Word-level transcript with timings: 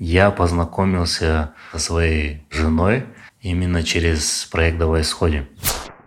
Я 0.00 0.30
познакомился 0.30 1.52
со 1.72 1.78
своей 1.78 2.42
женой 2.48 3.04
именно 3.42 3.82
через 3.82 4.48
проект 4.50 4.78
«Давай 4.78 5.04
сходим». 5.04 5.46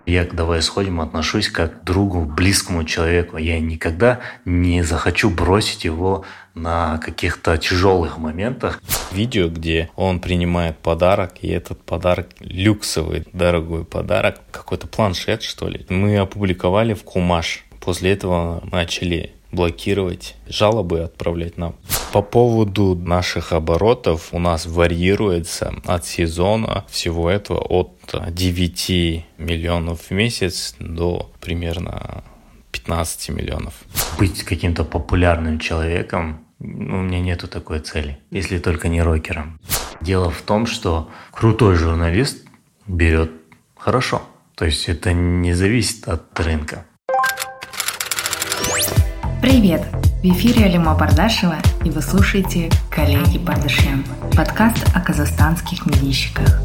Я 0.08 0.26
к 0.26 0.34
«Давай 0.34 0.64
сходим» 0.64 1.00
отношусь 1.00 1.48
как 1.48 1.82
к 1.82 1.84
другу, 1.84 2.26
близкому 2.26 2.86
человеку. 2.86 3.38
Я 3.38 3.60
никогда 3.60 4.22
не 4.46 4.82
захочу 4.82 5.30
бросить 5.30 5.86
его 5.86 6.26
на 6.56 6.98
каких-то 6.98 7.56
тяжелых 7.60 8.18
моментах. 8.18 8.82
Видео, 9.12 9.48
где 9.48 9.92
он 9.96 10.20
принимает 10.22 10.80
подарок, 10.80 11.36
и 11.42 11.50
этот 11.50 11.84
подарок 11.84 12.30
люксовый, 12.40 13.28
дорогой 13.32 13.86
подарок, 13.86 14.42
какой-то 14.50 14.88
планшет, 14.88 15.44
что 15.44 15.68
ли. 15.68 15.86
Мы 15.90 16.18
опубликовали 16.18 16.96
в 16.96 17.04
Кумаш. 17.04 17.64
После 17.80 18.14
этого 18.14 18.64
начали 18.72 19.34
блокировать, 19.54 20.36
жалобы 20.48 21.02
отправлять 21.02 21.58
нам. 21.58 21.76
По 22.12 22.22
поводу 22.22 22.96
наших 22.96 23.54
оборотов 23.54 24.34
у 24.34 24.40
нас 24.40 24.66
варьируется 24.66 25.74
от 25.86 26.06
сезона 26.06 26.86
всего 26.90 27.30
этого 27.30 27.60
от 27.60 28.14
9 28.30 29.26
миллионов 29.38 30.02
в 30.10 30.12
месяц 30.12 30.76
до 30.80 31.32
примерно 31.40 32.24
15 32.72 33.30
миллионов. 33.30 33.74
Быть 34.20 34.44
каким-то 34.44 34.84
популярным 34.84 35.60
человеком 35.60 36.46
ну, 36.60 37.00
у 37.00 37.02
меня 37.02 37.20
нету 37.20 37.48
такой 37.48 37.80
цели, 37.80 38.20
если 38.32 38.58
только 38.58 38.88
не 38.88 39.02
рокером. 39.02 39.60
Дело 40.02 40.32
в 40.32 40.42
том, 40.42 40.66
что 40.66 41.10
крутой 41.32 41.76
журналист 41.76 42.46
берет 42.88 43.32
хорошо. 43.78 44.22
То 44.56 44.66
есть 44.66 44.88
это 44.88 45.14
не 45.14 45.54
зависит 45.54 46.08
от 46.08 46.40
рынка. 46.40 46.86
Привет! 49.44 49.82
В 49.92 50.24
эфире 50.24 50.68
Алима 50.68 50.96
Бардашева, 50.96 51.58
и 51.84 51.90
вы 51.90 52.02
слушаете 52.02 52.70
«Коллеги 52.90 53.38
Бардашьян»– 53.38 54.06
подкаст 54.38 54.86
о 54.96 55.02
казахстанских 55.02 55.86
медийщиках. 55.86 56.62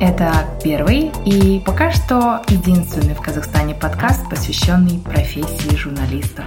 Это 0.00 0.32
первый 0.64 1.12
и 1.26 1.60
пока 1.66 1.90
что 1.90 2.40
единственный 2.48 3.12
в 3.12 3.20
Казахстане 3.20 3.74
подкаст, 3.74 4.30
посвященный 4.30 4.98
профессии 4.98 5.76
журналиста. 5.76 6.44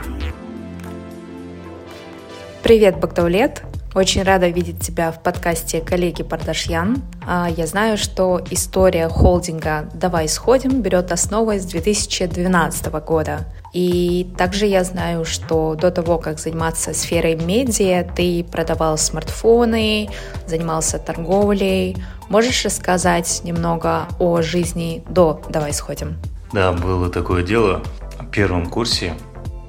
Привет, 2.64 3.00
Багдавлет! 3.00 3.62
Очень 3.94 4.24
рада 4.24 4.48
видеть 4.48 4.80
тебя 4.80 5.12
в 5.12 5.22
подкасте 5.22 5.82
коллеги 5.82 6.24
Пардашьян. 6.24 7.04
А, 7.28 7.50
я 7.50 7.68
знаю, 7.68 7.98
что 7.98 8.42
история 8.50 9.10
холдинга 9.10 9.90
«Давай 9.94 10.30
сходим» 10.30 10.82
берет 10.82 11.12
основу 11.12 11.52
с 11.52 11.66
2012 11.66 12.86
года. 13.06 13.40
И 13.74 14.30
также 14.38 14.66
я 14.66 14.86
знаю, 14.86 15.26
что 15.26 15.76
до 15.76 15.92
того, 15.92 16.20
как 16.20 16.40
заниматься 16.40 16.94
сферой 16.94 17.36
медиа, 17.36 18.06
ты 18.16 18.46
продавал 18.46 18.98
смартфоны, 18.98 20.10
занимался 20.48 20.98
торговлей. 20.98 21.98
Можешь 22.30 22.64
рассказать 22.64 23.42
немного 23.44 24.08
о 24.20 24.42
жизни 24.42 25.04
до 25.10 25.42
«Давай 25.50 25.74
сходим»? 25.74 26.16
Да, 26.54 26.72
было 26.72 27.10
такое 27.10 27.44
дело. 27.44 27.82
В 28.18 28.28
первом 28.28 28.68
курсе 28.68 29.16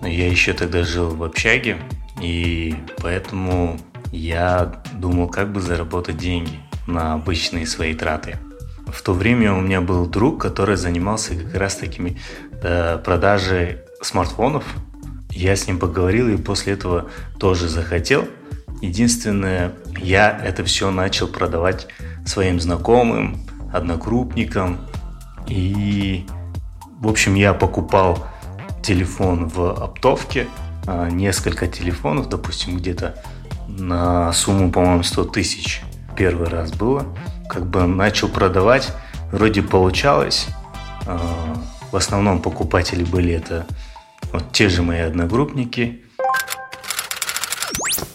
я 0.00 0.28
еще 0.28 0.52
тогда 0.52 0.84
жил 0.84 1.08
в 1.08 1.24
общаге, 1.24 1.78
и 2.20 2.76
поэтому 2.98 3.78
я 4.12 4.82
думал, 4.92 5.28
как 5.28 5.52
бы 5.52 5.60
заработать 5.60 6.18
деньги 6.18 6.60
на 6.86 7.14
обычные 7.14 7.66
свои 7.66 7.94
траты. 7.94 8.38
В 8.86 9.00
то 9.02 9.14
время 9.14 9.54
у 9.54 9.60
меня 9.60 9.80
был 9.80 10.06
друг, 10.06 10.40
который 10.40 10.76
занимался 10.76 11.34
как 11.34 11.54
раз 11.54 11.76
такими 11.76 12.18
э, 12.62 12.98
продажей 12.98 13.78
смартфонов. 14.02 14.64
Я 15.30 15.56
с 15.56 15.66
ним 15.66 15.78
поговорил 15.78 16.28
и 16.28 16.36
после 16.36 16.74
этого 16.74 17.06
тоже 17.38 17.68
захотел. 17.68 18.28
Единственное, 18.82 19.72
я 19.96 20.30
это 20.30 20.62
все 20.64 20.90
начал 20.90 21.26
продавать 21.26 21.86
своим 22.26 22.60
знакомым, 22.60 23.46
одногруппникам. 23.72 24.80
И, 25.46 26.26
в 27.00 27.08
общем, 27.08 27.34
я 27.34 27.54
покупал 27.54 28.26
телефон 28.82 29.48
в 29.48 29.70
оптовке, 29.70 30.48
а, 30.86 31.08
несколько 31.08 31.68
телефонов, 31.68 32.28
допустим, 32.28 32.76
где-то 32.76 33.22
на 33.78 34.32
сумму, 34.32 34.70
по-моему, 34.70 35.02
100 35.02 35.24
тысяч 35.24 35.82
первый 36.16 36.48
раз 36.48 36.72
было. 36.72 37.06
Как 37.48 37.66
бы 37.66 37.86
начал 37.86 38.28
продавать, 38.28 38.92
вроде 39.30 39.62
получалось. 39.62 40.46
А, 41.06 41.56
в 41.90 41.96
основном 41.96 42.40
покупатели 42.40 43.04
были 43.04 43.34
это 43.34 43.66
вот 44.32 44.52
те 44.52 44.68
же 44.68 44.82
мои 44.82 45.00
одногруппники. 45.00 46.02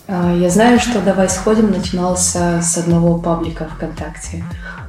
А, 0.07 0.33
я 0.33 0.49
знаю, 0.49 0.79
что 0.79 1.01
«Давай 1.01 1.29
сходим» 1.29 1.71
начинался 1.71 2.61
с 2.61 2.77
одного 2.77 3.19
паблика 3.19 3.67
ВКонтакте. 3.67 4.43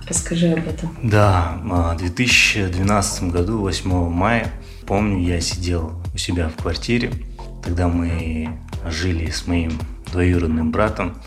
Расскажи 0.08 0.52
об 0.52 0.66
этом. 0.66 0.96
Да, 1.02 1.58
в 1.62 1.96
2012 1.98 3.24
году, 3.24 3.58
8 3.58 4.08
мая, 4.10 4.50
помню, 4.86 5.18
я 5.18 5.40
сидел 5.40 6.00
у 6.14 6.18
себя 6.18 6.48
в 6.48 6.62
квартире. 6.62 7.12
Тогда 7.62 7.88
мы 7.88 8.48
жили 8.86 9.30
с 9.30 9.46
моим 9.46 9.78
двоюродным 10.10 10.70
братом 10.70 11.20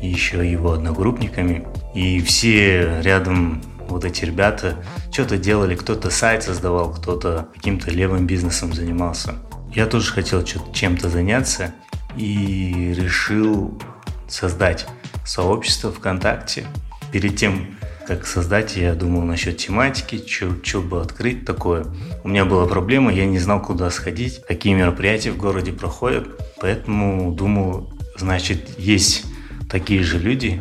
и 0.00 0.08
еще 0.08 0.48
его 0.48 0.72
одногруппниками. 0.72 1.66
И 1.94 2.20
все 2.20 3.00
рядом 3.02 3.62
вот 3.88 4.04
эти 4.04 4.24
ребята 4.24 4.76
что-то 5.10 5.38
делали, 5.38 5.74
кто-то 5.74 6.10
сайт 6.10 6.42
создавал, 6.42 6.92
кто-то 6.92 7.48
каким-то 7.54 7.90
левым 7.90 8.26
бизнесом 8.26 8.72
занимался. 8.72 9.34
Я 9.74 9.86
тоже 9.86 10.12
хотел 10.12 10.42
чем-то 10.44 11.08
заняться 11.08 11.74
и 12.16 12.94
решил 12.96 13.80
создать 14.28 14.86
сообщество 15.24 15.92
ВКонтакте. 15.92 16.66
Перед 17.12 17.36
тем, 17.36 17.78
как 18.06 18.26
создать, 18.26 18.76
я 18.76 18.94
думал 18.94 19.22
насчет 19.22 19.56
тематики, 19.56 20.22
что 20.26 20.80
бы 20.80 21.00
открыть 21.00 21.44
такое. 21.44 21.86
У 22.24 22.28
меня 22.28 22.44
была 22.44 22.66
проблема, 22.66 23.12
я 23.12 23.26
не 23.26 23.38
знал, 23.38 23.60
куда 23.60 23.90
сходить, 23.90 24.42
какие 24.46 24.74
мероприятия 24.74 25.30
в 25.30 25.36
городе 25.36 25.72
проходят, 25.72 26.28
поэтому 26.60 27.32
думал, 27.32 27.92
значит, 28.18 28.78
есть 28.78 29.24
такие 29.70 30.02
же 30.02 30.18
люди, 30.18 30.60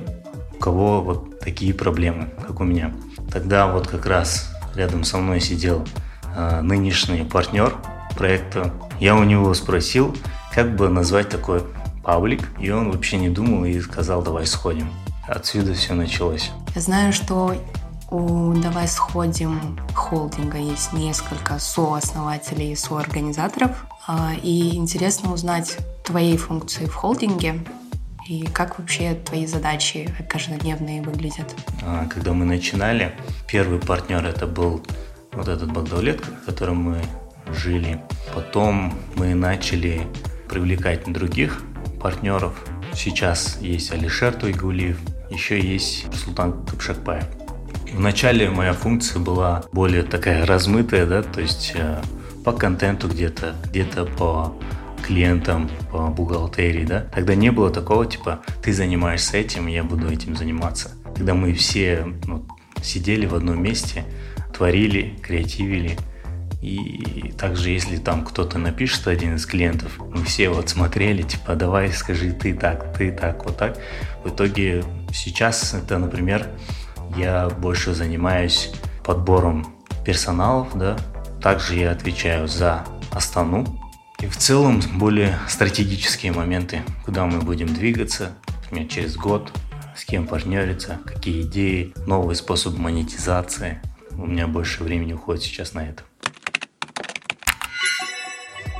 у 0.55 0.59
кого 0.59 1.01
вот 1.01 1.39
такие 1.39 1.73
проблемы, 1.73 2.29
как 2.45 2.59
у 2.59 2.63
меня. 2.63 2.93
Тогда 3.31 3.67
вот 3.67 3.87
как 3.87 4.05
раз 4.05 4.53
рядом 4.75 5.03
со 5.03 5.17
мной 5.17 5.39
сидел 5.41 5.85
э, 6.35 6.61
нынешний 6.61 7.23
партнер 7.23 7.75
проекта. 8.15 8.73
Я 8.99 9.15
у 9.15 9.23
него 9.23 9.53
спросил, 9.53 10.15
как 10.53 10.75
бы 10.75 10.89
назвать 10.89 11.29
такой 11.29 11.63
паблик, 12.03 12.47
и 12.59 12.69
он 12.69 12.91
вообще 12.91 13.17
не 13.17 13.29
думал 13.29 13.65
и 13.65 13.79
сказал, 13.79 14.21
давай 14.21 14.45
сходим. 14.45 14.89
Отсюда 15.27 15.73
все 15.73 15.93
началось. 15.93 16.51
Я 16.73 16.81
знаю, 16.81 17.11
что 17.11 17.53
у 18.09 18.53
«Давай 18.53 18.87
сходим» 18.87 19.77
холдинга 19.93 20.57
есть 20.57 20.93
несколько 20.93 21.59
сооснователей 21.59 22.71
и 22.71 22.75
соорганизаторов. 22.75 23.85
А, 24.07 24.33
и 24.41 24.75
интересно 24.75 25.33
узнать 25.33 25.77
твои 26.05 26.37
функции 26.37 26.85
в 26.85 26.93
холдинге 26.93 27.59
и 28.25 28.45
как 28.45 28.79
вообще 28.79 29.15
твои 29.15 29.45
задачи 29.45 30.09
каждодневные 30.29 31.01
выглядят? 31.01 31.53
А, 31.83 32.05
когда 32.05 32.31
мы 32.31 32.45
начинали, 32.45 33.13
первый 33.47 33.79
партнер 33.79 34.25
это 34.25 34.47
был 34.47 34.81
вот 35.33 35.49
этот 35.49 35.73
Багдавлет, 35.73 36.21
в 36.25 36.45
котором 36.45 36.77
мы 36.77 37.01
жили. 37.53 38.01
Потом 38.33 38.93
мы 39.15 39.35
начали 39.35 40.07
привлекать 40.49 41.11
других 41.11 41.61
партнеров. 42.01 42.53
Сейчас 42.93 43.57
есть 43.59 43.91
Алишер 43.91 44.33
Туйгулиев, 44.33 44.99
еще 45.29 45.59
есть 45.59 46.05
Султан 46.15 46.65
Капшакпаев. 46.65 47.25
Вначале 47.93 48.49
моя 48.49 48.73
функция 48.73 49.19
была 49.19 49.63
более 49.73 50.03
такая 50.03 50.45
размытая, 50.45 51.05
да, 51.05 51.23
то 51.23 51.41
есть 51.41 51.73
э, 51.75 52.01
по 52.47 52.53
контенту 52.53 53.09
где-то, 53.09 53.55
где-то 53.65 54.05
по 54.05 54.55
клиентам 55.05 55.69
по 55.91 56.07
бухгалтерии, 56.07 56.85
да, 56.85 57.01
тогда 57.01 57.35
не 57.35 57.51
было 57.51 57.69
такого, 57.69 58.05
типа, 58.05 58.39
ты 58.63 58.71
занимаешься 58.71 59.35
этим, 59.35 59.67
я 59.67 59.83
буду 59.83 60.09
этим 60.09 60.33
заниматься. 60.33 60.91
Когда 61.13 61.33
мы 61.33 61.53
все 61.53 62.07
ну, 62.25 62.45
сидели 62.81 63.25
в 63.25 63.35
одном 63.35 63.61
месте, 63.61 64.05
творили, 64.53 65.19
креативили, 65.21 65.97
и 66.61 67.33
также, 67.37 67.71
если 67.71 67.97
там 67.97 68.23
кто-то 68.23 68.57
напишет, 68.59 69.09
один 69.09 69.35
из 69.35 69.45
клиентов, 69.45 69.99
мы 69.99 70.23
все 70.23 70.47
вот 70.47 70.69
смотрели, 70.69 71.23
типа, 71.23 71.53
давай 71.55 71.91
скажи 71.91 72.31
ты 72.31 72.53
так, 72.53 72.97
ты 72.97 73.11
так, 73.11 73.43
вот 73.43 73.57
так. 73.57 73.77
В 74.23 74.29
итоге 74.29 74.85
сейчас 75.11 75.73
это, 75.73 75.97
например, 75.97 76.47
я 77.17 77.49
больше 77.49 77.93
занимаюсь 77.93 78.71
подбором 79.03 79.75
персоналов, 80.05 80.69
да. 80.75 80.95
Также 81.41 81.75
я 81.75 81.91
отвечаю 81.91 82.47
за 82.47 82.85
Астану, 83.11 83.65
и 84.19 84.27
в 84.27 84.35
целом 84.35 84.81
более 84.95 85.37
стратегические 85.47 86.31
моменты, 86.31 86.81
куда 87.05 87.25
мы 87.25 87.39
будем 87.39 87.67
двигаться, 87.67 88.31
например, 88.63 88.87
через 88.87 89.15
год, 89.15 89.51
с 89.95 90.05
кем 90.05 90.27
партнериться, 90.27 90.99
какие 91.05 91.43
идеи, 91.43 91.93
новый 92.07 92.35
способ 92.35 92.77
монетизации. 92.77 93.79
У 94.11 94.25
меня 94.25 94.47
больше 94.47 94.83
времени 94.83 95.13
уходит 95.13 95.43
сейчас 95.43 95.73
на 95.73 95.87
это. 95.87 96.03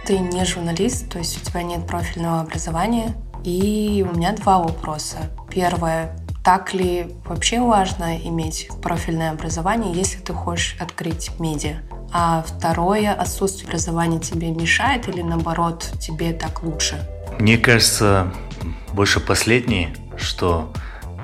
Ты 0.08 0.20
не 0.20 0.46
журналист, 0.46 1.10
то 1.12 1.20
есть 1.20 1.42
у 1.42 1.46
тебя 1.46 1.64
нет 1.64 1.86
профильного 1.86 2.40
образования. 2.42 3.14
И 3.44 4.06
у 4.10 4.16
меня 4.16 4.34
два 4.34 4.60
вопроса. 4.60 5.30
Первое. 5.52 6.18
Так 6.44 6.74
ли 6.74 7.14
вообще 7.26 7.60
важно 7.60 8.18
иметь 8.18 8.70
профильное 8.82 9.32
образование, 9.32 9.94
если 9.94 10.20
ты 10.20 10.34
хочешь 10.34 10.78
открыть 10.80 11.32
медиа? 11.40 11.82
А 12.12 12.44
второе, 12.44 13.14
отсутствие 13.14 13.68
образования 13.68 14.20
тебе 14.20 14.50
мешает 14.52 15.08
или 15.08 15.22
наоборот 15.22 15.92
тебе 16.00 16.34
так 16.34 16.64
лучше? 16.64 17.08
Мне 17.40 17.58
кажется, 17.58 18.32
больше 18.94 19.20
последнее, 19.20 19.96
что 20.18 20.72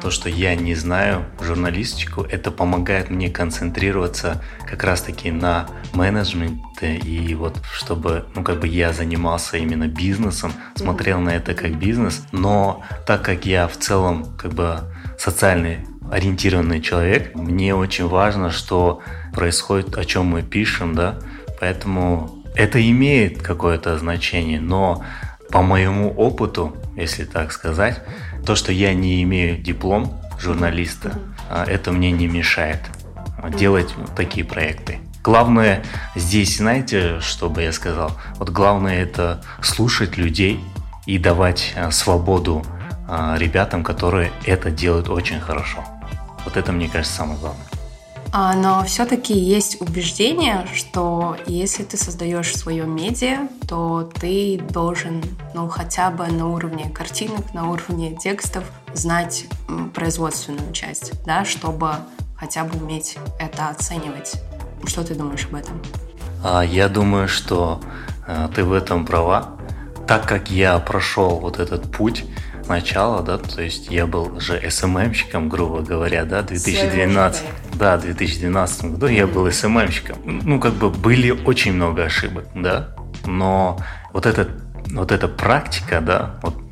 то, 0.04 0.12
что 0.12 0.28
я 0.28 0.54
не 0.56 0.76
знаю 0.76 1.26
журналистику, 1.40 2.24
это 2.24 2.52
помогает 2.52 3.10
мне 3.10 3.30
концентрироваться 3.30 4.44
как 4.70 4.84
раз-таки 4.84 5.32
на 5.32 5.68
менеджменте 5.94 6.98
и 6.98 7.34
вот 7.36 7.62
чтобы, 7.72 8.26
ну, 8.36 8.44
как 8.44 8.60
бы 8.60 8.68
я 8.68 8.92
занимался 8.92 9.56
именно 9.56 9.88
бизнесом, 9.88 10.52
смотрел 10.76 11.22
на 11.22 11.30
это 11.30 11.54
как 11.54 11.80
бизнес, 11.80 12.22
но 12.34 12.84
так 13.08 13.24
как 13.24 13.46
я 13.46 13.68
в 13.70 13.78
целом 13.78 14.36
как 14.38 14.54
бы 14.54 14.82
социальный 15.18 15.88
ориентированный 16.12 16.82
человек, 16.82 17.36
мне 17.36 17.76
очень 17.76 18.08
важно, 18.08 18.52
что 18.52 19.02
происходит, 19.34 19.98
о 19.98 20.06
чем 20.06 20.28
мы 20.28 20.42
пишем, 20.42 20.96
да, 20.96 21.16
поэтому 21.60 22.44
это 22.56 22.80
имеет 22.90 23.42
какое-то 23.42 23.98
значение, 23.98 24.60
но 24.60 25.04
по 25.50 25.62
моему 25.62 26.12
опыту, 26.12 26.76
если 26.96 27.26
так 27.26 27.52
сказать, 27.52 28.02
то, 28.46 28.56
что 28.56 28.72
я 28.72 28.94
не 28.94 29.24
имею 29.24 29.58
диплом 29.58 30.20
журналиста, 30.40 31.20
а, 31.50 31.66
это 31.66 31.92
мне 31.92 32.12
не 32.12 32.28
мешает 32.28 32.80
делать 33.58 33.94
такие 34.16 34.46
проекты. 34.46 35.00
Главное 35.24 35.84
здесь, 36.16 36.58
знаете, 36.58 37.20
что 37.22 37.50
бы 37.50 37.62
я 37.62 37.72
сказал? 37.72 38.12
Вот 38.36 38.50
главное 38.50 39.02
это 39.02 39.42
слушать 39.62 40.18
людей 40.18 40.60
и 41.06 41.18
давать 41.18 41.74
а, 41.76 41.92
свободу 41.92 42.64
а, 43.08 43.36
ребятам, 43.38 43.84
которые 43.84 44.32
это 44.46 44.70
делают 44.72 45.10
очень 45.10 45.40
хорошо. 45.40 45.84
Вот 46.46 46.58
это, 46.58 46.72
мне 46.72 46.90
кажется, 46.90 47.16
самое 47.16 47.40
главное. 47.40 47.66
А, 48.36 48.56
но 48.56 48.84
все-таки 48.84 49.38
есть 49.38 49.80
убеждение, 49.80 50.66
что 50.74 51.38
если 51.46 51.84
ты 51.84 51.98
создаешь 51.98 52.52
свое 52.56 52.86
медиа, 52.86 53.48
то 53.68 54.10
ты 54.20 54.60
должен, 54.72 55.24
ну, 55.54 55.70
хотя 55.70 56.10
бы 56.10 56.26
на 56.26 56.48
уровне 56.48 56.90
картинок, 56.90 57.54
на 57.54 57.70
уровне 57.70 58.16
текстов 58.16 58.64
знать 58.94 59.46
производственную 59.94 60.72
часть, 60.74 61.24
да, 61.26 61.46
чтобы 61.46 61.92
хотя 62.36 62.64
бы 62.64 62.84
уметь 62.84 63.18
это 63.40 63.70
оценивать. 63.70 64.42
Что 64.86 65.04
ты 65.04 65.14
думаешь 65.14 65.46
об 65.46 65.56
этом? 65.56 65.80
А, 66.44 66.62
я 66.62 66.90
думаю, 66.90 67.28
что 67.28 67.80
э, 68.26 68.50
ты 68.56 68.64
в 68.64 68.74
этом 68.74 69.06
права. 69.06 69.52
Так 70.08 70.28
как 70.28 70.50
я 70.50 70.80
прошел 70.80 71.40
вот 71.40 71.60
этот 71.60 71.92
путь, 71.92 72.26
начала, 72.68 73.22
да, 73.22 73.38
то 73.38 73.62
есть 73.62 73.90
я 73.90 74.08
был 74.08 74.40
же 74.40 74.62
СММщиком, 74.70 75.50
грубо 75.50 75.82
говоря, 75.82 76.26
да, 76.26 76.42
2012, 76.42 77.44
да, 77.74 77.98
2012 77.98 78.86
году 78.86 79.08
я 79.08 79.28
был 79.28 79.52
СММщиком. 79.52 80.18
Ну, 80.26 80.60
как 80.60 80.74
бы 80.74 80.90
были 80.90 81.32
очень 81.32 81.74
много 81.74 82.04
ошибок, 82.06 82.46
да, 82.56 82.96
но 83.26 83.80
вот 84.12 84.26
эта, 84.26 84.50
вот 84.92 85.12
эта 85.12 85.28
практика, 85.28 86.02
да, 86.02 86.40
вот 86.42 86.63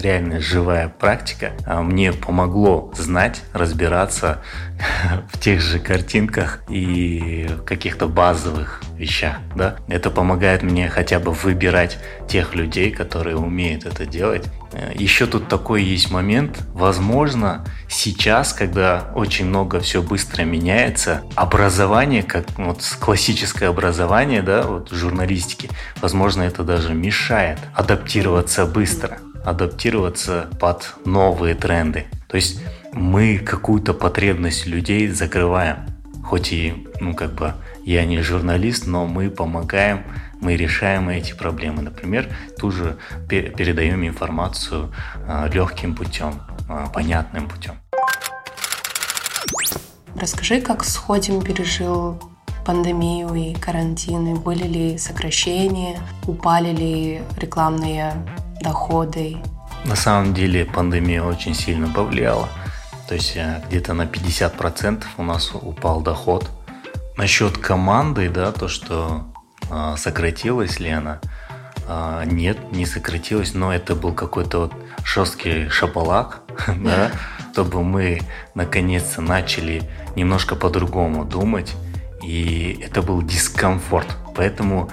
реально 0.00 0.40
живая 0.40 0.88
практика 0.88 1.52
а 1.66 1.82
мне 1.82 2.12
помогло 2.12 2.90
знать, 2.96 3.42
разбираться 3.52 4.42
в 5.32 5.38
тех 5.38 5.60
же 5.60 5.78
картинках 5.78 6.62
и 6.68 7.48
каких-то 7.66 8.08
базовых 8.08 8.82
вещах. 8.96 9.36
Да? 9.54 9.76
Это 9.88 10.10
помогает 10.10 10.62
мне 10.62 10.88
хотя 10.88 11.18
бы 11.18 11.32
выбирать 11.32 11.98
тех 12.28 12.54
людей, 12.54 12.90
которые 12.90 13.36
умеют 13.36 13.86
это 13.86 14.06
делать. 14.06 14.44
Еще 14.94 15.26
тут 15.26 15.48
такой 15.48 15.82
есть 15.82 16.10
момент. 16.10 16.58
Возможно, 16.74 17.64
сейчас, 17.88 18.52
когда 18.52 19.10
очень 19.14 19.46
много 19.46 19.80
все 19.80 20.02
быстро 20.02 20.42
меняется, 20.42 21.22
образование, 21.34 22.22
как 22.22 22.46
вот 22.58 22.82
классическое 23.00 23.70
образование, 23.70 24.42
да, 24.42 24.62
вот 24.62 24.90
журналистики, 24.90 25.70
возможно, 26.00 26.42
это 26.42 26.64
даже 26.64 26.92
мешает 26.92 27.58
адаптироваться 27.74 28.66
быстро 28.66 29.18
адаптироваться 29.44 30.48
под 30.60 30.94
новые 31.04 31.54
тренды. 31.54 32.06
То 32.28 32.36
есть 32.36 32.60
мы 32.92 33.38
какую-то 33.38 33.94
потребность 33.94 34.66
людей 34.66 35.08
закрываем. 35.08 35.76
Хоть 36.24 36.52
и, 36.52 36.86
ну, 37.00 37.14
как 37.14 37.32
бы, 37.32 37.54
я 37.84 38.04
не 38.04 38.20
журналист, 38.20 38.86
но 38.86 39.06
мы 39.06 39.30
помогаем, 39.30 40.04
мы 40.40 40.56
решаем 40.56 41.08
эти 41.08 41.32
проблемы. 41.32 41.82
Например, 41.82 42.28
тоже 42.58 42.98
передаем 43.28 44.06
информацию 44.06 44.92
а, 45.26 45.48
легким 45.48 45.94
путем, 45.94 46.34
а, 46.68 46.86
понятным 46.88 47.48
путем. 47.48 47.74
Расскажи, 50.20 50.60
как 50.60 50.84
сходим 50.84 51.40
пережил 51.40 52.20
пандемию 52.66 53.34
и 53.34 53.54
карантин, 53.54 54.34
и 54.34 54.38
были 54.38 54.64
ли 54.64 54.98
сокращения, 54.98 55.98
упали 56.26 56.74
ли 56.74 57.22
рекламные 57.38 58.12
доходы? 58.60 59.38
На 59.84 59.96
самом 59.96 60.34
деле 60.34 60.64
пандемия 60.64 61.22
очень 61.22 61.54
сильно 61.54 61.88
повлияла. 61.88 62.48
То 63.08 63.14
есть 63.14 63.36
э, 63.36 63.62
где-то 63.68 63.94
на 63.94 64.02
50% 64.02 65.04
у 65.16 65.22
нас 65.22 65.52
упал 65.54 66.00
доход. 66.00 66.48
Насчет 67.16 67.58
команды, 67.58 68.28
да, 68.28 68.52
то, 68.52 68.68
что 68.68 69.24
э, 69.70 69.94
сократилась 69.96 70.78
ли 70.78 70.90
она, 70.90 71.20
э, 71.88 72.24
нет, 72.26 72.72
не 72.72 72.86
сократилась, 72.86 73.54
но 73.54 73.72
это 73.72 73.94
был 73.94 74.12
какой-то 74.12 74.60
вот 74.60 74.72
жесткий 75.04 75.68
шапалак, 75.68 76.42
да, 76.76 77.10
чтобы 77.52 77.82
мы 77.82 78.20
наконец-то 78.54 79.20
начали 79.20 79.82
немножко 80.14 80.54
по-другому 80.54 81.24
думать, 81.24 81.74
и 82.22 82.78
это 82.84 83.02
был 83.02 83.22
дискомфорт, 83.22 84.06
поэтому 84.36 84.90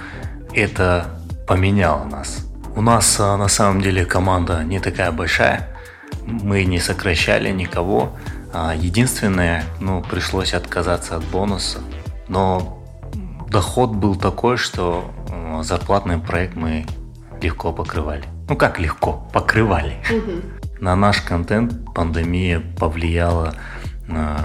это 0.54 1.20
поменяло 1.48 2.06
нас. 2.06 2.46
У 2.76 2.82
нас 2.82 3.20
а, 3.22 3.38
на 3.38 3.48
самом 3.48 3.82
деле 3.82 4.06
команда 4.06 4.64
не 4.66 4.80
такая 4.82 5.12
большая. 5.14 5.70
Мы 6.26 6.66
не 6.66 6.80
сокращали 6.80 7.50
никого. 7.50 8.18
А, 8.52 8.76
единственное, 8.76 9.64
ну, 9.80 10.04
пришлось 10.04 10.54
отказаться 10.54 11.16
от 11.16 11.24
бонуса. 11.24 11.80
Но 12.28 12.84
доход 13.48 13.92
был 13.92 14.16
такой, 14.16 14.58
что 14.58 15.10
а, 15.30 15.64
зарплатный 15.64 16.18
проект 16.18 16.56
мы 16.56 16.86
легко 17.42 17.72
покрывали. 17.72 18.26
Ну 18.50 18.58
как 18.58 18.78
легко? 18.78 19.26
Покрывали. 19.32 19.96
На 20.82 20.98
наш 20.98 21.22
контент 21.22 21.94
пандемия 21.94 22.62
повлияла 22.78 23.56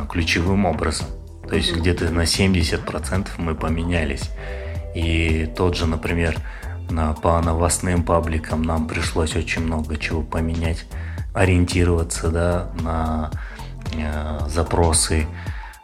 ключевым 0.09 0.67
образом. 0.67 1.09
То 1.49 1.57
есть 1.57 1.77
где-то 1.77 2.11
на 2.11 2.23
70% 2.23 3.27
мы 3.39 3.55
поменялись. 3.57 4.31
И 4.95 5.53
тот 5.57 5.77
же, 5.77 5.87
например, 5.87 6.37
на, 6.91 7.13
по 7.15 7.41
новостным 7.41 8.03
пабликам 8.03 8.63
нам 8.63 8.87
пришлось 8.89 9.37
очень 9.37 9.63
много 9.63 9.97
чего 9.97 10.23
поменять, 10.23 10.85
ориентироваться 11.35 12.31
да, 12.31 12.71
на 12.83 13.31
э, 13.95 14.41
запросы, 14.49 15.27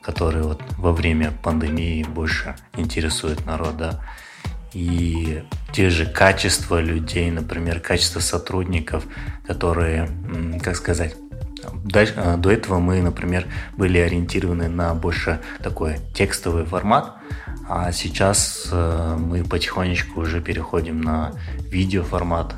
которые 0.03 0.45
вот 0.45 0.63
во 0.79 0.93
время 0.93 1.33
пандемии 1.43 2.03
больше 2.05 2.57
интересуют 2.77 3.47
народ. 3.47 3.77
Да. 3.77 4.01
И 4.73 5.43
те 5.73 5.89
же 5.89 6.07
качества 6.07 6.81
людей, 6.81 7.31
например, 7.31 7.81
качество 7.81 8.21
сотрудников, 8.21 9.05
которые, 9.47 10.09
как 10.63 10.77
сказать, 10.77 11.17
э, 11.95 12.37
до 12.37 12.51
этого 12.51 12.79
мы, 12.79 13.01
например, 13.01 13.47
были 13.77 13.99
ориентированы 13.99 14.69
на 14.69 14.95
больше 14.95 15.41
такой 15.63 15.97
текстовый 16.15 16.65
формат, 16.65 17.15
а 17.69 17.93
сейчас 17.93 18.69
э, 18.71 19.17
мы 19.19 19.45
потихонечку 19.45 20.21
уже 20.21 20.41
переходим 20.41 21.01
на 21.01 21.33
видеоформат, 21.71 22.55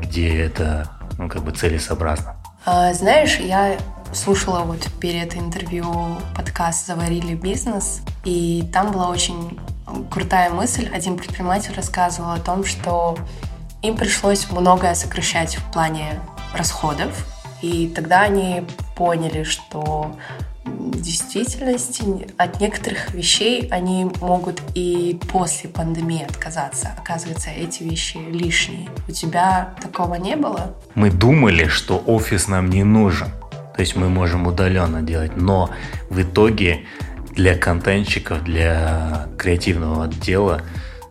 где 0.00 0.42
это 0.42 0.90
ну, 1.18 1.28
как 1.28 1.42
бы 1.44 1.52
целесообразно. 1.52 2.36
А, 2.64 2.92
знаешь, 2.92 3.38
я 3.38 3.78
слушала 4.12 4.60
вот 4.60 4.86
перед 5.00 5.36
интервью 5.36 6.18
подкаст 6.36 6.86
«Заварили 6.86 7.34
бизнес», 7.34 8.02
и 8.24 8.68
там 8.72 8.92
была 8.92 9.08
очень 9.08 9.58
крутая 10.10 10.50
мысль. 10.50 10.88
Один 10.92 11.16
предприниматель 11.16 11.74
рассказывал 11.74 12.32
о 12.32 12.38
том, 12.38 12.64
что 12.64 13.16
им 13.82 13.96
пришлось 13.96 14.50
многое 14.50 14.94
сокращать 14.94 15.56
в 15.56 15.72
плане 15.72 16.20
расходов, 16.54 17.26
и 17.62 17.88
тогда 17.94 18.22
они 18.22 18.66
поняли, 18.96 19.42
что 19.44 20.16
действительности 20.94 22.26
от 22.36 22.60
некоторых 22.60 23.12
вещей 23.14 23.68
они 23.70 24.10
могут 24.20 24.62
и 24.74 25.18
после 25.32 25.70
пандемии 25.70 26.24
отказаться. 26.24 26.92
Оказывается, 26.98 27.50
эти 27.50 27.82
вещи 27.82 28.18
лишние. 28.18 28.88
У 29.08 29.12
тебя 29.12 29.74
такого 29.80 30.14
не 30.14 30.36
было? 30.36 30.76
Мы 30.94 31.10
думали, 31.10 31.66
что 31.66 32.02
офис 32.06 32.48
нам 32.48 32.70
не 32.70 32.84
нужен. 32.84 33.28
То 33.74 33.80
есть 33.80 33.96
мы 33.96 34.08
можем 34.08 34.46
удаленно 34.46 35.02
делать. 35.02 35.36
Но 35.36 35.70
в 36.10 36.20
итоге 36.20 36.84
для 37.34 37.56
контентчиков, 37.56 38.44
для 38.44 39.28
креативного 39.38 40.04
отдела 40.04 40.62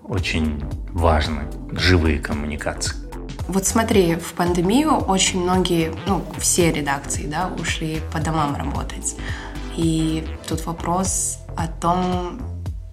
очень 0.04 0.64
важны 0.92 1.44
живые 1.72 2.20
коммуникации. 2.20 2.96
Вот 3.48 3.66
смотри, 3.66 4.16
в 4.16 4.34
пандемию 4.34 4.92
очень 4.92 5.42
многие, 5.42 5.92
ну, 6.06 6.24
все 6.38 6.72
редакции, 6.72 7.26
да, 7.26 7.50
ушли 7.60 8.00
по 8.14 8.20
домам 8.20 8.56
работать. 8.56 9.16
И 9.80 10.26
тут 10.46 10.66
вопрос 10.66 11.40
о 11.56 11.68
том, 11.68 12.42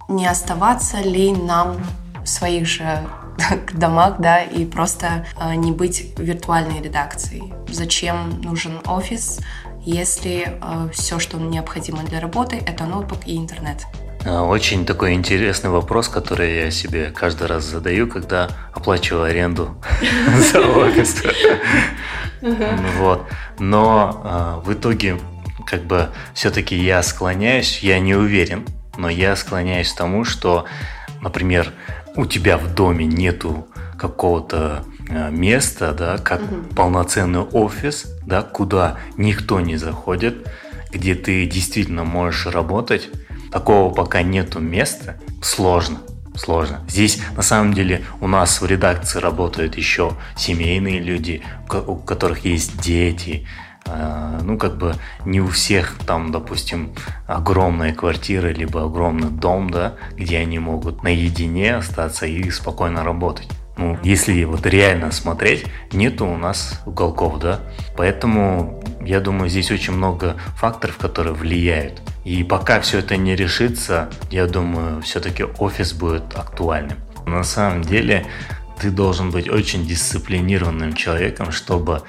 не 0.07 0.25
оставаться 0.25 1.01
ли 1.01 1.33
нам 1.33 1.75
в 2.23 2.29
своих 2.29 2.65
же 2.65 3.05
домах, 3.73 4.15
да, 4.19 4.41
и 4.41 4.63
просто 4.63 5.25
э, 5.37 5.55
не 5.55 5.73
быть 5.73 6.17
виртуальной 6.17 6.81
редакцией. 6.81 7.53
Зачем 7.69 8.39
нужен 8.41 8.79
офис, 8.85 9.41
если 9.81 10.47
э, 10.47 10.89
все, 10.93 11.19
что 11.19 11.37
необходимо 11.37 12.03
для 12.03 12.21
работы, 12.21 12.63
это 12.65 12.85
ноутбук 12.85 13.19
и 13.25 13.35
интернет? 13.35 13.85
А, 14.25 14.43
очень 14.43 14.85
такой 14.85 15.13
интересный 15.13 15.69
вопрос, 15.69 16.07
который 16.07 16.55
я 16.55 16.71
себе 16.71 17.11
каждый 17.13 17.47
раз 17.47 17.65
задаю, 17.65 18.07
когда 18.07 18.49
оплачиваю 18.73 19.23
аренду 19.23 19.75
за 20.53 20.61
офис. 20.61 21.21
Вот. 22.99 23.25
Но 23.57 24.21
а, 24.23 24.61
в 24.63 24.71
итоге, 24.71 25.17
как 25.67 25.83
бы, 25.83 26.09
все-таки 26.33 26.75
я 26.75 27.03
склоняюсь, 27.03 27.79
я 27.79 27.99
не 27.99 28.15
уверен, 28.15 28.65
но 28.97 29.09
я 29.09 29.35
склоняюсь 29.35 29.91
к 29.91 29.97
тому, 29.97 30.23
что, 30.23 30.65
например, 31.21 31.73
у 32.15 32.25
тебя 32.25 32.57
в 32.57 32.73
доме 32.73 33.05
нету 33.05 33.67
какого-то 33.99 34.85
а, 35.09 35.29
места, 35.29 35.91
да, 35.91 36.17
как 36.17 36.41
полноценный 36.75 37.41
офис, 37.41 38.05
да, 38.25 38.41
куда 38.43 38.97
никто 39.17 39.59
не 39.59 39.75
заходит, 39.75 40.47
где 40.91 41.15
ты 41.15 41.45
действительно 41.45 42.05
можешь 42.05 42.47
работать, 42.47 43.09
такого 43.51 43.93
пока 43.93 44.21
нету 44.21 44.59
места, 44.59 45.17
сложно. 45.41 45.99
Сложно. 46.35 46.81
Здесь 46.87 47.19
на 47.35 47.41
самом 47.41 47.73
деле 47.73 48.03
у 48.21 48.27
нас 48.27 48.61
в 48.61 48.65
редакции 48.67 49.17
работают 49.17 49.75
еще 49.75 50.13
семейные 50.35 50.99
люди, 50.99 51.41
у 51.87 51.95
которых 51.95 52.45
есть 52.45 52.79
дети, 52.79 53.47
ну, 54.43 54.57
как 54.57 54.77
бы 54.77 54.95
не 55.25 55.41
у 55.41 55.47
всех 55.47 55.95
там, 56.05 56.31
допустим, 56.31 56.93
огромная 57.25 57.93
квартира, 57.93 58.47
либо 58.47 58.83
огромный 58.83 59.29
дом, 59.29 59.69
да, 59.69 59.95
где 60.15 60.39
они 60.39 60.59
могут 60.59 61.03
наедине 61.03 61.75
остаться 61.75 62.25
и 62.25 62.49
спокойно 62.49 63.03
работать. 63.03 63.47
Ну, 63.77 63.97
если 64.03 64.43
вот 64.43 64.65
реально 64.65 65.11
смотреть, 65.11 65.65
нету 65.91 66.25
у 66.25 66.35
нас 66.35 66.81
уголков, 66.85 67.39
да. 67.39 67.59
Поэтому 67.95 68.83
я 69.01 69.19
думаю, 69.19 69.49
здесь 69.49 69.69
очень 69.69 69.93
много 69.93 70.35
факторов, 70.55 70.97
которые 70.97 71.33
влияют. 71.33 72.01
И 72.25 72.43
пока 72.43 72.81
все 72.81 72.99
это 72.99 73.17
не 73.17 73.35
решится, 73.35 74.09
я 74.31 74.47
думаю, 74.47 75.01
все-таки 75.01 75.43
офис 75.43 75.93
будет 75.93 76.35
актуальным. 76.35 76.97
На 77.27 77.43
самом 77.43 77.83
деле, 77.83 78.25
ты 78.79 78.89
должен 78.89 79.31
быть 79.31 79.49
очень 79.49 79.85
дисциплинированным 79.85 80.93
человеком, 80.93 81.51
чтобы 81.51 82.01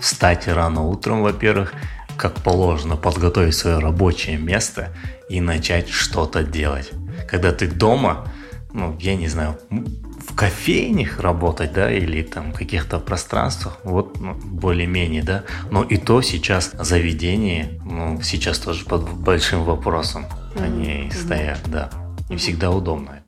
встать 0.00 0.48
рано 0.48 0.82
утром, 0.82 1.22
во-первых, 1.22 1.72
как 2.16 2.34
положено, 2.34 2.96
подготовить 2.96 3.54
свое 3.54 3.78
рабочее 3.78 4.36
место 4.36 4.94
и 5.28 5.40
начать 5.40 5.88
что-то 5.88 6.42
делать. 6.42 6.90
Когда 7.28 7.52
ты 7.52 7.66
дома, 7.66 8.26
ну, 8.72 8.96
я 9.00 9.16
не 9.16 9.28
знаю, 9.28 9.58
в 9.70 10.34
кофейнях 10.34 11.20
работать, 11.20 11.72
да, 11.72 11.90
или 11.90 12.22
там 12.22 12.52
в 12.52 12.56
каких-то 12.56 12.98
пространствах, 12.98 13.78
вот 13.84 14.20
ну, 14.20 14.34
более-менее, 14.34 15.22
да, 15.22 15.44
но 15.70 15.82
и 15.82 15.96
то 15.96 16.22
сейчас 16.22 16.72
заведение, 16.78 17.80
ну, 17.84 18.20
сейчас 18.22 18.58
тоже 18.58 18.84
под 18.84 19.10
большим 19.12 19.64
вопросом 19.64 20.26
mm-hmm. 20.54 20.64
они 20.64 21.10
стоят, 21.10 21.60
да, 21.66 21.90
не 22.28 22.36
всегда 22.36 22.70
удобно. 22.70 23.19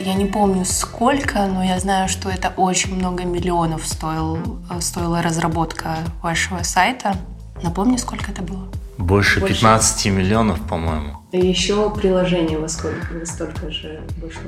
Я 0.00 0.14
не 0.14 0.26
помню 0.26 0.64
сколько, 0.64 1.46
но 1.46 1.62
я 1.64 1.80
знаю, 1.80 2.08
что 2.08 2.30
это 2.30 2.52
очень 2.56 2.94
много 2.94 3.24
миллионов 3.24 3.86
стоил, 3.86 4.60
э, 4.70 4.80
стоила 4.80 5.22
разработка 5.22 5.96
вашего 6.22 6.62
сайта. 6.62 7.16
Напомни, 7.62 7.96
сколько 7.96 8.30
это 8.30 8.42
было? 8.42 8.68
Больше, 8.96 9.40
Больше 9.40 9.54
15 9.54 10.06
миллионов, 10.06 10.60
по-моему. 10.66 11.16
И 11.32 11.38
еще 11.38 11.90
приложение 11.90 12.58
во 12.58 12.68
сколько, 12.68 13.12
во 13.12 13.26
столько 13.26 13.70
же 13.70 14.00
вышло? 14.22 14.42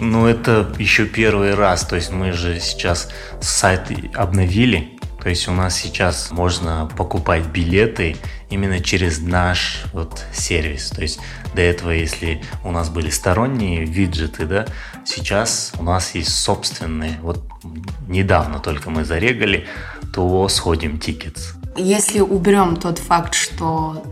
Ну, 0.00 0.26
это 0.26 0.72
еще 0.78 1.06
первый 1.06 1.54
раз. 1.54 1.84
То 1.84 1.96
есть 1.96 2.12
мы 2.12 2.32
же 2.32 2.58
сейчас 2.60 3.08
сайт 3.40 3.90
обновили. 4.14 4.98
То 5.22 5.28
есть 5.28 5.46
у 5.46 5.52
нас 5.52 5.76
сейчас 5.76 6.32
можно 6.32 6.90
покупать 6.96 7.46
билеты 7.46 8.16
именно 8.50 8.80
через 8.80 9.20
наш 9.20 9.84
вот 9.92 10.24
сервис. 10.32 10.90
То 10.90 11.02
есть 11.02 11.20
до 11.54 11.62
этого, 11.62 11.90
если 11.90 12.42
у 12.64 12.72
нас 12.72 12.88
были 12.88 13.08
сторонние 13.08 13.84
виджеты, 13.84 14.46
да, 14.46 14.66
сейчас 15.04 15.72
у 15.78 15.84
нас 15.84 16.16
есть 16.16 16.34
собственные. 16.34 17.18
Вот 17.22 17.40
недавно 18.08 18.58
только 18.58 18.90
мы 18.90 19.04
зарегали, 19.04 19.68
то 20.12 20.48
сходим 20.48 20.98
tickets. 20.98 21.52
Если 21.76 22.18
уберем 22.20 22.76
тот 22.76 22.98
факт, 22.98 23.34
что 23.34 24.02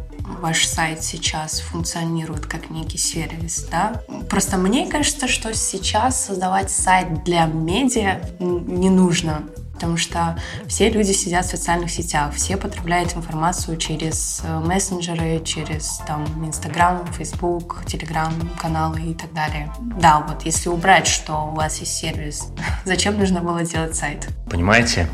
ваш 0.41 0.65
сайт 0.65 1.03
сейчас 1.03 1.61
функционирует 1.61 2.47
как 2.47 2.71
некий 2.71 2.99
сервис, 2.99 3.67
да? 3.71 4.03
Просто 4.31 4.57
мне 4.57 4.87
кажется, 4.87 5.27
что 5.27 5.53
сейчас 5.55 6.27
создавать 6.27 6.71
сайт 6.71 7.25
для 7.25 7.47
медиа 7.47 8.21
не 8.39 8.91
нужно, 8.91 9.43
потому 9.81 9.97
что 9.97 10.37
все 10.69 10.91
люди 10.91 11.13
сидят 11.13 11.47
в 11.47 11.49
социальных 11.49 11.91
сетях, 11.91 12.35
все 12.35 12.59
потребляют 12.59 13.17
информацию 13.17 13.79
через 13.79 14.43
э, 14.45 14.59
мессенджеры, 14.59 15.41
через 15.43 16.03
там 16.07 16.27
Инстаграм, 16.47 17.07
Фейсбук, 17.15 17.83
Телеграм, 17.87 18.31
каналы 18.61 19.01
и 19.01 19.15
так 19.15 19.33
далее. 19.33 19.73
Да, 19.99 20.21
вот 20.21 20.43
если 20.43 20.69
убрать, 20.69 21.07
что 21.07 21.51
у 21.51 21.55
вас 21.55 21.79
есть 21.79 21.97
сервис, 21.97 22.49
зачем 22.85 23.19
нужно 23.19 23.41
было 23.41 23.65
делать 23.65 23.97
сайт? 23.97 24.29
Понимаете, 24.51 25.09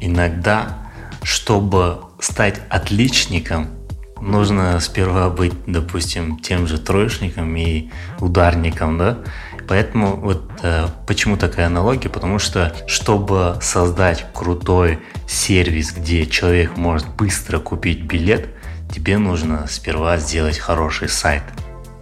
иногда 0.00 0.78
чтобы 1.24 2.02
стать 2.20 2.60
отличником, 2.70 3.66
нужно 4.20 4.78
сперва 4.78 5.30
быть, 5.30 5.54
допустим, 5.66 6.38
тем 6.38 6.68
же 6.68 6.78
троечником 6.78 7.56
и 7.56 7.90
ударником, 8.20 8.98
да? 8.98 9.18
Поэтому 9.68 10.16
вот 10.16 10.50
э, 10.62 10.86
почему 11.06 11.36
такая 11.36 11.66
аналогия? 11.66 12.08
Потому 12.08 12.38
что, 12.38 12.74
чтобы 12.86 13.58
создать 13.60 14.26
крутой 14.32 15.00
сервис, 15.28 15.92
где 15.92 16.26
человек 16.26 16.76
может 16.76 17.08
быстро 17.08 17.58
купить 17.58 18.02
билет, 18.02 18.48
тебе 18.92 19.18
нужно 19.18 19.66
сперва 19.68 20.18
сделать 20.18 20.58
хороший 20.58 21.08
сайт. 21.08 21.42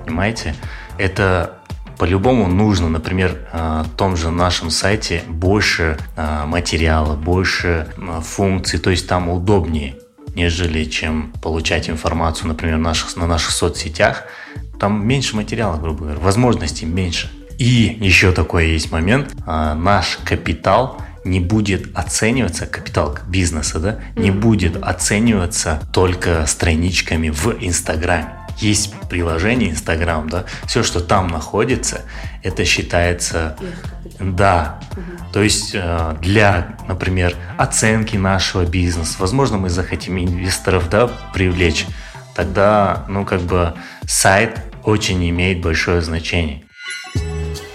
Понимаете? 0.05 0.55
Это 0.99 1.59
по-любому 1.99 2.49
нужно, 2.49 2.89
например, 2.89 3.49
э, 3.53 3.85
в 3.87 3.97
том 3.97 4.17
же 4.17 4.31
нашем 4.31 4.71
сайте 4.71 5.23
больше 5.29 5.97
э, 6.17 6.45
материала, 6.45 7.15
больше 7.15 7.89
э, 7.97 8.21
функций, 8.21 8.79
то 8.79 8.91
есть 8.91 9.09
там 9.09 9.29
удобнее, 9.29 9.97
нежели 10.35 10.85
чем 10.85 11.33
получать 11.43 11.89
информацию, 11.89 12.49
например, 12.49 12.79
наших, 12.79 13.17
на 13.17 13.27
наших 13.27 13.53
соцсетях. 13.53 14.25
Там 14.81 15.07
меньше 15.07 15.37
материала, 15.37 15.77
грубо 15.77 16.05
говоря, 16.05 16.21
возможностей 16.21 16.85
меньше. 16.85 17.31
И 17.59 17.97
еще 18.01 18.33
такой 18.33 18.71
есть 18.71 18.91
момент, 18.91 19.35
наш 19.47 20.19
капитал 20.25 21.01
не 21.25 21.41
будет 21.41 21.97
оцениваться, 21.97 22.67
капитал 22.67 23.19
бизнеса, 23.27 23.79
да, 23.79 23.99
не 24.15 24.31
будет 24.31 24.83
оцениваться 24.83 25.81
только 25.93 26.47
страничками 26.47 27.31
в 27.31 27.57
Инстаграме. 27.61 28.29
Есть 28.59 28.95
приложение 29.09 29.71
Инстаграм, 29.71 30.29
да, 30.29 30.45
все, 30.67 30.83
что 30.85 31.01
там 31.01 31.27
находится, 31.27 32.03
это 32.43 32.65
считается, 32.65 33.57
да, 34.21 34.79
угу. 34.93 35.03
то 35.33 35.43
есть 35.43 35.73
э, 35.75 36.15
для, 36.21 36.77
например, 36.87 37.35
оценки 37.59 38.17
нашего 38.17 38.65
бизнеса, 38.65 39.17
возможно, 39.19 39.59
мы 39.59 39.71
захотим 39.71 40.19
инвесторов, 40.19 40.89
да, 40.89 41.09
привлечь, 41.33 41.87
тогда, 42.37 43.05
ну, 43.09 43.25
как 43.25 43.41
бы 43.41 43.75
сайт 44.07 44.61
очень 44.85 45.29
имеет 45.31 45.61
большое 45.61 46.01
значение. 46.01 46.63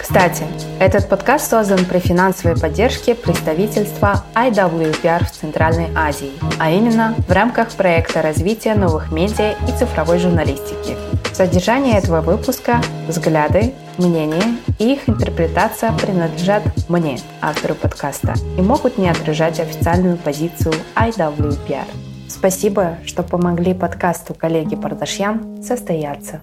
Кстати, 0.10 0.44
этот 0.80 1.08
подкаст 1.08 1.52
создан 1.52 1.86
при 1.86 2.00
финансовой 2.00 2.60
поддержке 2.60 3.14
представительства 3.14 4.26
IWPR 4.34 5.24
в 5.24 5.30
Центральной 5.30 5.90
Азии, 5.96 6.32
а 6.58 6.72
именно 6.72 7.14
в 7.28 7.32
рамках 7.32 7.70
проекта 7.74 8.24
развития 8.24 8.74
новых 8.74 9.12
медиа 9.12 9.54
и 9.68 9.72
цифровой 9.78 10.18
журналистики. 10.18 10.98
Содержание 11.32 12.00
этого 12.00 12.22
выпуска, 12.22 12.82
взгляды, 13.08 13.76
мнения 14.00 14.58
и 14.80 14.94
их 14.94 15.08
интерпретация 15.08 15.92
принадлежат 15.92 16.64
мне, 16.90 17.20
автору 17.40 17.76
подкаста, 17.76 18.34
и 18.58 18.62
могут 18.64 18.98
не 18.98 19.10
отражать 19.10 19.60
официальную 19.60 20.18
позицию 20.18 20.74
IWPR. 20.96 21.86
Спасибо, 22.28 22.98
что 23.06 23.22
помогли 23.22 23.76
подкасту 23.76 24.34
коллеги 24.34 24.76
Пардашьян 24.76 25.62
состояться. 25.62 26.42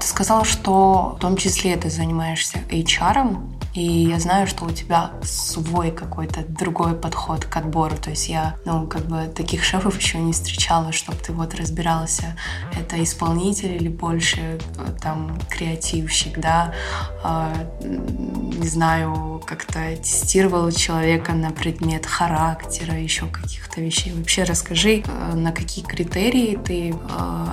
Ты 0.00 0.06
сказал, 0.06 0.44
что 0.44 1.14
в 1.16 1.20
том 1.20 1.36
числе 1.36 1.76
ты 1.76 1.90
занимаешься 1.90 2.58
HR. 2.70 3.36
И 3.74 3.82
я 3.82 4.18
знаю, 4.18 4.46
что 4.46 4.64
у 4.64 4.70
тебя 4.70 5.12
свой 5.22 5.90
какой-то 5.90 6.44
другой 6.46 6.94
подход 6.94 7.44
к 7.44 7.56
отбору. 7.56 7.96
То 7.96 8.10
есть 8.10 8.28
я, 8.28 8.56
ну, 8.64 8.86
как 8.86 9.02
бы 9.02 9.30
таких 9.34 9.64
шефов 9.64 9.98
еще 9.98 10.18
не 10.18 10.32
встречала, 10.32 10.92
чтобы 10.92 11.18
ты 11.18 11.32
вот 11.32 11.54
разбирался, 11.54 12.36
это 12.78 13.02
исполнитель 13.02 13.74
или 13.76 13.88
больше 13.88 14.40
э, 14.40 14.58
там 15.00 15.38
креативщик, 15.48 16.38
да, 16.38 16.74
а, 17.22 17.52
не 17.80 18.66
знаю, 18.66 19.42
как-то 19.46 19.96
тестировал 19.96 20.70
человека 20.72 21.32
на 21.32 21.50
предмет 21.50 22.06
характера, 22.06 22.94
еще 22.94 23.26
каких-то 23.26 23.80
вещей. 23.80 24.12
Вообще 24.12 24.42
расскажи, 24.42 25.02
э, 25.06 25.34
на 25.34 25.52
какие 25.52 25.84
критерии 25.84 26.58
ты 26.64 26.90
э, 26.90 26.94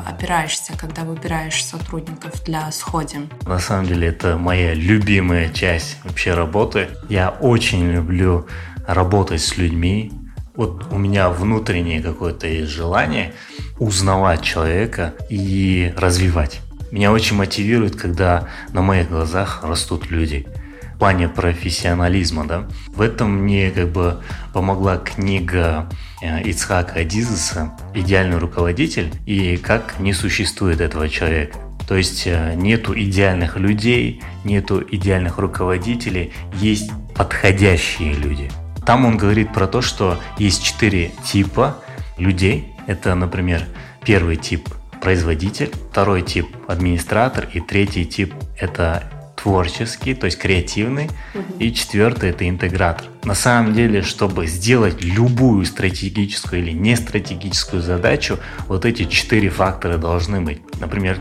опираешься, 0.06 0.74
когда 0.78 1.04
выбираешь 1.04 1.64
сотрудников 1.64 2.44
для 2.44 2.72
сходим? 2.72 3.30
На 3.46 3.60
самом 3.60 3.86
деле 3.86 4.08
это 4.08 4.38
моя 4.38 4.74
любимая 4.74 5.50
часть 5.50 5.98
вообще 6.08 6.34
работы. 6.34 6.90
Я 7.10 7.30
очень 7.30 7.92
люблю 7.92 8.48
работать 8.88 9.42
с 9.42 9.58
людьми. 9.58 10.12
Вот 10.56 10.88
у 10.92 10.98
меня 10.98 11.30
внутреннее 11.30 12.02
какое-то 12.02 12.48
есть 12.48 12.72
желание 12.72 13.34
узнавать 13.78 14.42
человека 14.42 15.14
и 15.30 15.94
развивать. 15.96 16.62
Меня 16.92 17.12
очень 17.12 17.36
мотивирует, 17.36 17.96
когда 17.96 18.48
на 18.74 18.82
моих 18.82 19.10
глазах 19.10 19.64
растут 19.64 20.10
люди 20.10 20.48
в 20.96 21.00
плане 21.00 21.28
профессионализма, 21.28 22.48
да. 22.48 22.68
В 22.88 23.02
этом 23.02 23.44
мне 23.44 23.70
как 23.70 23.90
бы 23.90 24.24
помогла 24.52 24.98
книга 24.98 25.88
э, 26.24 26.42
Ицхака 26.42 27.02
Адизеса 27.02 27.78
«Идеальный 27.94 28.40
руководитель» 28.40 29.14
и 29.28 29.58
как 29.58 30.00
не 30.00 30.14
существует 30.14 30.82
этого 30.82 31.08
человека. 31.08 31.67
То 31.88 31.96
есть 31.96 32.24
э, 32.26 32.54
нету 32.56 32.94
идеальных 32.98 33.56
людей, 33.58 34.22
нету 34.44 34.84
идеальных 34.92 35.38
руководителей, 35.38 36.34
есть 36.54 36.92
подходящие 37.16 38.14
люди. 38.14 38.52
Там 38.86 39.06
он 39.06 39.18
говорит 39.18 39.54
про 39.54 39.68
то, 39.68 39.82
что 39.82 40.20
есть 40.38 40.64
четыре 40.64 41.12
типа 41.26 41.78
людей. 42.18 42.74
Это, 42.88 43.16
например, 43.16 43.64
первый 44.04 44.36
тип 44.36 44.70
производитель, 45.02 45.72
второй 45.92 46.22
тип 46.22 46.48
администратор 46.68 47.48
и 47.54 47.60
третий 47.60 48.06
тип 48.06 48.34
это 48.58 49.04
творческий, 49.42 50.16
то 50.16 50.26
есть 50.26 50.38
креативный, 50.38 51.10
угу. 51.34 51.44
и 51.60 51.72
четвертый 51.72 52.32
это 52.32 52.50
интегратор. 52.50 53.08
На 53.24 53.36
самом 53.36 53.74
деле, 53.74 54.02
чтобы 54.02 54.48
сделать 54.48 55.02
любую 55.04 55.66
стратегическую 55.66 56.62
или 56.62 56.72
не 56.72 56.96
стратегическую 56.96 57.82
задачу, 57.82 58.40
вот 58.68 58.86
эти 58.86 59.06
четыре 59.06 59.50
фактора 59.50 59.98
должны 59.98 60.42
быть. 60.42 60.62
Например, 60.80 61.20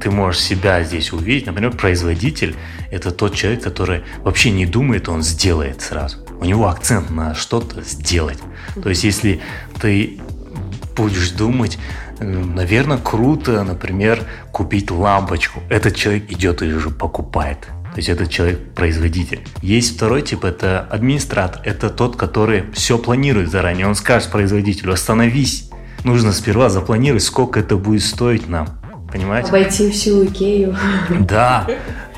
ты 0.00 0.10
можешь 0.10 0.40
себя 0.40 0.82
здесь 0.82 1.12
увидеть, 1.12 1.46
например, 1.46 1.72
производитель 1.72 2.56
это 2.90 3.10
тот 3.10 3.34
человек, 3.34 3.62
который 3.62 4.02
вообще 4.24 4.50
не 4.50 4.66
думает, 4.66 5.08
он 5.08 5.22
сделает 5.22 5.82
сразу. 5.82 6.18
У 6.40 6.44
него 6.44 6.68
акцент 6.68 7.10
на 7.10 7.34
что-то 7.34 7.82
сделать. 7.82 8.38
То 8.82 8.88
есть, 8.88 9.04
если 9.04 9.40
ты 9.80 10.20
будешь 10.96 11.30
думать, 11.30 11.78
наверное, 12.20 12.98
круто, 12.98 13.62
например, 13.62 14.22
купить 14.52 14.90
лампочку. 14.90 15.62
Этот 15.68 15.96
человек 15.96 16.30
идет 16.30 16.62
и 16.62 16.72
уже 16.72 16.90
покупает. 16.90 17.68
То 17.92 17.96
есть 17.96 18.08
этот 18.08 18.30
человек 18.30 18.74
производитель. 18.74 19.40
Есть 19.62 19.96
второй 19.96 20.22
тип, 20.22 20.44
это 20.44 20.80
администратор. 20.80 21.60
Это 21.64 21.90
тот, 21.90 22.16
который 22.16 22.64
все 22.72 22.98
планирует 22.98 23.50
заранее. 23.50 23.86
Он 23.86 23.94
скажет 23.94 24.30
производителю, 24.30 24.92
остановись. 24.92 25.70
Нужно 26.04 26.32
сперва 26.32 26.68
запланировать, 26.68 27.24
сколько 27.24 27.60
это 27.60 27.76
будет 27.76 28.02
стоить 28.02 28.48
нам. 28.48 28.68
Понимаете? 29.10 29.48
Обойти 29.48 29.90
всю 29.90 30.24
Икею. 30.24 30.76
Да, 31.20 31.66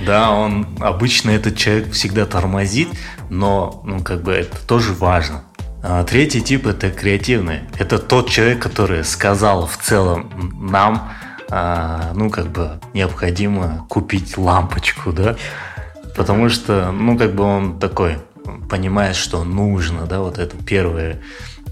да, 0.05 0.33
он 0.33 0.67
обычно 0.81 1.31
этот 1.31 1.57
человек 1.57 1.93
всегда 1.93 2.27
тормозит, 2.27 2.89
но 3.29 3.83
ну 3.87 4.01
как 4.01 4.23
бы 4.23 4.33
это 4.33 4.57
тоже 4.67 4.93
важно. 4.93 5.45
А 5.83 6.05
третий 6.05 6.43
тип 6.43 6.67
это 6.67 6.91
креативный. 6.91 7.61
Это 7.79 7.99
тот 7.99 8.29
человек, 8.29 8.63
который 8.63 9.03
сказал 9.03 9.67
в 9.67 9.79
целом 9.79 10.31
нам, 10.61 11.11
а, 11.49 12.13
ну 12.15 12.29
как 12.29 12.49
бы 12.49 12.81
необходимо 12.93 13.87
купить 13.89 14.37
лампочку, 14.37 15.13
да, 15.13 15.37
потому 16.15 16.51
что, 16.51 16.93
ну 16.93 17.17
как 17.17 17.35
бы 17.35 17.45
он 17.45 17.79
такой 17.79 18.19
понимает, 18.69 19.17
что 19.17 19.43
нужно, 19.43 20.07
да, 20.07 20.21
вот 20.21 20.39
это 20.39 20.55
первый 20.57 21.17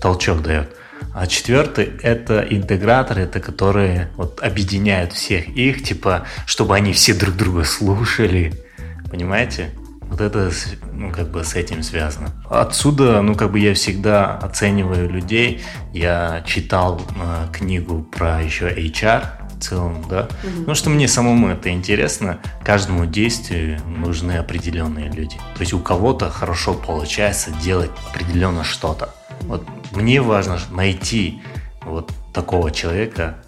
толчок 0.00 0.42
дает. 0.42 0.74
А 1.14 1.26
четвертый– 1.26 1.92
это 2.02 2.40
интеграторы, 2.40 3.22
это 3.22 3.40
которые 3.40 4.10
вот 4.16 4.40
объединяют 4.42 5.12
всех 5.12 5.48
их, 5.48 5.82
типа, 5.82 6.26
чтобы 6.46 6.74
они 6.74 6.92
все 6.92 7.14
друг 7.14 7.36
друга 7.36 7.64
слушали, 7.64 8.54
понимаете? 9.10 9.70
Вот 10.08 10.20
это, 10.20 10.50
ну, 10.92 11.12
как 11.12 11.28
бы 11.28 11.44
с 11.44 11.54
этим 11.54 11.82
связано. 11.82 12.30
Отсюда, 12.48 13.20
ну, 13.22 13.34
как 13.34 13.52
бы 13.52 13.58
я 13.58 13.74
всегда 13.74 14.36
оцениваю 14.38 15.08
людей. 15.08 15.62
Я 15.92 16.42
читал 16.46 17.00
э, 17.00 17.52
книгу 17.52 18.02
про 18.02 18.42
еще 18.42 18.68
HR 18.68 19.24
в 19.58 19.62
целом, 19.62 20.04
да. 20.08 20.28
Угу. 20.42 20.64
Ну, 20.66 20.74
что 20.74 20.90
мне 20.90 21.08
самому 21.08 21.48
это 21.48 21.70
интересно. 21.70 22.38
Каждому 22.64 23.06
действию 23.06 23.80
нужны 23.86 24.32
определенные 24.32 25.10
люди. 25.10 25.36
То 25.54 25.60
есть 25.60 25.72
у 25.72 25.78
кого-то 25.78 26.30
хорошо 26.30 26.74
получается 26.74 27.50
делать 27.62 27.90
определенно 28.10 28.64
что-то. 28.64 29.14
Вот 29.42 29.66
мне 29.92 30.20
важно 30.22 30.58
найти 30.70 31.42
вот 31.82 32.12
такого 32.32 32.70
человека 32.70 33.38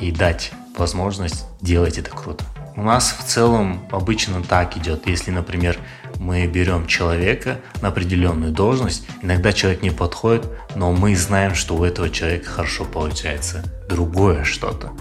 и 0.00 0.10
дать 0.10 0.52
возможность 0.76 1.44
делать 1.60 1.98
это 1.98 2.10
круто. 2.10 2.44
У 2.76 2.82
нас 2.82 3.14
в 3.18 3.24
целом 3.24 3.80
обычно 3.90 4.42
так 4.42 4.76
идет. 4.76 5.06
Если, 5.06 5.30
например, 5.30 5.78
мы 6.20 6.46
берем 6.46 6.86
человека 6.86 7.60
на 7.80 7.88
определенную 7.88 8.52
должность, 8.52 9.06
иногда 9.22 9.54
человек 9.54 9.82
не 9.82 9.90
подходит, 9.90 10.46
но 10.76 10.92
мы 10.92 11.16
знаем, 11.16 11.54
что 11.54 11.76
у 11.76 11.82
этого 11.82 12.10
человека 12.10 12.44
хорошо 12.50 12.84
получается 12.84 13.64
другое 13.88 14.44
что-то. 14.44 14.92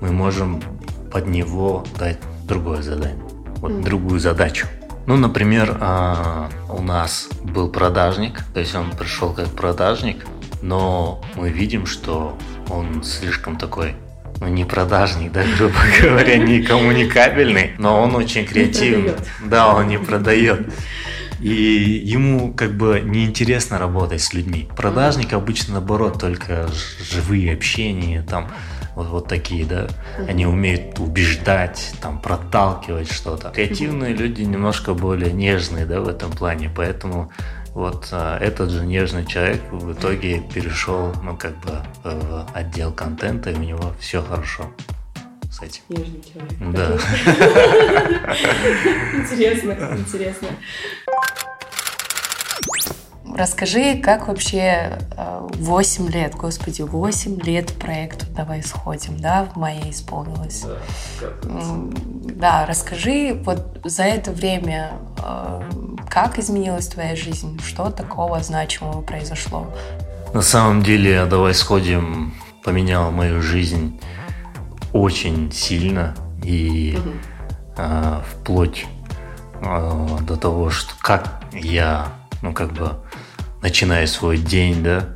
Мы 0.00 0.12
можем 0.12 0.62
под 1.10 1.28
него 1.28 1.82
дать 1.98 2.18
другое 2.44 2.82
задание, 2.82 3.24
вот 3.56 3.72
mm. 3.72 3.84
другую 3.84 4.20
задачу. 4.20 4.66
Ну, 5.06 5.16
например, 5.16 5.78
а, 5.80 6.50
у 6.68 6.82
нас 6.82 7.28
был 7.42 7.70
продажник, 7.70 8.44
то 8.52 8.60
есть 8.60 8.74
он 8.74 8.90
пришел 8.90 9.32
как 9.32 9.48
продажник, 9.48 10.26
но 10.60 11.22
мы 11.36 11.48
видим, 11.48 11.86
что 11.86 12.36
он 12.68 13.02
слишком 13.02 13.56
такой 13.56 13.94
ну, 14.40 14.48
не 14.48 14.64
продажник, 14.64 15.32
да, 15.32 15.42
грубо 15.56 15.74
говоря, 16.02 16.36
не 16.36 16.62
коммуникабельный, 16.62 17.72
но 17.78 18.00
он 18.02 18.14
очень 18.14 18.44
креативный. 18.44 19.14
Да, 19.44 19.74
он 19.74 19.88
не 19.88 19.98
продает. 19.98 20.72
И 21.40 22.02
ему 22.04 22.52
как 22.54 22.76
бы 22.76 23.00
неинтересно 23.04 23.78
работать 23.78 24.22
с 24.22 24.32
людьми. 24.32 24.68
Продажник 24.76 25.32
обычно 25.34 25.74
наоборот, 25.74 26.18
только 26.18 26.68
живые 27.10 27.52
общения, 27.52 28.22
там 28.22 28.50
вот, 28.94 29.08
вот 29.08 29.28
такие, 29.28 29.66
да. 29.66 29.88
Они 30.26 30.46
умеют 30.46 30.98
убеждать, 30.98 31.92
там, 32.00 32.18
проталкивать 32.18 33.12
что-то. 33.12 33.50
Креативные 33.50 34.14
люди 34.14 34.42
немножко 34.42 34.94
более 34.94 35.32
нежные, 35.32 35.84
да, 35.84 36.00
в 36.00 36.08
этом 36.08 36.32
плане, 36.32 36.70
поэтому 36.74 37.30
вот 37.76 38.08
а, 38.10 38.38
этот 38.38 38.70
же 38.70 38.86
нежный 38.86 39.26
человек 39.26 39.60
в 39.70 39.92
итоге 39.92 40.40
перешел, 40.40 41.12
ну, 41.22 41.36
как 41.36 41.58
бы, 41.58 41.82
в 42.04 42.46
отдел 42.54 42.90
контента, 42.90 43.50
и 43.50 43.54
у 43.54 43.58
него 43.58 43.92
все 44.00 44.22
хорошо 44.22 44.72
с 45.52 45.60
этим. 45.60 45.82
Нежный 45.90 46.22
человек. 46.22 46.54
Да. 46.74 46.92
Интересно, 49.14 49.72
интересно. 49.94 50.48
Расскажи, 53.36 53.96
как 53.98 54.28
вообще 54.28 54.98
8 55.16 56.06
э, 56.06 56.10
лет, 56.10 56.34
господи, 56.34 56.80
8 56.80 57.38
лет 57.42 57.74
проекту 57.74 58.24
«Давай 58.34 58.62
сходим», 58.62 59.18
да, 59.18 59.44
в 59.44 59.58
мае 59.58 59.90
исполнилось. 59.90 60.64
Да, 61.20 61.28
да, 62.34 62.66
расскажи, 62.66 63.38
вот 63.44 63.78
за 63.84 64.04
это 64.04 64.32
время 64.32 64.92
э, 65.22 65.60
как 66.08 66.38
изменилась 66.38 66.88
твоя 66.88 67.14
жизнь, 67.14 67.60
что 67.62 67.90
такого 67.90 68.42
значимого 68.42 69.02
произошло? 69.02 69.66
На 70.32 70.40
самом 70.40 70.82
деле 70.82 71.26
«Давай 71.26 71.52
сходим» 71.52 72.32
поменял 72.64 73.10
мою 73.10 73.42
жизнь 73.42 74.00
очень 74.94 75.52
сильно 75.52 76.14
и 76.42 76.98
угу. 76.98 77.10
э, 77.76 78.20
вплоть 78.32 78.86
э, 79.60 80.06
до 80.22 80.36
того, 80.38 80.70
что 80.70 80.94
как 81.02 81.42
я, 81.52 82.06
ну 82.40 82.54
как 82.54 82.72
бы 82.72 82.96
начиная 83.62 84.06
свой 84.06 84.38
день, 84.38 84.82
да, 84.82 85.08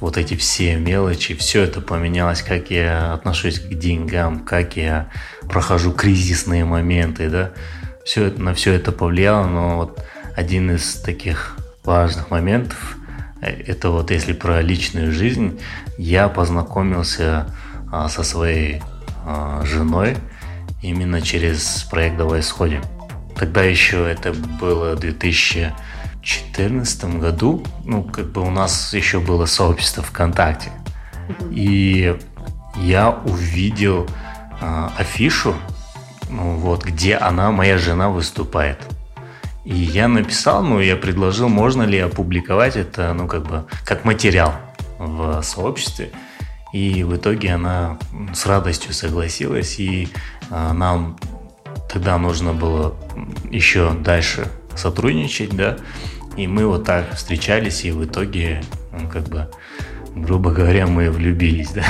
вот 0.00 0.16
эти 0.16 0.34
все 0.34 0.76
мелочи, 0.76 1.34
все 1.34 1.62
это 1.62 1.80
поменялось, 1.80 2.42
как 2.42 2.70
я 2.70 3.12
отношусь 3.12 3.60
к 3.60 3.68
деньгам, 3.68 4.40
как 4.40 4.76
я 4.76 5.08
прохожу 5.48 5.92
кризисные 5.92 6.64
моменты, 6.64 7.28
да, 7.28 7.52
все 8.04 8.26
это, 8.26 8.40
на 8.40 8.54
все 8.54 8.72
это 8.72 8.90
повлияло, 8.90 9.46
но 9.46 9.76
вот 9.76 10.04
один 10.34 10.70
из 10.74 10.96
таких 10.96 11.56
важных 11.84 12.30
моментов, 12.30 12.96
э, 13.40 13.50
это 13.66 13.90
вот 13.90 14.10
если 14.10 14.32
про 14.32 14.60
личную 14.60 15.12
жизнь, 15.12 15.60
я 15.98 16.28
познакомился 16.28 17.46
а, 17.92 18.08
со 18.08 18.22
своей 18.24 18.82
а, 19.24 19.62
женой 19.64 20.16
именно 20.82 21.20
через 21.20 21.86
проект 21.90 22.16
«Давай 22.16 22.42
сходим». 22.42 22.82
тогда 23.36 23.62
еще 23.62 24.10
это 24.10 24.32
было 24.32 24.96
2014 26.22 27.18
году, 27.18 27.64
ну, 27.84 28.04
как 28.04 28.30
бы 28.30 28.42
у 28.42 28.50
нас 28.50 28.94
еще 28.94 29.18
было 29.18 29.44
сообщество 29.46 30.04
ВКонтакте. 30.04 30.70
И 31.50 32.16
я 32.76 33.10
увидел 33.10 34.06
э, 34.60 34.88
афишу, 34.96 35.56
ну, 36.30 36.56
вот, 36.56 36.84
где 36.84 37.16
она, 37.16 37.50
моя 37.50 37.76
жена, 37.76 38.08
выступает. 38.08 38.78
И 39.64 39.74
я 39.74 40.06
написал, 40.06 40.62
ну, 40.62 40.80
я 40.80 40.96
предложил, 40.96 41.48
можно 41.48 41.82
ли 41.82 41.98
опубликовать 41.98 42.76
это, 42.76 43.12
ну, 43.14 43.26
как 43.26 43.42
бы, 43.42 43.64
как 43.84 44.04
материал 44.04 44.54
в 44.98 45.42
сообществе. 45.42 46.12
И 46.72 47.02
в 47.02 47.16
итоге 47.16 47.52
она 47.52 47.98
с 48.32 48.46
радостью 48.46 48.94
согласилась, 48.94 49.80
и 49.80 50.08
э, 50.50 50.72
нам 50.72 51.18
тогда 51.92 52.16
нужно 52.16 52.52
было 52.52 52.94
еще 53.50 53.92
дальше 53.92 54.48
сотрудничать, 54.76 55.54
да, 55.54 55.76
и 56.36 56.46
мы 56.46 56.66
вот 56.66 56.84
так 56.84 57.14
встречались, 57.14 57.84
и 57.84 57.90
в 57.90 58.04
итоге, 58.04 58.62
ну, 58.92 59.08
как 59.08 59.28
бы, 59.28 59.48
грубо 60.14 60.50
говоря, 60.50 60.86
мы 60.86 61.10
влюбились, 61.10 61.70
да. 61.70 61.84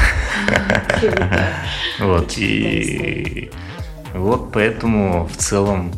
Вот, 1.98 2.34
и 2.38 3.50
вот 4.14 4.52
поэтому 4.52 5.26
в 5.26 5.36
целом 5.36 5.92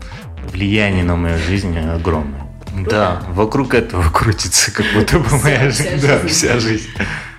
влияние 0.53 1.05
на 1.05 1.17
мою 1.17 1.39
жизнь 1.39 1.79
огромное. 1.79 2.47
Да, 2.75 3.23
вокруг 3.31 3.75
этого 3.75 4.11
крутится 4.11 4.73
как 4.73 4.87
будто 4.95 5.19
бы 5.19 5.39
моя 5.43 5.71
жизнь, 5.71 6.01
да, 6.01 6.19
вся 6.27 6.59
жизнь. 6.59 6.89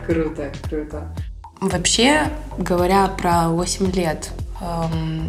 Круто, 0.05 0.51
круто. 0.69 1.15
Вообще, 1.59 2.29
говоря 2.57 3.07
про 3.07 3.49
8 3.49 3.91
лет, 3.91 4.31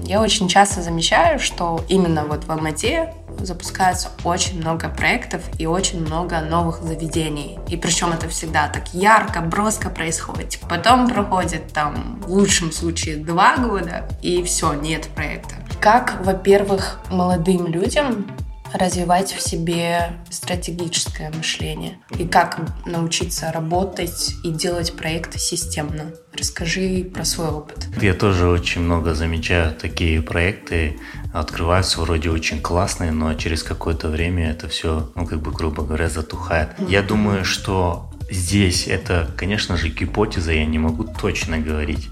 я 0.04 0.20
очень 0.20 0.48
часто 0.48 0.82
замечаю, 0.82 1.38
что 1.38 1.84
именно 1.88 2.24
вот 2.24 2.44
в 2.44 2.50
Алмате 2.50 3.12
запускается 3.38 4.10
очень 4.24 4.58
много 4.60 4.88
проектов 4.88 5.42
и 5.58 5.66
очень 5.66 6.00
много 6.00 6.40
новых 6.40 6.82
заведений. 6.82 7.58
И 7.68 7.76
причем 7.76 8.12
это 8.12 8.28
всегда 8.28 8.68
так 8.68 8.94
ярко, 8.94 9.40
броско 9.40 9.90
происходит. 9.90 10.58
Потом 10.68 11.08
проходит 11.08 11.72
там 11.72 12.20
в 12.22 12.30
лучшем 12.30 12.72
случае 12.72 13.16
два 13.16 13.56
года, 13.56 14.08
и 14.22 14.42
все, 14.42 14.72
нет 14.74 15.08
проекта. 15.14 15.56
Как, 15.80 16.18
во-первых, 16.24 17.00
молодым 17.10 17.66
людям 17.66 18.26
развивать 18.72 19.32
в 19.32 19.40
себе 19.40 20.12
стратегическое 20.30 21.30
мышление 21.30 21.98
и 22.18 22.26
как 22.26 22.60
научиться 22.86 23.50
работать 23.52 24.34
и 24.44 24.50
делать 24.50 24.94
проекты 24.96 25.38
системно. 25.38 26.12
Расскажи 26.32 27.04
про 27.04 27.24
свой 27.24 27.48
опыт. 27.48 27.88
Я 28.00 28.14
тоже 28.14 28.48
очень 28.48 28.82
много 28.82 29.14
замечаю 29.14 29.74
такие 29.74 30.20
проекты, 30.20 30.98
открываются 31.32 32.00
вроде 32.00 32.30
очень 32.30 32.60
классные, 32.60 33.12
но 33.12 33.32
через 33.34 33.62
какое-то 33.62 34.08
время 34.08 34.50
это 34.50 34.68
все, 34.68 35.10
ну, 35.14 35.26
как 35.26 35.40
бы, 35.40 35.50
грубо 35.50 35.82
говоря, 35.82 36.08
затухает. 36.08 36.70
Я 36.88 37.02
думаю, 37.02 37.44
что 37.44 38.10
здесь 38.30 38.86
это, 38.86 39.30
конечно 39.36 39.76
же, 39.76 39.88
гипотеза, 39.88 40.52
я 40.52 40.66
не 40.66 40.78
могу 40.78 41.04
точно 41.04 41.58
говорить, 41.58 42.08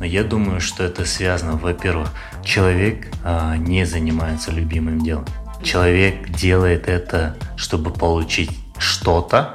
но 0.00 0.06
я 0.06 0.24
думаю, 0.24 0.60
что 0.60 0.84
это 0.84 1.04
связано, 1.04 1.56
во-первых, 1.56 2.10
человек 2.44 3.08
а, 3.24 3.56
не 3.56 3.84
занимается 3.84 4.50
любимым 4.50 5.00
делом. 5.02 5.26
Человек 5.62 6.28
делает 6.30 6.88
это, 6.88 7.36
чтобы 7.56 7.90
получить 7.92 8.50
что-то, 8.78 9.54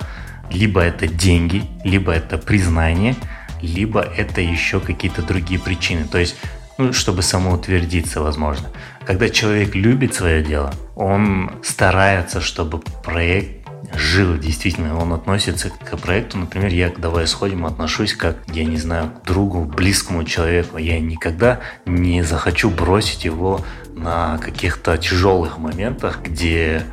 либо 0.52 0.82
это 0.82 1.08
деньги, 1.08 1.63
либо 1.84 2.12
это 2.12 2.38
признание, 2.38 3.16
либо 3.62 4.02
это 4.02 4.42
еще 4.42 4.80
какие-то 4.80 5.22
другие 5.22 5.60
причины. 5.60 6.06
То 6.06 6.18
есть, 6.18 6.36
ну, 6.78 6.94
чтобы 6.94 7.22
самоутвердиться, 7.22 8.22
возможно. 8.22 8.70
Когда 9.06 9.30
человек 9.30 9.76
любит 9.76 10.13
свое 10.13 10.44
дело, 10.44 10.74
он 10.96 11.52
старается, 11.63 12.42
чтобы 12.42 12.80
проект 13.04 13.63
жил 13.96 14.38
действительно, 14.38 14.98
он 14.98 15.13
относится 15.13 15.70
к 15.70 15.98
проекту. 15.98 16.38
Например, 16.38 16.72
я 16.74 16.89
к 16.89 17.00
«Давай 17.00 17.28
сходим» 17.28 17.66
отношусь 17.66 18.13
как, 18.13 18.38
я 18.48 18.66
не 18.66 18.78
знаю, 18.78 19.12
к 19.12 19.26
другу, 19.26 19.66
близкому 19.66 20.24
человеку. 20.24 20.78
Я 20.78 21.00
никогда 21.00 21.60
не 21.86 22.24
захочу 22.24 22.70
бросить 22.70 23.26
его 23.26 23.62
на 23.96 24.38
каких-то 24.38 24.98
тяжелых 24.98 25.58
моментах, 25.58 26.22
где, 26.24 26.84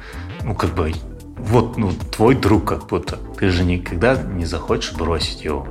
ну, 0.44 0.54
как 0.54 0.74
бы, 0.74 0.92
вот, 1.36 1.76
ну, 1.76 1.92
твой 1.92 2.34
друг 2.34 2.66
как 2.66 2.86
будто. 2.86 3.18
Ты 3.38 3.50
же 3.50 3.64
никогда 3.64 4.16
не 4.16 4.44
захочешь 4.44 4.92
бросить 4.92 5.44
его. 5.44 5.66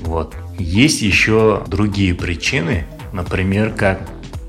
Вот. 0.00 0.34
Есть 0.58 1.02
еще 1.02 1.64
другие 1.66 2.14
причины, 2.14 2.86
например, 3.12 3.72
как 3.72 4.00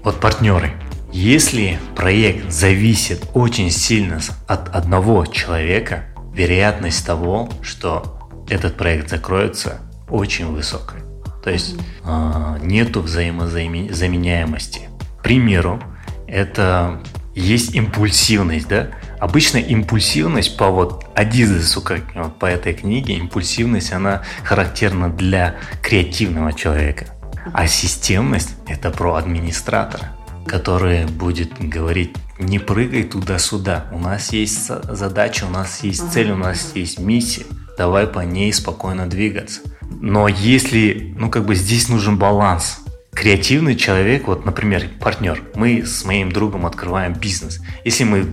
вот 0.03 0.19
партнеры. 0.19 0.71
Если 1.11 1.79
проект 1.95 2.51
зависит 2.51 3.27
очень 3.33 3.71
сильно 3.71 4.19
от 4.47 4.69
одного 4.75 5.25
человека, 5.25 6.05
вероятность 6.33 7.05
того, 7.05 7.49
что 7.61 8.29
этот 8.49 8.77
проект 8.77 9.09
закроется, 9.09 9.79
очень 10.09 10.47
высокая. 10.47 11.01
То 11.43 11.49
есть 11.49 11.75
э, 12.03 12.57
нету 12.61 13.01
взаимозаменяемости. 13.01 14.89
К 15.19 15.23
примеру, 15.23 15.81
это 16.27 17.01
есть 17.35 17.75
импульсивность, 17.75 18.67
да? 18.67 18.89
Обычно 19.19 19.57
импульсивность 19.57 20.57
по 20.57 20.69
вот 20.69 21.05
Адизесу, 21.15 21.81
как 21.81 22.01
вот 22.15 22.37
по 22.37 22.45
этой 22.45 22.73
книге, 22.73 23.15
импульсивность, 23.15 23.91
она 23.91 24.23
характерна 24.43 25.09
для 25.09 25.55
креативного 25.81 26.53
человека. 26.53 27.07
А 27.53 27.67
системность– 27.67 28.55
это 28.67 28.91
про 28.91 29.15
администратора, 29.15 30.11
который 30.45 31.05
будет 31.05 31.57
говорить 31.59 32.15
не 32.39 32.59
прыгай 32.59 33.03
туда-сюда. 33.03 33.85
У 33.91 33.99
нас 33.99 34.31
есть 34.31 34.67
задача, 34.67 35.45
у 35.45 35.49
нас 35.49 35.83
есть 35.83 36.11
цель, 36.11 36.31
у 36.31 36.35
нас 36.35 36.71
есть 36.75 36.99
миссия. 36.99 37.45
Давай 37.77 38.07
по 38.07 38.19
ней 38.19 38.51
спокойно 38.53 39.07
двигаться. 39.07 39.61
Но 39.89 40.27
если, 40.27 41.15
ну 41.17 41.29
как 41.29 41.45
бы 41.45 41.55
здесь 41.55 41.89
нужен 41.89 42.17
баланс 42.17 42.79
креативный 43.17 43.75
человек, 43.75 44.27
вот, 44.27 44.45
например, 44.45 44.89
партнер, 44.99 45.41
мы 45.55 45.83
с 45.83 46.05
моим 46.05 46.31
другом 46.31 46.67
открываем 46.67 47.13
бизнес. 47.13 47.59
Если 47.83 48.03
мы 48.03 48.27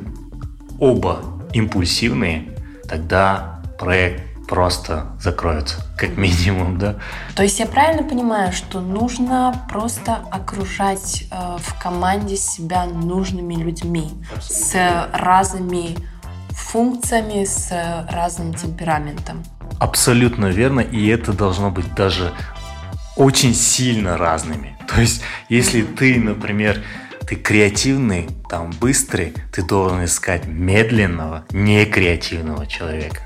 оба 0.78 1.22
импульсивные, 1.54 2.50
тогда 2.86 3.62
проект 3.78 4.22
просто 4.46 5.06
закроется, 5.18 5.76
как 5.96 6.16
минимум, 6.18 6.78
да. 6.78 6.96
То 7.34 7.42
есть 7.42 7.58
я 7.60 7.66
правильно 7.66 8.02
понимаю, 8.06 8.52
что 8.52 8.80
нужно 8.80 9.66
просто 9.70 10.18
окружать 10.30 11.24
э, 11.30 11.56
в 11.58 11.82
команде 11.82 12.36
себя 12.36 12.84
нужными 12.84 13.54
людьми 13.54 14.10
с 14.42 14.74
разными 15.14 15.96
функциями, 16.50 17.46
с 17.46 17.70
разным 18.10 18.52
темпераментом? 18.52 19.42
Абсолютно 19.80 20.46
верно, 20.46 20.80
и 20.80 21.06
это 21.08 21.32
должно 21.32 21.70
быть 21.70 21.94
даже 21.94 22.32
очень 23.16 23.54
сильно 23.54 24.16
разными. 24.16 24.76
То 24.88 25.00
есть, 25.00 25.22
если 25.48 25.82
ты, 25.82 26.18
например, 26.20 26.82
ты 27.26 27.36
креативный, 27.36 28.28
там 28.48 28.70
быстрый, 28.80 29.32
ты 29.52 29.62
должен 29.62 30.04
искать 30.04 30.46
медленного, 30.46 31.44
некреативного 31.50 32.66
человека. 32.66 33.22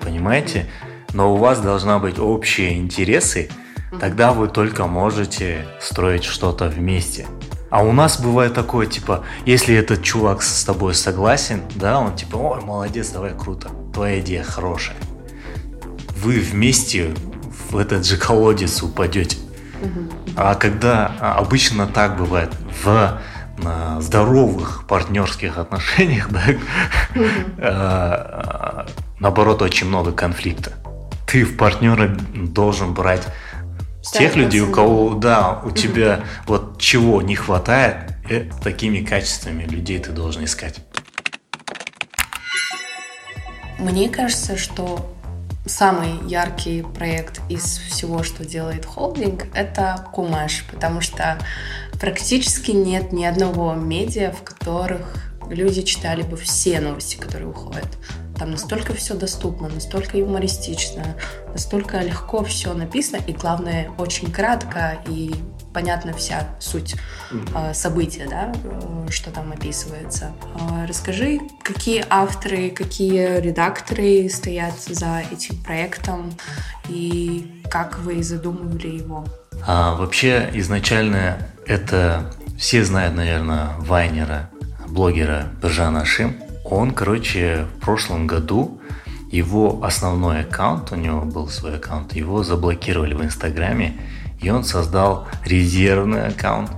Понимаете? 0.00 0.66
Но 1.14 1.32
у 1.32 1.36
вас 1.36 1.60
должна 1.60 1.98
быть 1.98 2.18
общие 2.18 2.76
интересы, 2.76 3.48
тогда 3.98 4.32
вы 4.32 4.48
только 4.48 4.86
можете 4.86 5.66
строить 5.80 6.24
что-то 6.24 6.68
вместе. 6.68 7.26
А 7.70 7.82
у 7.82 7.92
нас 7.92 8.20
бывает 8.20 8.54
такое, 8.54 8.86
типа, 8.86 9.24
если 9.44 9.74
этот 9.74 10.02
чувак 10.02 10.42
с 10.42 10.64
тобой 10.64 10.94
согласен, 10.94 11.62
да, 11.74 11.98
он 11.98 12.16
типа, 12.16 12.36
ой, 12.36 12.60
молодец, 12.62 13.10
давай, 13.10 13.32
круто, 13.36 13.70
твоя 13.92 14.20
идея 14.20 14.42
хорошая. 14.42 14.96
Вы 16.16 16.40
вместе 16.40 17.14
в 17.70 17.76
этот 17.76 18.06
же 18.06 18.16
колодец 18.16 18.82
упадете. 18.82 19.38
А 20.36 20.54
когда 20.54 21.12
а, 21.20 21.34
обычно 21.38 21.86
так 21.86 22.16
бывает 22.16 22.52
в 22.82 23.20
на 23.58 24.00
здоровых 24.00 24.86
партнерских 24.86 25.58
отношениях, 25.58 26.28
да, 26.30 26.42
а, 27.58 28.86
наоборот, 29.18 29.62
очень 29.62 29.88
много 29.88 30.12
конфликта. 30.12 30.72
Ты 31.26 31.44
в 31.44 31.56
партнера 31.56 32.16
должен 32.34 32.94
брать 32.94 33.26
тех 34.12 34.36
людей, 34.36 34.60
у 34.60 34.70
кого, 34.70 35.14
да, 35.14 35.60
у 35.64 35.70
тебя 35.70 36.20
вот 36.46 36.80
чего 36.80 37.20
не 37.20 37.34
хватает, 37.34 38.14
и 38.30 38.50
такими 38.62 39.00
качествами 39.00 39.64
людей 39.64 39.98
ты 39.98 40.12
должен 40.12 40.44
искать. 40.44 40.80
Мне 43.78 44.08
кажется, 44.08 44.56
что 44.56 45.17
самый 45.66 46.26
яркий 46.26 46.82
проект 46.82 47.40
из 47.48 47.78
всего, 47.78 48.22
что 48.22 48.44
делает 48.44 48.86
холдинг, 48.86 49.46
это 49.54 50.06
Кумаш, 50.12 50.64
потому 50.70 51.00
что 51.00 51.38
практически 52.00 52.70
нет 52.70 53.12
ни 53.12 53.24
одного 53.24 53.74
медиа, 53.74 54.32
в 54.32 54.42
которых 54.42 55.14
люди 55.48 55.82
читали 55.82 56.22
бы 56.22 56.36
все 56.36 56.80
новости, 56.80 57.16
которые 57.16 57.50
уходят. 57.50 57.88
Там 58.38 58.52
настолько 58.52 58.94
все 58.94 59.14
доступно, 59.14 59.68
настолько 59.68 60.16
юмористично, 60.16 61.16
настолько 61.48 61.98
легко 61.98 62.44
все 62.44 62.72
написано, 62.72 63.20
и 63.26 63.32
главное, 63.32 63.90
очень 63.98 64.30
кратко 64.30 65.02
и 65.08 65.34
понятна 65.72 66.12
вся 66.12 66.48
суть 66.60 66.96
э, 67.30 67.74
события, 67.74 68.26
да, 68.28 68.52
э, 68.52 69.10
что 69.10 69.30
там 69.30 69.52
описывается. 69.52 70.32
Э, 70.60 70.86
расскажи, 70.86 71.40
какие 71.62 72.04
авторы, 72.08 72.70
какие 72.70 73.40
редакторы 73.40 74.28
стоят 74.28 74.74
за 74.80 75.22
этим 75.30 75.56
проектом 75.62 76.32
и 76.88 77.62
как 77.70 77.98
вы 77.98 78.22
задумывали 78.22 78.88
его? 78.88 79.24
А, 79.66 79.94
вообще, 79.94 80.50
изначально 80.54 81.38
это 81.66 82.32
все 82.58 82.84
знают, 82.84 83.14
наверное, 83.14 83.70
Вайнера, 83.78 84.50
блогера 84.88 85.46
Бержана 85.62 86.04
Шим. 86.04 86.36
Он, 86.64 86.92
короче, 86.92 87.66
в 87.76 87.80
прошлом 87.80 88.26
году 88.26 88.80
его 89.30 89.80
основной 89.82 90.40
аккаунт, 90.40 90.92
у 90.92 90.96
него 90.96 91.22
был 91.22 91.48
свой 91.48 91.76
аккаунт, 91.76 92.14
его 92.14 92.42
заблокировали 92.42 93.14
в 93.14 93.22
Инстаграме, 93.22 93.94
и 94.40 94.50
он 94.50 94.64
создал 94.64 95.26
резервный 95.44 96.28
аккаунт, 96.28 96.70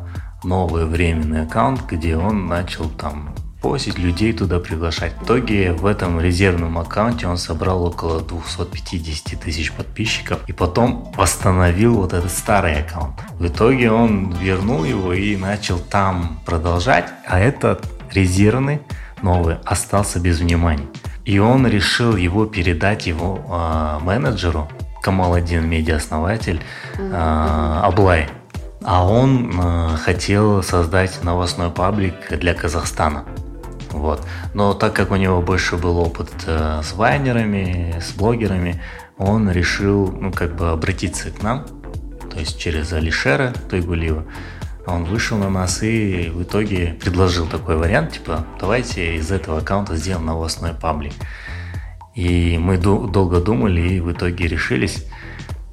новый 0.45 0.87
временный 0.87 1.43
аккаунт, 1.43 1.83
где 1.89 2.17
он 2.17 2.47
начал 2.47 2.89
там 2.89 3.35
постить, 3.61 3.99
людей 3.99 4.33
туда 4.33 4.59
приглашать. 4.59 5.15
В 5.21 5.25
итоге 5.25 5.73
в 5.73 5.87
этом 5.87 6.21
резервном 6.21 6.79
аккаунте 6.79 7.27
он 7.27 7.37
собрал 7.37 7.85
около 7.85 8.21
250 8.21 9.41
тысяч 9.41 9.73
подписчиков 9.73 10.41
и 10.49 10.53
потом 10.53 11.13
восстановил 11.17 11.95
вот 11.97 12.13
этот 12.13 12.31
старый 12.31 12.81
аккаунт. 12.81 13.17
В 13.39 13.47
итоге 13.47 13.91
он 13.91 14.33
вернул 14.33 14.85
его 14.85 15.13
и 15.13 15.37
начал 15.37 15.79
там 15.79 16.41
продолжать, 16.47 17.07
а 17.27 17.39
этот 17.39 17.87
резервный 18.13 18.81
новый 19.23 19.57
остался 19.65 20.19
без 20.21 20.41
внимания. 20.41 20.87
И 21.25 21.39
он 21.39 21.67
решил 21.67 22.17
его 22.17 22.47
передать 22.47 23.07
его 23.07 23.45
э, 23.47 24.05
менеджеру, 24.05 24.69
Камал-1, 25.03 25.61
медиа-основатель, 25.63 26.63
э, 26.99 27.81
Аблай. 27.83 28.29
А 28.83 29.07
он 29.07 29.53
э, 29.61 29.97
хотел 29.99 30.63
создать 30.63 31.23
новостной 31.23 31.71
паблик 31.71 32.39
для 32.39 32.55
Казахстана. 32.55 33.25
Вот. 33.91 34.23
Но 34.55 34.73
так 34.75 34.95
как 34.95 35.11
у 35.11 35.17
него 35.17 35.43
больше 35.43 35.77
был 35.77 35.99
опыт 35.99 36.31
э, 36.47 36.81
с 36.83 36.93
вайнерами, 36.95 37.97
с 38.01 38.13
блогерами, 38.13 38.81
он 39.19 39.51
решил, 39.51 40.11
ну, 40.13 40.33
как 40.33 40.57
бы 40.57 40.71
обратиться 40.71 41.31
к 41.31 41.43
нам, 41.43 41.67
то 42.31 42.39
есть 42.39 42.59
через 42.59 42.93
Алишера 42.93 43.53
Тойгулиева. 43.69 44.25
Он 44.87 45.05
вышел 45.05 45.37
на 45.37 45.51
нас 45.51 45.83
и 45.83 46.31
в 46.35 46.43
итоге 46.43 46.97
предложил 47.01 47.47
такой 47.47 47.77
вариант, 47.77 48.13
типа, 48.13 48.47
давайте 48.59 49.17
из 49.17 49.31
этого 49.31 49.59
аккаунта 49.59 49.97
сделаем 49.97 50.27
новостной 50.27 50.73
паблик. 50.73 51.13
И 52.15 52.59
мы 52.59 52.77
долго 52.77 53.41
думали 53.41 53.81
и 53.81 54.01
в 54.01 54.13
итоге 54.13 54.49
решились 54.49 55.07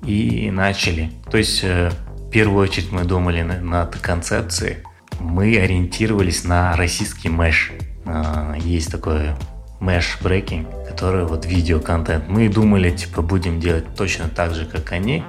и 0.03 0.51
начали. 0.51 1.11
То 1.29 1.37
есть, 1.37 1.63
э, 1.63 1.91
в 2.17 2.29
первую 2.29 2.63
очередь 2.63 2.91
мы 2.91 3.03
думали 3.03 3.41
над 3.41 3.95
концепцией, 3.97 4.77
мы 5.19 5.57
ориентировались 5.57 6.43
на 6.43 6.75
российский 6.75 7.29
мэш. 7.29 7.71
А, 8.05 8.55
есть 8.57 8.91
такой 8.91 9.31
mesh 9.79 10.21
breaking, 10.21 10.87
который 10.87 11.25
вот 11.25 11.45
видеоконтент. 11.45 12.27
Мы 12.27 12.49
думали, 12.49 12.91
типа, 12.91 13.21
будем 13.21 13.59
делать 13.59 13.85
точно 13.95 14.29
так 14.29 14.53
же, 14.53 14.65
как 14.65 14.91
они, 14.91 15.23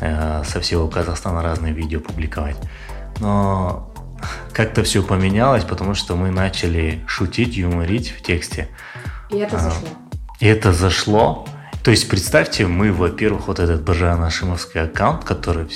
э, 0.00 0.42
со 0.44 0.60
всего 0.60 0.88
Казахстана 0.88 1.42
разные 1.42 1.72
видео 1.72 2.00
публиковать. 2.00 2.56
Но 3.20 3.92
как-то 4.52 4.82
все 4.82 5.02
поменялось, 5.02 5.64
потому 5.64 5.94
что 5.94 6.16
мы 6.16 6.30
начали 6.30 7.00
шутить, 7.06 7.56
юморить 7.56 8.10
в 8.10 8.22
тексте. 8.22 8.68
И 9.30 9.36
это 9.36 9.56
а, 9.56 9.60
зашло. 9.60 9.88
И 10.40 10.46
это 10.46 10.72
зашло. 10.72 11.46
То 11.82 11.90
есть 11.90 12.08
представьте, 12.08 12.66
мы, 12.66 12.92
во-первых, 12.92 13.48
вот 13.48 13.58
этот 13.60 13.82
Бажан 13.82 14.22
Ашимовский 14.22 14.82
аккаунт, 14.82 15.24
который 15.24 15.66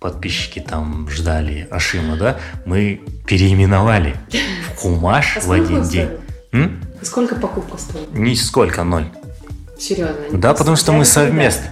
подписчики 0.00 0.58
там 0.58 1.08
ждали 1.08 1.66
Ашима, 1.70 2.16
да, 2.16 2.38
мы 2.66 3.00
переименовали 3.26 4.16
в 4.68 4.80
Кумаш 4.80 5.38
а 5.38 5.40
в 5.40 5.52
один 5.52 5.82
день. 5.82 6.10
М? 6.52 6.82
Сколько 7.02 7.36
покупка 7.36 7.78
стоит? 7.78 8.12
Нисколько, 8.12 8.84
ноль. 8.84 9.06
Серьезно? 9.78 10.14
Да, 10.32 10.52
потому 10.54 10.76
что 10.76 10.92
мы 10.92 11.04
совместно. 11.04 11.70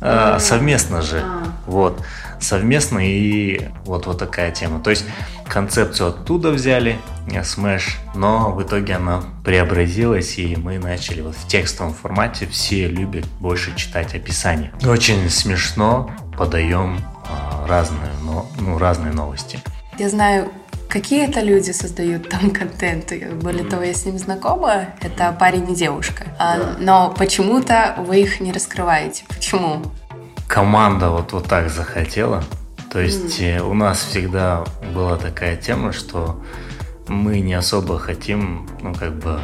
А, 0.00 0.38
совместно 0.40 1.02
же. 1.02 1.22
А. 1.24 1.52
Вот 1.66 2.02
совместно 2.40 2.98
и 2.98 3.68
вот, 3.84 4.06
вот 4.06 4.18
такая 4.18 4.50
тема. 4.50 4.80
То 4.80 4.90
есть 4.90 5.04
концепцию 5.48 6.10
оттуда 6.10 6.50
взяли, 6.50 6.98
Smash, 7.36 7.96
но 8.14 8.52
в 8.52 8.62
итоге 8.62 8.96
она 8.96 9.22
преобразилась, 9.44 10.38
и 10.38 10.56
мы 10.56 10.78
начали 10.78 11.20
вот 11.20 11.36
в 11.36 11.46
текстовом 11.46 11.94
формате, 11.94 12.46
все 12.46 12.88
любят 12.88 13.26
больше 13.40 13.74
читать 13.76 14.14
описание. 14.14 14.72
Очень 14.84 15.28
смешно 15.30 16.10
подаем 16.36 17.00
а, 17.28 17.66
разные, 17.66 18.10
но, 18.22 18.48
ну, 18.58 18.78
разные 18.78 19.12
новости. 19.12 19.60
Я 19.98 20.08
знаю, 20.08 20.50
Какие 20.88 21.28
это 21.28 21.42
люди 21.42 21.70
создают 21.70 22.30
там 22.30 22.50
контент? 22.50 23.12
Более 23.42 23.64
того, 23.64 23.82
я 23.82 23.92
с 23.92 24.06
ним 24.06 24.16
знакома. 24.16 24.86
Это 25.02 25.36
парень 25.38 25.70
и 25.70 25.74
девушка. 25.74 26.24
А, 26.38 26.76
но 26.78 27.14
почему-то 27.14 27.94
вы 27.98 28.22
их 28.22 28.40
не 28.40 28.52
раскрываете. 28.52 29.24
Почему? 29.28 29.82
команда 30.48 31.10
вот, 31.10 31.32
вот 31.32 31.46
так 31.46 31.70
захотела. 31.70 32.42
То 32.90 33.00
есть 33.00 33.38
mm. 33.38 33.60
у 33.60 33.74
нас 33.74 34.00
всегда 34.00 34.64
была 34.94 35.16
такая 35.16 35.56
тема, 35.56 35.92
что 35.92 36.42
мы 37.08 37.40
не 37.40 37.54
особо 37.54 37.98
хотим, 37.98 38.68
ну, 38.82 38.94
как 38.94 39.14
бы... 39.18 39.40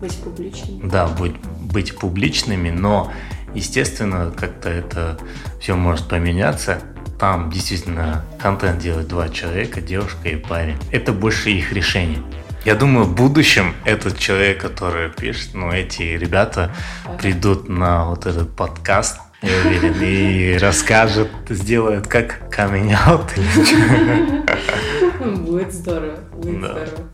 Быть 0.00 0.16
публичными. 0.16 0.88
Да, 0.88 1.06
быть, 1.08 1.36
быть 1.60 1.98
публичными, 1.98 2.70
но, 2.70 3.12
естественно, 3.54 4.32
как-то 4.36 4.68
это 4.68 5.18
все 5.60 5.74
может 5.74 6.08
поменяться. 6.08 6.80
Там 7.18 7.50
действительно 7.50 8.24
контент 8.38 8.78
делают 8.78 9.08
два 9.08 9.28
человека, 9.30 9.80
девушка 9.80 10.28
и 10.28 10.36
парень. 10.36 10.76
Это 10.90 11.12
больше 11.12 11.50
их 11.50 11.72
решение. 11.72 12.22
Я 12.66 12.74
думаю, 12.74 13.06
в 13.06 13.14
будущем 13.14 13.74
этот 13.84 14.18
человек, 14.18 14.60
который 14.60 15.08
пишет, 15.08 15.54
ну, 15.54 15.70
эти 15.70 16.02
ребята 16.02 16.74
придут 17.16 17.68
на 17.68 18.06
вот 18.06 18.26
этот 18.26 18.54
подкаст, 18.54 19.20
я 19.42 19.50
уверен, 19.66 19.94
и 20.00 20.56
расскажет, 20.58 21.28
сделает 21.48 22.06
как 22.06 22.50
камень 22.50 22.94
аут. 22.94 23.32
Будет 25.46 25.72
здорово, 25.72 26.18
будет 26.32 26.60
да. 26.60 26.68
здорово. 26.68 27.10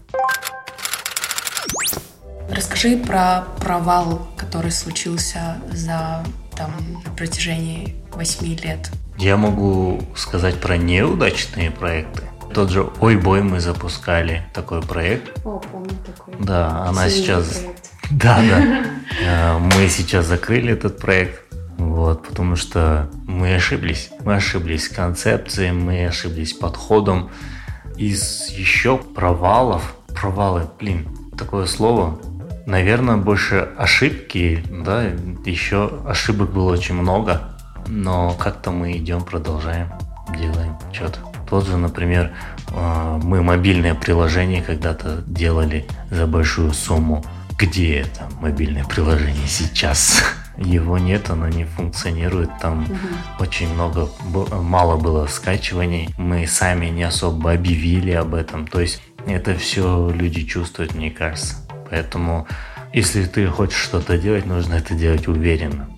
Расскажи 2.50 2.96
про 2.98 3.44
провал, 3.60 4.28
который 4.36 4.70
случился 4.70 5.56
за 5.70 6.24
там, 6.56 6.74
на 7.04 7.10
протяжении 7.12 7.96
восьми 8.12 8.56
лет. 8.56 8.90
Я 9.18 9.36
могу 9.36 10.02
сказать 10.14 10.60
про 10.60 10.76
неудачные 10.76 11.70
проекты. 11.70 12.24
Тот 12.52 12.70
же 12.70 12.90
Ой 13.00 13.16
Бой 13.16 13.42
мы 13.42 13.60
запускали 13.60 14.42
такой 14.52 14.82
проект. 14.82 15.40
О, 15.44 15.58
помню 15.58 15.96
такой. 16.04 16.34
Да, 16.40 16.84
она 16.86 17.08
Сильный 17.08 17.26
сейчас. 17.26 17.58
Проект. 17.58 17.90
Да, 18.10 18.42
да. 18.42 18.84
Э, 19.24 19.58
мы 19.58 19.88
сейчас 19.88 20.26
закрыли 20.26 20.72
этот 20.72 20.98
проект. 20.98 21.51
Вот, 21.90 22.28
потому 22.28 22.56
что 22.56 23.10
мы 23.26 23.54
ошиблись. 23.54 24.10
Мы 24.24 24.36
ошиблись 24.36 24.88
концепцией, 24.88 25.72
мы 25.72 26.06
ошиблись 26.06 26.52
подходом. 26.52 27.30
Из 27.96 28.48
еще 28.48 28.96
провалов, 28.96 29.94
провалы, 30.14 30.66
блин, 30.78 31.08
такое 31.36 31.66
слово, 31.66 32.18
наверное, 32.66 33.16
больше 33.16 33.68
ошибки, 33.76 34.64
да, 34.70 35.04
еще 35.44 36.00
ошибок 36.06 36.52
было 36.52 36.72
очень 36.72 36.94
много, 36.94 37.56
но 37.86 38.32
как-то 38.32 38.70
мы 38.70 38.96
идем, 38.96 39.22
продолжаем, 39.22 39.88
делаем 40.36 40.76
что-то. 40.92 41.18
Тот 41.48 41.66
же, 41.66 41.76
например, 41.76 42.32
э, 42.68 43.20
мы 43.22 43.42
мобильное 43.42 43.94
приложение 43.94 44.62
когда-то 44.62 45.22
делали 45.26 45.86
за 46.10 46.26
большую 46.26 46.72
сумму. 46.72 47.22
Где 47.58 47.98
это 47.98 48.28
мобильное 48.40 48.84
приложение 48.84 49.46
сейчас? 49.46 50.24
его 50.56 50.98
нет, 50.98 51.30
оно 51.30 51.48
не 51.48 51.64
функционирует. 51.64 52.50
Там 52.60 52.84
угу. 52.84 52.96
очень 53.40 53.72
много, 53.72 54.08
мало 54.52 54.96
было 54.96 55.26
скачиваний. 55.26 56.10
Мы 56.18 56.46
сами 56.46 56.86
не 56.86 57.02
особо 57.02 57.52
объявили 57.52 58.12
об 58.12 58.34
этом. 58.34 58.66
То 58.66 58.80
есть 58.80 59.02
это 59.26 59.54
все 59.56 60.10
люди 60.10 60.44
чувствуют, 60.44 60.94
мне 60.94 61.10
кажется. 61.10 61.56
Поэтому, 61.90 62.46
если 62.92 63.24
ты 63.24 63.46
хочешь 63.46 63.80
что-то 63.80 64.18
делать, 64.18 64.46
нужно 64.46 64.74
это 64.74 64.94
делать 64.94 65.28
уверенно. 65.28 65.88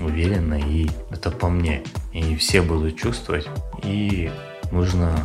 Уверенно, 0.00 0.54
и 0.54 0.88
это 1.10 1.30
по 1.30 1.48
мне. 1.48 1.82
И 2.12 2.36
все 2.36 2.62
будут 2.62 2.96
чувствовать. 2.96 3.48
И 3.82 4.30
нужно 4.70 5.18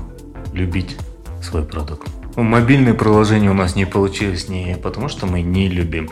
любить 0.54 0.98
свой 1.42 1.64
продукт. 1.64 2.23
Мобильные 2.36 2.96
приложения 2.96 3.52
у 3.52 3.54
нас 3.54 3.76
не 3.76 3.86
получились 3.86 4.50
не 4.50 4.76
потому, 4.82 5.08
что 5.08 5.28
мы 5.28 5.42
не 5.42 5.68
любим, 5.68 6.10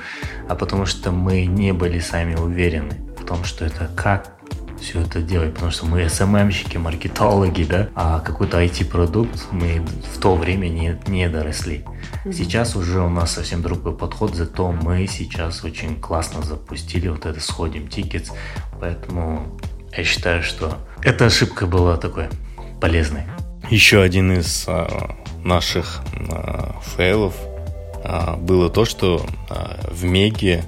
а 0.47 0.55
потому 0.55 0.85
что 0.85 1.11
мы 1.11 1.45
не 1.45 1.73
были 1.73 1.99
сами 1.99 2.35
уверены 2.35 2.95
в 3.19 3.25
том, 3.25 3.43
что 3.43 3.65
это 3.65 3.89
как 3.95 4.33
все 4.79 5.01
это 5.01 5.21
делать, 5.21 5.53
потому 5.53 5.71
что 5.71 5.85
мы 5.85 6.07
СММщики, 6.09 6.77
маркетологи, 6.77 7.63
да, 7.63 7.89
а 7.95 8.19
какой-то 8.19 8.61
IT-продукт 8.63 9.47
мы 9.51 9.81
в 10.13 10.19
то 10.19 10.35
время 10.35 10.67
не, 10.67 10.99
не 11.07 11.29
доросли. 11.29 11.85
Сейчас 12.25 12.75
уже 12.75 12.99
у 12.99 13.09
нас 13.09 13.33
совсем 13.33 13.61
другой 13.61 13.95
подход, 13.95 14.35
зато 14.35 14.71
мы 14.71 15.07
сейчас 15.07 15.63
очень 15.63 15.99
классно 15.99 16.41
запустили 16.41 17.07
вот 17.07 17.25
это 17.25 17.39
«Сходим 17.39 17.87
tickets», 17.87 18.31
поэтому 18.79 19.59
я 19.95 20.03
считаю, 20.03 20.41
что 20.43 20.77
эта 21.03 21.27
ошибка 21.27 21.67
была 21.67 21.97
такой 21.97 22.29
полезной. 22.79 23.23
Еще 23.69 24.01
один 24.01 24.33
из 24.33 24.65
а, 24.67 25.15
наших 25.43 26.01
а, 26.29 26.75
фейлов 26.95 27.35
а, 28.03 28.35
было 28.37 28.69
то, 28.69 28.85
что 28.85 29.25
а, 29.49 29.79
в 29.91 30.03
Меге 30.03 30.63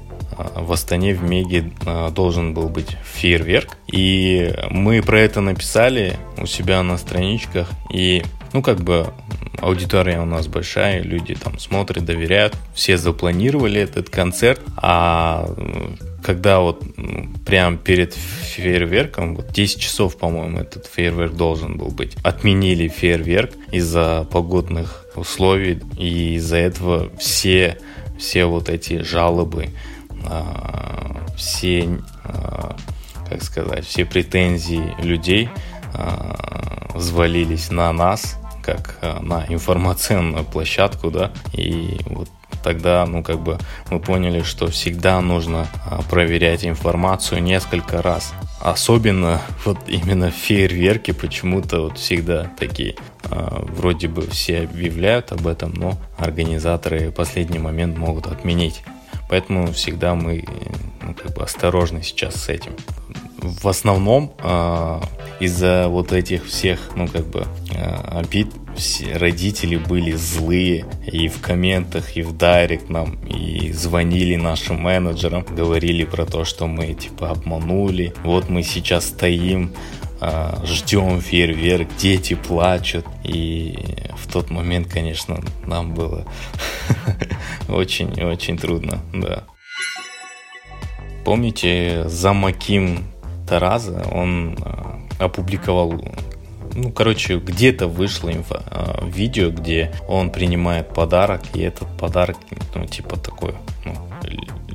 в 0.55 0.71
Астане 0.73 1.13
в 1.13 1.21
Меге 1.21 1.71
должен 2.15 2.55
был 2.55 2.67
быть 2.67 2.97
фейерверк. 3.03 3.77
И 3.85 4.51
мы 4.71 5.03
про 5.03 5.19
это 5.19 5.41
написали 5.41 6.17
у 6.37 6.47
себя 6.47 6.81
на 6.81 6.97
страничках. 6.97 7.69
И, 7.91 8.23
ну, 8.51 8.63
как 8.63 8.79
бы 8.79 9.13
аудитория 9.61 10.19
у 10.19 10.25
нас 10.25 10.47
большая, 10.47 11.03
люди 11.03 11.35
там 11.35 11.59
смотрят, 11.59 12.03
доверяют. 12.05 12.55
Все 12.73 12.97
запланировали 12.97 13.79
этот 13.79 14.09
концерт, 14.09 14.59
а 14.77 15.47
когда 16.23 16.59
вот 16.61 16.83
прям 17.45 17.77
перед 17.77 18.13
фейерверком, 18.13 19.35
вот 19.35 19.51
10 19.51 19.79
часов, 19.79 20.17
по-моему, 20.17 20.59
этот 20.59 20.87
фейерверк 20.87 21.33
должен 21.33 21.77
был 21.77 21.89
быть, 21.89 22.15
отменили 22.23 22.87
фейерверк 22.87 23.51
из-за 23.71 24.25
погодных 24.31 25.05
условий, 25.15 25.81
и 25.97 26.35
из-за 26.35 26.57
этого 26.57 27.11
все, 27.19 27.77
все 28.17 28.45
вот 28.45 28.69
эти 28.69 29.01
жалобы, 29.01 29.69
а, 30.25 31.17
все, 31.35 31.99
а, 32.23 32.77
как 33.29 33.43
сказать, 33.43 33.85
все 33.85 34.05
претензии 34.05 34.93
людей 34.99 35.49
а, 35.93 36.89
взвалились 36.95 37.69
на 37.69 37.91
нас, 37.91 38.39
как 38.63 38.97
на 39.21 39.45
информационную 39.49 40.45
площадку, 40.45 41.11
да, 41.11 41.31
и 41.51 41.97
вот 42.05 42.29
тогда, 42.63 43.05
ну, 43.05 43.23
как 43.23 43.39
бы 43.39 43.57
мы 43.89 43.99
поняли, 43.99 44.41
что 44.41 44.67
всегда 44.67 45.19
нужно 45.21 45.67
а, 45.85 46.01
проверять 46.03 46.65
информацию 46.65 47.41
несколько 47.41 48.01
раз. 48.01 48.33
Особенно 48.59 49.41
вот 49.65 49.77
именно 49.87 50.31
фейерверки 50.31 51.11
почему-то 51.11 51.81
вот 51.81 51.97
всегда 51.97 52.51
такие. 52.59 52.95
А, 53.23 53.65
вроде 53.69 54.07
бы 54.07 54.27
все 54.27 54.61
объявляют 54.61 55.31
об 55.31 55.47
этом, 55.47 55.73
но 55.73 55.97
организаторы 56.17 57.09
в 57.09 57.13
последний 57.13 57.59
момент 57.59 57.97
могут 57.97 58.27
отменить. 58.27 58.83
Поэтому 59.29 59.71
всегда 59.73 60.15
мы 60.15 60.45
ну, 61.01 61.13
как 61.13 61.33
бы 61.33 61.43
осторожны 61.43 62.03
сейчас 62.03 62.35
с 62.35 62.49
этим. 62.49 62.73
В 63.43 63.67
основном 63.67 64.33
э, 64.39 65.01
из-за 65.41 65.89
вот 65.89 66.13
этих 66.13 66.45
всех, 66.45 66.91
ну 66.95 67.09
как 67.09 67.27
бы 67.27 67.45
э, 67.75 68.17
обид 68.17 68.47
все 68.77 69.17
родители 69.17 69.75
были 69.75 70.13
злые 70.13 70.85
и 71.05 71.27
в 71.27 71.41
комментах, 71.41 72.15
и 72.15 72.21
в 72.21 72.35
дайрект 72.37 72.89
нам, 72.89 73.15
и 73.25 73.71
звонили 73.73 74.37
нашим 74.37 74.81
менеджерам, 74.81 75.43
говорили 75.43 76.05
про 76.05 76.25
то, 76.25 76.45
что 76.45 76.67
мы 76.67 76.93
типа 76.93 77.31
обманули. 77.31 78.13
Вот 78.23 78.49
мы 78.49 78.63
сейчас 78.63 79.07
стоим, 79.07 79.73
а, 80.21 80.63
ждем 80.65 81.19
фейерверк, 81.19 81.89
дети 81.97 82.35
плачут. 82.35 83.05
И 83.25 83.77
в 84.17 84.31
тот 84.31 84.49
момент, 84.51 84.87
конечно, 84.87 85.43
нам 85.65 85.93
было 85.93 86.25
очень-очень 87.67 88.57
трудно, 88.57 89.01
да. 89.13 89.43
Помните, 91.25 92.03
Замаким 92.07 93.12
Тараза, 93.47 94.05
он 94.11 94.57
а, 94.61 94.99
опубликовал 95.19 96.01
ну, 96.75 96.91
короче, 96.91 97.37
где-то 97.37 97.87
вышло 97.87 98.31
инфо, 98.31 98.61
э, 98.65 99.07
видео, 99.07 99.51
где 99.51 99.93
он 100.07 100.31
принимает 100.31 100.89
подарок, 100.89 101.41
и 101.53 101.61
этот 101.61 101.87
подарок, 101.99 102.37
ну, 102.73 102.87
типа 102.87 103.17
такой, 103.17 103.53
ну, 103.85 103.93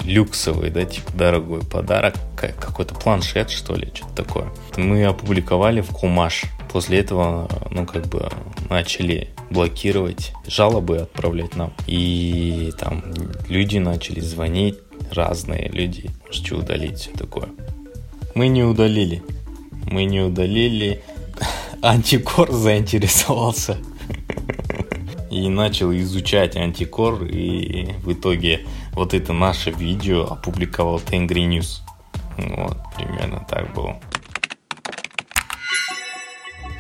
люксовый, 0.04 0.70
да, 0.70 0.85
типа 0.85 1.12
дорогой 1.12 1.61
подарок, 1.61 2.14
какой-то 2.37 2.94
планшет, 2.94 3.50
что 3.50 3.74
ли, 3.74 3.90
что-то 3.92 4.24
такое. 4.24 4.46
Мы 4.76 5.04
опубликовали 5.04 5.81
в 5.81 5.88
Кумаш. 5.88 6.44
После 6.72 6.98
этого, 6.98 7.48
ну, 7.70 7.87
как 7.87 8.07
бы 8.07 8.28
начали 8.68 9.31
блокировать, 9.50 10.33
жалобы 10.46 10.98
отправлять 10.98 11.57
нам. 11.57 11.72
И 11.87 12.72
там 12.78 13.02
люди 13.48 13.78
начали 13.78 14.20
звонить, 14.20 14.78
разные 15.11 15.68
люди, 15.68 16.11
можете 16.26 16.54
удалить, 16.54 16.98
все 16.98 17.11
такое. 17.12 17.48
Мы 18.38 18.46
не 18.46 18.62
удалили. 18.62 19.20
Мы 19.90 20.05
не 20.05 20.20
удалили, 20.20 21.03
антикор 21.83 22.53
заинтересовался 22.53 23.79
и 25.31 25.48
начал 25.48 25.92
изучать 25.92 26.55
антикор, 26.55 27.24
и 27.24 27.94
в 28.05 28.12
итоге 28.12 28.61
вот 28.92 29.12
это 29.12 29.33
наше 29.33 29.72
видео 29.72 30.22
опубликовал 30.22 31.01
Тенгри 31.01 31.46
News. 31.48 31.81
Вот, 32.37 32.77
примерно 32.94 33.44
так 33.51 33.74
было. 33.74 34.01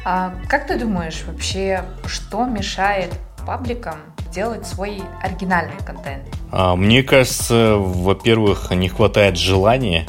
А 0.04 0.32
как 0.48 0.68
ты 0.68 0.78
думаешь 0.78 1.24
вообще, 1.26 1.82
что 2.06 2.44
мешает 2.44 3.12
пабликам 3.44 3.96
делать 4.32 4.64
свой 4.64 5.02
оригинальный 5.20 5.78
контент? 5.84 6.22
А, 6.52 6.76
мне 6.76 7.02
кажется, 7.02 7.74
во-первых, 7.78 8.70
не 8.70 8.88
хватает 8.88 9.36
желания 9.36 10.06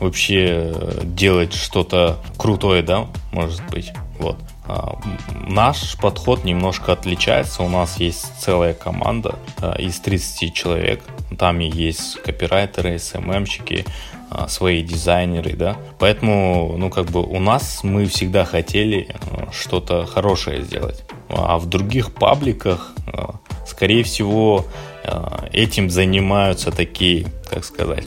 вообще 0.00 0.74
делать 1.02 1.52
что-то 1.52 2.18
крутое, 2.36 2.82
да, 2.82 3.06
может 3.32 3.62
быть. 3.70 3.92
Вот. 4.18 4.36
А, 4.66 4.98
наш 5.46 5.96
подход 5.96 6.44
немножко 6.44 6.92
отличается. 6.92 7.62
У 7.62 7.68
нас 7.68 7.98
есть 7.98 8.40
целая 8.40 8.74
команда 8.74 9.36
из 9.78 9.98
30 10.00 10.54
человек. 10.54 11.02
Там 11.38 11.58
есть 11.58 12.20
копирайтеры, 12.22 12.98
СММщики, 12.98 13.84
а, 14.30 14.46
свои 14.48 14.82
дизайнеры, 14.82 15.54
да. 15.56 15.76
Поэтому, 15.98 16.76
ну, 16.76 16.90
как 16.90 17.06
бы 17.06 17.22
у 17.22 17.40
нас 17.40 17.82
мы 17.82 18.06
всегда 18.06 18.44
хотели 18.44 19.08
что-то 19.52 20.06
хорошее 20.06 20.62
сделать. 20.62 21.04
А 21.28 21.58
в 21.58 21.66
других 21.66 22.14
пабликах, 22.14 22.92
скорее 23.66 24.02
всего, 24.02 24.66
этим 25.52 25.88
занимаются 25.90 26.70
такие, 26.70 27.26
как 27.48 27.64
сказать, 27.64 28.04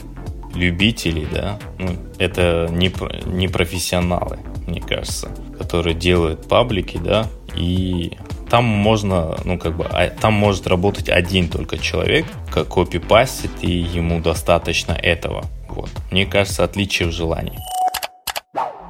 любители, 0.54 1.26
да. 1.32 1.58
Ну, 1.78 1.96
это 2.18 2.68
не, 2.70 2.92
не 3.26 3.48
профессионалы, 3.48 4.38
мне 4.66 4.80
кажется 4.80 5.30
которые 5.58 5.94
делают 5.94 6.46
паблики, 6.48 6.98
да, 6.98 7.26
и 7.56 8.18
там 8.50 8.64
можно, 8.64 9.36
ну, 9.44 9.58
как 9.58 9.76
бы, 9.76 9.84
а, 9.84 10.10
там 10.10 10.34
может 10.34 10.66
работать 10.66 11.08
один 11.08 11.48
только 11.48 11.78
человек, 11.78 12.26
как 12.50 12.68
копипастит, 12.68 13.50
и 13.62 13.70
ему 13.70 14.20
достаточно 14.20 14.92
этого. 14.92 15.44
Вот. 15.68 15.90
Мне 16.10 16.26
кажется, 16.26 16.64
отличие 16.64 17.08
в 17.08 17.12
желании. 17.12 17.58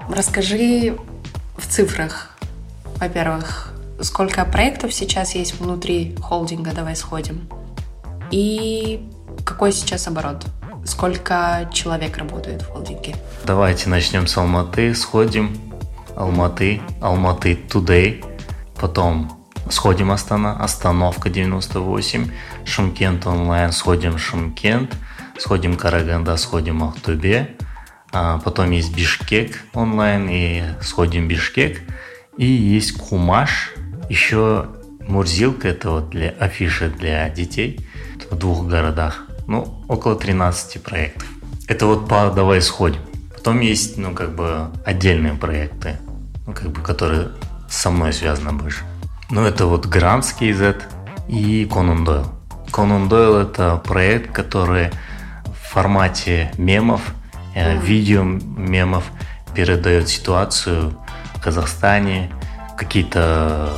Расскажи 0.08 0.96
в 1.56 1.66
цифрах, 1.66 2.36
во-первых, 2.96 3.74
сколько 4.00 4.44
проектов 4.44 4.92
сейчас 4.92 5.34
есть 5.34 5.58
внутри 5.58 6.14
холдинга, 6.20 6.72
давай 6.72 6.96
сходим, 6.96 7.48
и 8.30 9.00
какой 9.44 9.72
сейчас 9.72 10.08
оборот? 10.08 10.44
Сколько 10.84 11.68
человек 11.72 12.18
работает 12.18 12.62
в 12.62 12.68
холдинге? 12.68 13.16
Давайте 13.44 13.88
начнем 13.88 14.26
с 14.26 14.36
Алматы, 14.36 14.94
сходим. 14.94 15.56
Алматы, 16.16 16.80
Алматы 17.00 17.58
Today, 17.68 18.24
потом 18.80 19.44
сходим 19.68 20.12
Астана, 20.12 20.56
Остановка 20.62 21.28
98, 21.28 22.30
Шымкент 22.64 23.26
онлайн, 23.26 23.72
сходим 23.72 24.16
Шымкент, 24.16 24.94
сходим 25.38 25.76
Караганда, 25.76 26.36
сходим 26.36 26.84
Ахтубе, 26.84 27.56
а 28.12 28.38
потом 28.38 28.70
есть 28.70 28.94
Бишкек 28.94 29.64
онлайн 29.72 30.28
и 30.30 30.62
сходим 30.80 31.26
Бишкек, 31.26 31.80
и 32.36 32.46
есть 32.46 32.92
Кумаш, 32.96 33.72
еще 34.08 34.68
Мурзилка, 35.00 35.68
это 35.68 35.90
вот 35.90 36.10
для 36.10 36.30
афиши 36.30 36.88
для 36.88 37.28
детей. 37.28 37.86
В 38.30 38.36
двух 38.36 38.66
городах, 38.66 39.26
ну, 39.46 39.84
около 39.88 40.16
13 40.16 40.82
проектов. 40.82 41.28
Это 41.68 41.86
вот 41.86 42.08
по 42.08 42.30
«Давай 42.30 42.60
сходим». 42.60 43.00
Потом 43.34 43.60
есть, 43.60 43.98
ну, 43.98 44.14
как 44.14 44.34
бы 44.34 44.70
отдельные 44.84 45.34
проекты, 45.34 45.98
ну, 46.46 46.52
как 46.52 46.70
бы, 46.70 46.80
которые 46.80 47.28
со 47.68 47.90
мной 47.90 48.12
связаны 48.12 48.52
больше. 48.52 48.84
Ну, 49.30 49.42
это 49.42 49.66
вот 49.66 49.86
Грандский 49.86 50.52
Z 50.52 50.76
и 51.28 51.64
Conan 51.64 52.04
Doyle. 52.04 52.26
Conan 52.70 53.08
Doyle 53.08 53.42
это 53.42 53.76
проект, 53.84 54.32
который 54.32 54.90
в 55.44 55.72
формате 55.72 56.52
мемов, 56.58 57.02
э, 57.54 57.78
видео 57.78 58.22
мемов 58.22 59.04
передает 59.54 60.08
ситуацию 60.08 60.96
в 61.34 61.40
Казахстане, 61.40 62.30
какие-то 62.76 63.72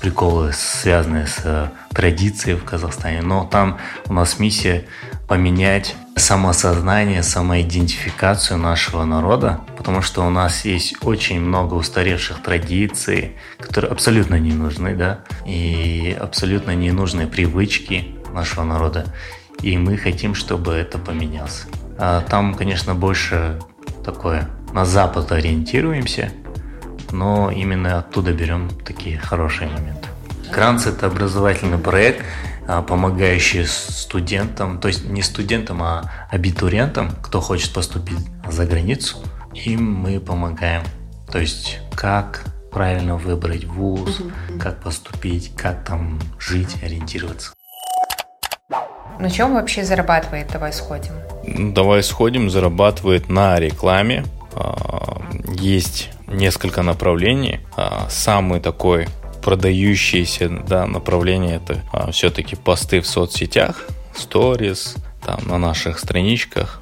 приколы, 0.00 0.52
связанные 0.52 1.26
с 1.26 1.72
традицией 1.92 2.56
в 2.56 2.64
Казахстане. 2.64 3.22
Но 3.22 3.44
там 3.44 3.78
у 4.06 4.12
нас 4.12 4.38
миссия 4.38 4.86
поменять 5.28 5.94
самосознание, 6.16 7.22
самоидентификацию 7.22 8.58
нашего 8.58 9.04
народа, 9.04 9.60
потому 9.76 10.00
что 10.00 10.26
у 10.26 10.30
нас 10.30 10.64
есть 10.64 10.96
очень 11.02 11.40
много 11.40 11.74
устаревших 11.74 12.42
традиций, 12.42 13.36
которые 13.58 13.92
абсолютно 13.92 14.36
не 14.36 14.52
нужны, 14.52 14.96
да, 14.96 15.20
и 15.46 16.16
абсолютно 16.18 16.74
ненужные 16.74 17.26
привычки 17.26 18.16
нашего 18.32 18.64
народа. 18.64 19.04
И 19.60 19.76
мы 19.76 19.98
хотим, 19.98 20.34
чтобы 20.34 20.72
это 20.72 20.98
поменялось. 20.98 21.66
А 21.98 22.22
там, 22.22 22.54
конечно, 22.54 22.94
больше 22.94 23.58
такое 24.04 24.48
на 24.72 24.86
Запад 24.86 25.30
ориентируемся, 25.30 26.32
но 27.12 27.50
именно 27.50 27.98
оттуда 27.98 28.32
берем 28.32 28.70
такие 28.84 29.18
хорошие 29.18 29.68
моменты. 29.68 30.08
Кранц– 30.52 30.86
это 30.86 31.06
образовательный 31.06 31.78
проект, 31.78 32.24
а, 32.68 32.82
помогающий 32.82 33.66
студентам, 33.66 34.78
то 34.78 34.88
есть 34.88 35.08
не 35.08 35.22
студентам, 35.22 35.82
а 35.82 36.10
абитуриентам, 36.30 37.10
кто 37.22 37.40
хочет 37.40 37.72
поступить 37.72 38.18
за 38.46 38.66
границу, 38.66 39.16
им 39.54 39.90
мы 39.90 40.20
помогаем. 40.20 40.82
То 41.32 41.38
есть 41.38 41.78
как 41.96 42.44
правильно 42.70 43.16
выбрать 43.16 43.64
вуз, 43.64 44.20
угу. 44.20 44.30
как 44.60 44.82
поступить, 44.82 45.50
как 45.56 45.82
там 45.84 46.20
жить, 46.38 46.76
ориентироваться. 46.82 47.54
На 49.18 49.30
чем 49.30 49.54
вообще 49.54 49.82
зарабатывает 49.82 50.48
«Давай 50.52 50.72
сходим»? 50.72 51.12
«Давай 51.72 52.02
сходим» 52.02 52.50
зарабатывает 52.50 53.30
на 53.30 53.58
рекламе. 53.58 54.24
А, 54.52 55.22
есть 55.58 56.10
несколько 56.26 56.82
направлений. 56.82 57.60
А, 57.76 58.06
самый 58.10 58.60
такой 58.60 59.08
продающееся 59.42 60.48
да, 60.48 60.86
направление 60.86 61.56
это 61.56 61.80
а, 61.92 62.10
все-таки 62.10 62.56
посты 62.56 63.00
в 63.00 63.06
соцсетях, 63.06 63.86
сторис, 64.14 64.96
там 65.24 65.40
на 65.46 65.58
наших 65.58 65.98
страничках, 65.98 66.80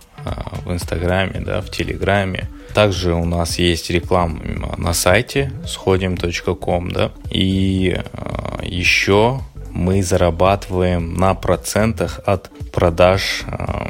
в 0.64 0.72
Инстаграме, 0.72 1.40
да, 1.40 1.60
в 1.60 1.70
Телеграме. 1.70 2.48
Также 2.74 3.14
у 3.14 3.24
нас 3.24 3.58
есть 3.58 3.90
реклама 3.90 4.40
на 4.76 4.92
сайте 4.92 5.52
сходим.ком, 5.66 6.90
да, 6.90 7.10
и 7.30 7.96
э, 7.96 8.58
еще 8.62 9.40
мы 9.70 10.02
зарабатываем 10.02 11.14
на 11.14 11.34
процентах 11.34 12.20
от 12.26 12.50
продаж 12.72 13.44
э, 13.46 13.86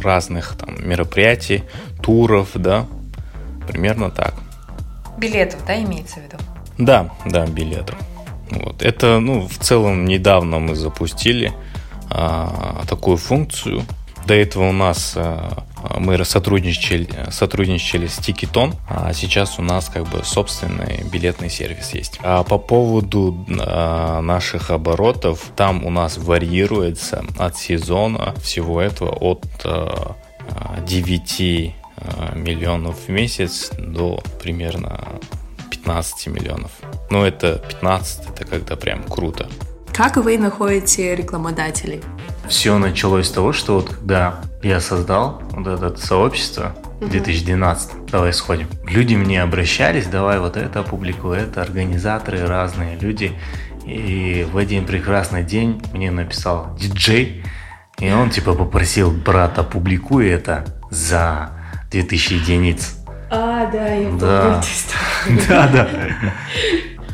разных 0.00 0.56
там 0.56 0.76
мероприятий, 0.88 1.64
туров, 2.02 2.50
да, 2.54 2.86
примерно 3.66 4.10
так. 4.10 4.34
Билетов, 5.18 5.64
да, 5.66 5.82
имеется 5.82 6.20
в 6.20 6.22
виду? 6.22 6.36
Да, 6.78 7.10
да, 7.26 7.46
билетов. 7.46 7.96
Вот. 8.50 8.82
Это, 8.82 9.18
ну, 9.20 9.46
в 9.46 9.58
целом 9.58 10.04
недавно 10.04 10.58
мы 10.58 10.74
запустили 10.74 11.52
а, 12.10 12.82
такую 12.88 13.16
функцию. 13.16 13.82
До 14.26 14.34
этого 14.34 14.68
у 14.68 14.72
нас 14.72 15.14
а, 15.16 15.64
мы 15.98 16.24
сотрудничали, 16.24 17.08
сотрудничали 17.30 18.06
с 18.06 18.16
Тикетон, 18.16 18.74
а 18.88 19.12
сейчас 19.12 19.58
у 19.58 19.62
нас 19.62 19.88
как 19.88 20.08
бы 20.08 20.22
собственный 20.24 21.04
билетный 21.12 21.50
сервис 21.50 21.94
есть. 21.94 22.18
А 22.22 22.42
по 22.42 22.58
поводу 22.58 23.44
а, 23.60 24.20
наших 24.20 24.70
оборотов, 24.70 25.50
там 25.56 25.84
у 25.84 25.90
нас 25.90 26.16
варьируется 26.18 27.24
от 27.38 27.56
сезона 27.56 28.34
всего 28.42 28.80
этого 28.80 29.10
от 29.10 29.44
а, 29.64 30.16
9 30.86 31.74
а, 31.96 32.34
миллионов 32.34 32.96
в 33.06 33.08
месяц 33.08 33.70
до 33.78 34.22
примерно 34.40 35.04
15 35.88 36.26
миллионов. 36.26 36.70
Но 37.10 37.26
это 37.26 37.62
15, 37.66 38.28
это 38.28 38.44
когда 38.44 38.76
прям 38.76 39.02
круто. 39.04 39.48
Как 39.94 40.18
вы 40.18 40.36
находите 40.36 41.16
рекламодателей? 41.16 42.02
Все 42.46 42.76
началось 42.76 43.28
с 43.28 43.30
того, 43.30 43.54
что 43.54 43.76
вот 43.76 43.88
когда 43.88 44.40
я 44.62 44.80
создал 44.80 45.42
вот 45.52 45.66
это 45.66 45.96
сообщество 45.96 46.76
в 47.00 47.08
2012, 47.08 48.06
давай 48.10 48.34
сходим. 48.34 48.68
Люди 48.84 49.14
мне 49.14 49.42
обращались, 49.42 50.06
давай 50.06 50.38
вот 50.38 50.58
это 50.58 50.80
опубликуй, 50.80 51.38
это 51.38 51.62
организаторы 51.62 52.46
разные 52.46 52.98
люди. 52.98 53.32
И 53.86 54.46
в 54.52 54.58
один 54.58 54.84
прекрасный 54.84 55.42
день 55.42 55.82
мне 55.94 56.10
написал 56.10 56.76
диджей, 56.78 57.42
и 57.98 58.12
он 58.12 58.28
типа 58.28 58.52
попросил, 58.52 59.10
брат, 59.10 59.58
опубликуй 59.58 60.28
это 60.28 60.66
за 60.90 61.50
2000 61.90 62.34
единиц. 62.34 62.97
А, 63.30 63.66
да, 63.70 63.88
я 63.88 64.08
помню 64.08 64.20
да. 64.20 64.62
Да, 65.48 65.68
да. 65.68 65.88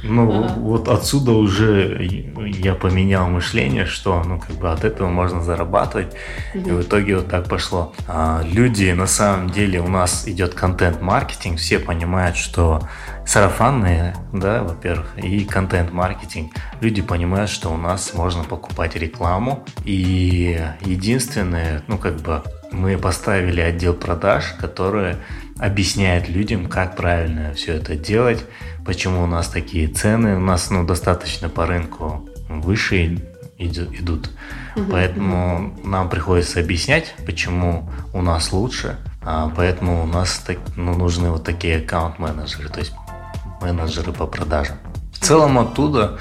Ну, 0.07 0.45
ага. 0.45 0.55
вот 0.59 0.89
отсюда 0.89 1.33
уже 1.33 2.31
я 2.59 2.75
поменял 2.75 3.29
мышление, 3.29 3.87
что, 3.87 4.23
ну, 4.23 4.39
как 4.39 4.57
бы 4.57 4.71
от 4.71 4.85
этого 4.85 5.09
можно 5.09 5.43
зарабатывать. 5.43 6.15
Угу. 6.55 6.69
И 6.69 6.73
в 6.73 6.83
итоге 6.83 7.17
вот 7.17 7.29
так 7.29 7.49
пошло. 7.49 7.95
А, 8.07 8.43
люди, 8.45 8.91
на 8.93 9.07
самом 9.07 9.49
деле, 9.49 9.81
у 9.81 9.89
нас 9.89 10.29
идет 10.29 10.55
контент-маркетинг, 10.55 11.59
все 11.59 11.79
понимают, 11.79 12.37
что 12.37 12.87
сарафанные, 13.27 14.15
да, 14.33 14.63
во-первых, 14.63 15.17
и 15.17 15.45
контент-маркетинг. 15.45 16.53
Люди 16.83 17.01
понимают, 17.01 17.51
что 17.51 17.71
у 17.71 17.79
нас 17.79 18.13
можно 18.13 18.45
покупать 18.45 18.97
рекламу. 18.97 19.65
И 19.85 20.61
единственное, 20.83 21.83
ну, 21.87 21.97
как 21.97 22.17
бы, 22.17 22.43
мы 22.73 22.99
поставили 22.99 23.61
отдел 23.61 23.95
продаж, 23.95 24.55
который 24.61 25.17
объясняет 25.65 26.29
людям, 26.29 26.67
как 26.67 26.97
правильно 26.97 27.55
все 27.55 27.75
это 27.75 27.97
делать, 27.97 28.45
почему 28.85 29.23
у 29.23 29.27
нас 29.27 29.49
такие 29.49 29.89
цены. 29.89 30.37
У 30.37 30.41
нас 30.41 30.71
ну, 30.71 30.85
достаточно 30.85 31.49
по 31.49 31.67
рынку 31.67 32.29
выше 32.49 33.19
идут. 33.57 34.31
Угу, 34.77 34.85
Поэтому 34.91 35.69
угу. 35.69 35.89
нам 35.89 36.11
приходится 36.11 36.61
объяснять, 36.61 37.15
почему 37.25 37.89
у 38.13 38.21
нас 38.21 38.53
лучше. 38.53 38.99
А 39.23 39.51
поэтому 39.57 40.03
у 40.03 40.07
нас 40.07 40.39
так, 40.47 40.59
ну, 40.77 40.95
нужны 40.95 41.31
вот 41.31 41.45
такие 41.45 41.79
аккаунт-менеджеры, 41.79 42.69
то 42.69 42.81
есть 42.81 42.93
менеджеры 43.63 44.13
по 44.13 44.27
продажам. 44.27 44.77
В 45.13 45.19
целом 45.19 45.59
оттуда 45.59 46.19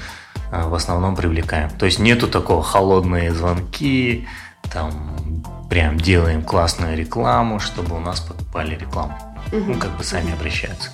а, 0.50 0.68
в 0.68 0.74
основном 0.74 1.16
привлекаем. 1.16 1.68
То 1.70 1.84
есть 1.84 1.98
нету 1.98 2.28
такого 2.28 2.62
холодные 2.62 3.34
звонки, 3.34 4.26
там 4.72 5.42
прям 5.68 5.98
делаем 5.98 6.42
классную 6.42 6.96
рекламу, 6.96 7.60
чтобы 7.60 7.96
у 7.96 8.00
нас 8.00 8.20
покупали 8.20 8.74
рекламу. 8.76 9.33
Угу. 9.52 9.72
Ну, 9.72 9.78
как 9.78 9.96
бы 9.96 10.04
сами 10.04 10.32
обращаются. 10.32 10.90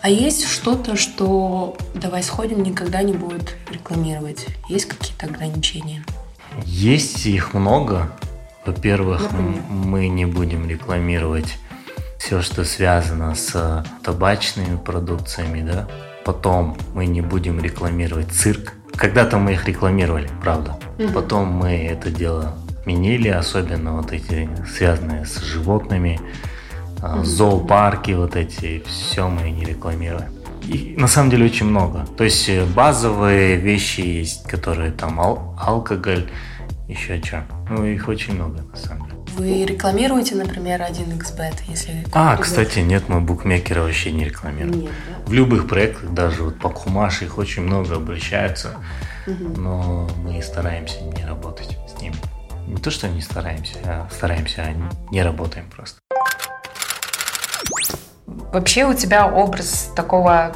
А 0.00 0.08
есть 0.08 0.48
что-то, 0.48 0.96
что 0.96 1.76
«Давай 1.94 2.22
сходим» 2.22 2.62
никогда 2.62 3.02
не 3.02 3.12
будет 3.12 3.56
рекламировать? 3.70 4.46
Есть 4.68 4.86
какие-то 4.86 5.26
ограничения? 5.26 6.04
Есть 6.64 7.24
их 7.26 7.54
много. 7.54 8.10
Во-первых, 8.66 9.30
мы 9.68 10.08
не 10.08 10.26
будем 10.26 10.68
рекламировать 10.68 11.58
все, 12.18 12.42
что 12.42 12.64
связано 12.64 13.34
с 13.34 13.84
табачными 14.02 14.76
продукциями, 14.76 15.62
да. 15.62 15.88
Потом 16.24 16.76
мы 16.94 17.06
не 17.06 17.20
будем 17.20 17.60
рекламировать 17.60 18.32
цирк. 18.32 18.74
Когда-то 18.96 19.38
мы 19.38 19.52
их 19.52 19.66
рекламировали, 19.66 20.28
правда. 20.40 20.78
Угу. 20.98 21.12
Потом 21.12 21.48
мы 21.48 21.86
это 21.86 22.10
дело 22.10 22.54
отменили, 22.78 23.28
особенно 23.28 23.96
вот 23.96 24.12
эти 24.12 24.48
связанные 24.76 25.24
с 25.24 25.38
животными 25.38 26.20
mm 27.02 27.24
зоопарки 27.24 28.12
вот 28.12 28.36
эти, 28.36 28.82
все 28.86 29.28
мы 29.28 29.50
не 29.50 29.64
рекламируем. 29.64 30.30
И 30.68 30.94
на 30.96 31.08
самом 31.08 31.30
деле 31.30 31.46
очень 31.46 31.66
много. 31.66 32.06
То 32.16 32.24
есть 32.24 32.48
э, 32.48 32.64
базовые 32.64 33.56
вещи 33.56 34.00
есть, 34.00 34.44
которые 34.44 34.92
там 34.92 35.20
ал- 35.20 35.56
алкоголь, 35.60 36.30
еще 36.88 37.20
что. 37.22 37.44
Ну, 37.68 37.84
их 37.84 38.08
очень 38.08 38.34
много 38.34 38.62
на 38.62 38.76
самом 38.76 39.06
деле. 39.06 39.18
Вы 39.36 39.64
рекламируете, 39.64 40.34
например, 40.34 40.82
1xbet, 40.82 41.62
если... 41.66 42.04
А, 42.12 42.36
кстати, 42.36 42.80
нет, 42.80 43.08
мы 43.08 43.20
букмекеры 43.20 43.80
вообще 43.80 44.12
не 44.12 44.26
рекламируем. 44.26 44.82
Нет, 44.82 44.90
да? 45.08 45.30
В 45.30 45.32
любых 45.32 45.68
проектах, 45.68 46.10
даже 46.10 46.42
вот 46.42 46.58
по 46.58 46.68
Кумаш 46.68 47.22
их 47.22 47.38
очень 47.38 47.62
много 47.62 47.96
обращаются, 47.96 48.76
угу. 49.26 49.60
но 49.60 50.10
мы 50.18 50.42
стараемся 50.42 51.00
не 51.00 51.24
работать 51.24 51.78
с 51.88 52.00
ними. 52.00 52.16
Не 52.66 52.76
то, 52.76 52.90
что 52.90 53.08
не 53.08 53.22
стараемся, 53.22 53.78
а 53.84 54.08
стараемся, 54.10 54.64
а 54.64 55.10
не 55.10 55.22
работаем 55.22 55.66
просто. 55.74 56.01
Вообще 58.52 58.84
у 58.84 58.94
тебя 58.94 59.26
образ 59.26 59.90
такого 59.96 60.54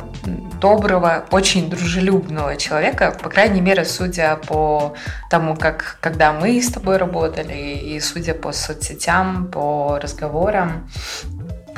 доброго, 0.60 1.24
очень 1.30 1.70
дружелюбного 1.70 2.56
человека, 2.56 3.16
по 3.22 3.28
крайней 3.28 3.60
мере, 3.60 3.84
судя 3.84 4.36
по 4.36 4.94
тому, 5.30 5.54
как 5.54 5.98
когда 6.00 6.32
мы 6.32 6.60
с 6.60 6.72
тобой 6.72 6.96
работали, 6.96 7.54
и 7.54 8.00
судя 8.00 8.34
по 8.34 8.52
соцсетям, 8.52 9.48
по 9.50 9.98
разговорам, 10.02 10.88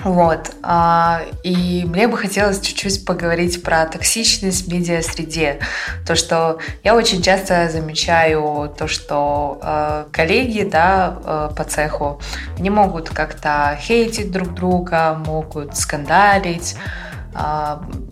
вот. 0.04 0.52
А, 0.62 1.22
и 1.42 1.84
мне 1.84 2.06
бы 2.06 2.16
хотелось 2.16 2.60
чуть-чуть 2.60 3.04
поговорить 3.04 3.62
про 3.62 3.86
токсичность 3.86 4.66
в 4.66 4.72
медиа-среде. 4.72 5.60
То, 6.06 6.14
что 6.14 6.58
я 6.84 6.94
очень 6.94 7.22
часто 7.22 7.68
замечаю 7.68 8.72
то, 8.76 8.86
что 8.86 9.58
э, 9.62 10.04
коллеги 10.12 10.62
да, 10.62 11.18
э, 11.24 11.50
по 11.56 11.64
цеху, 11.64 12.20
не 12.58 12.70
могут 12.70 13.10
как-то 13.10 13.76
хейтить 13.80 14.30
друг 14.30 14.54
друга, 14.54 15.14
могут 15.26 15.76
скандалить, 15.76 16.76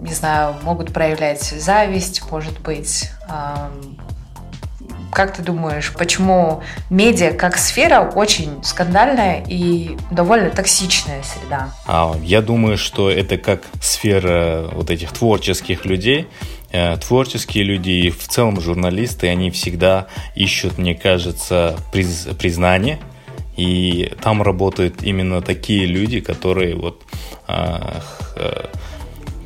не 0.00 0.14
знаю, 0.14 0.54
могут 0.62 0.92
проявлять 0.92 1.42
зависть, 1.42 2.22
может 2.30 2.60
быть, 2.60 3.10
как 5.12 5.34
ты 5.34 5.42
думаешь, 5.42 5.92
почему 5.96 6.62
медиа 6.90 7.32
как 7.32 7.56
сфера 7.56 8.00
очень 8.14 8.62
скандальная 8.62 9.44
и 9.48 9.96
довольно 10.10 10.50
токсичная 10.50 11.22
среда? 11.22 11.74
А, 11.86 12.14
я 12.22 12.42
думаю, 12.42 12.76
что 12.78 13.10
это 13.10 13.38
как 13.38 13.62
сфера 13.80 14.68
вот 14.72 14.90
этих 14.90 15.12
творческих 15.12 15.84
людей, 15.84 16.28
э, 16.72 16.96
творческие 16.98 17.64
люди 17.64 17.90
и 17.90 18.10
в 18.10 18.28
целом 18.28 18.60
журналисты, 18.60 19.28
они 19.28 19.50
всегда 19.50 20.08
ищут, 20.34 20.78
мне 20.78 20.94
кажется, 20.94 21.76
приз, 21.92 22.28
признание. 22.38 22.98
И 23.56 24.12
там 24.20 24.42
работают 24.42 25.02
именно 25.02 25.40
такие 25.40 25.86
люди, 25.86 26.20
которые 26.20 26.74
вот 26.76 27.02
э, 27.48 28.00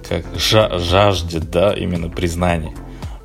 как 0.09 0.25
жаждет, 0.37 1.51
да, 1.51 1.73
именно 1.73 2.09
признания. 2.09 2.75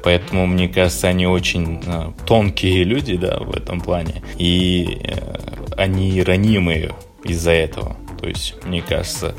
Поэтому, 0.05 0.45
мне 0.45 0.67
кажется, 0.67 1.07
они 1.07 1.25
очень 1.25 1.81
э, 1.83 2.11
тонкие 2.27 2.83
люди, 2.83 3.17
да, 3.17 3.39
в 3.39 3.55
этом 3.55 3.81
плане. 3.81 4.21
И 4.37 4.99
э, 5.03 5.35
они 5.75 6.21
ранимые 6.21 6.93
из-за 7.23 7.49
этого. 7.49 7.97
То 8.21 8.27
есть, 8.27 8.53
мне 8.65 8.83
кажется, 8.83 9.33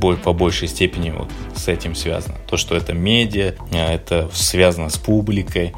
вот, 0.00 0.20
по 0.22 0.32
большей 0.32 0.66
степени 0.66 1.10
вот 1.10 1.30
с 1.54 1.68
этим 1.68 1.94
связано. 1.94 2.34
То, 2.48 2.56
что 2.56 2.74
это 2.74 2.92
медиа, 2.92 3.54
э, 3.70 3.94
это 3.94 4.28
связано 4.32 4.90
с 4.90 4.96
публикой, 4.96 5.74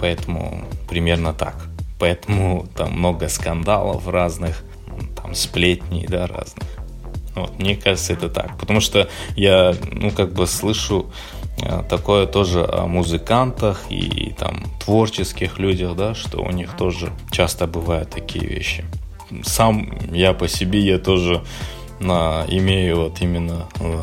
поэтому 0.00 0.64
примерно 0.88 1.34
так. 1.34 1.66
Поэтому 1.98 2.66
там 2.74 2.98
много 2.98 3.28
скандалов 3.28 4.08
разных, 4.08 4.64
там 5.14 5.34
сплетней, 5.34 6.06
да, 6.06 6.26
разных. 6.26 6.66
Вот, 7.34 7.58
мне 7.58 7.76
кажется, 7.76 8.14
это 8.14 8.30
так. 8.30 8.58
Потому 8.58 8.80
что 8.80 9.10
я, 9.36 9.74
ну, 9.92 10.10
как 10.10 10.32
бы 10.32 10.46
слышу 10.46 11.12
такое 11.88 12.26
тоже 12.26 12.64
о 12.64 12.86
музыкантах 12.86 13.82
и 13.90 14.34
там 14.38 14.64
творческих 14.84 15.58
людях, 15.58 15.96
да, 15.96 16.14
что 16.14 16.40
у 16.42 16.50
них 16.50 16.76
тоже 16.76 17.12
часто 17.30 17.66
бывают 17.66 18.10
такие 18.10 18.46
вещи. 18.46 18.84
Сам 19.42 19.90
я 20.12 20.32
по 20.32 20.48
себе, 20.48 20.80
я 20.80 20.98
тоже 20.98 21.42
на, 22.00 22.44
имею 22.48 23.02
вот 23.02 23.20
именно 23.20 23.66
э, 23.80 24.00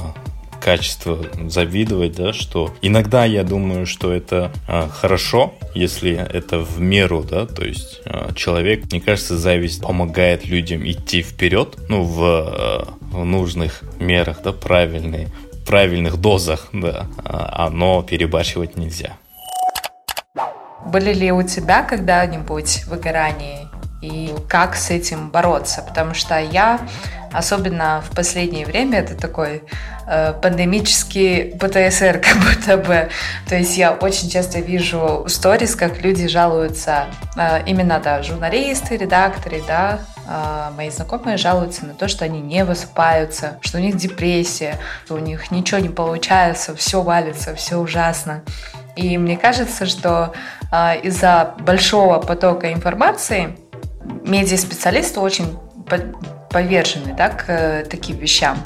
качество 0.66 1.20
завидовать, 1.48 2.16
да, 2.16 2.34
что 2.34 2.74
иногда 2.82 3.24
я 3.24 3.44
думаю, 3.44 3.86
что 3.86 4.12
это 4.12 4.52
э, 4.68 4.88
хорошо, 4.92 5.54
если 5.76 6.14
это 6.14 6.58
в 6.58 6.80
меру, 6.80 7.24
да, 7.24 7.46
то 7.46 7.64
есть 7.64 8.02
э, 8.06 8.32
человек, 8.36 8.86
мне 8.92 9.00
кажется, 9.00 9.38
зависть 9.38 9.82
помогает 9.82 10.48
людям 10.48 10.84
идти 10.84 11.22
вперед, 11.22 11.78
ну, 11.88 12.04
в, 12.04 12.24
э, 12.24 12.84
в 13.12 13.24
нужных 13.24 13.84
мерах, 14.00 14.40
да, 14.44 14.54
правильные 14.54 15.30
правильных 15.66 16.18
дозах, 16.18 16.68
да, 16.72 17.08
а, 17.24 17.70
но 17.70 18.04
перебарщивать 18.04 18.78
нельзя. 18.78 19.18
Были 20.86 21.14
ли 21.14 21.32
у 21.32 21.42
тебя 21.42 21.82
когда-нибудь 21.82 22.86
выгорание 22.86 23.68
и 24.02 24.34
как 24.48 24.76
с 24.76 24.92
этим 24.92 25.30
бороться? 25.30 25.82
Потому 25.82 26.14
что 26.14 26.40
я, 26.40 26.80
особенно 27.34 28.04
в 28.08 28.16
последнее 28.16 28.68
время, 28.68 29.00
это 29.00 29.16
такой 29.16 29.64
э, 30.08 30.34
пандемический 30.40 31.58
ПТСР 31.58 32.20
как 32.24 32.38
будто 32.38 32.78
бы. 32.78 33.10
То 33.50 33.56
есть 33.56 33.78
я 33.78 33.94
очень 33.94 34.30
часто 34.30 34.60
вижу 34.60 35.26
сторис, 35.28 35.76
как 35.76 36.04
люди 36.04 36.28
жалуются, 36.28 37.06
э, 37.36 37.64
именно, 37.66 38.00
да, 38.00 38.22
журналисты, 38.22 38.98
редакторы, 38.98 39.64
да, 39.68 40.02
мои 40.76 40.90
знакомые 40.90 41.38
жалуются 41.38 41.86
на 41.86 41.94
то, 41.94 42.08
что 42.08 42.26
они 42.26 42.42
не 42.42 42.66
высыпаются, 42.66 43.60
что 43.62 43.78
у 43.78 43.82
них 43.82 43.96
депрессия, 43.96 44.78
что 45.06 45.16
у 45.16 45.20
них 45.20 45.52
ничего 45.52 45.80
не 45.80 45.90
получается, 45.90 46.76
все 46.76 47.02
валится, 47.02 47.56
все 47.56 47.78
ужасно. 47.78 48.44
И 48.96 49.18
мне 49.18 49.38
кажется, 49.38 49.86
что 49.86 50.34
э, 50.72 51.02
из-за 51.02 51.54
большого 51.60 52.20
потока 52.20 52.72
информации 52.72 53.58
медиаспециалисты 54.24 55.20
очень 55.20 55.58
повержены 56.50 57.14
да, 57.14 57.30
к 57.30 57.46
э, 57.48 57.86
таким 57.86 58.18
вещам. 58.18 58.58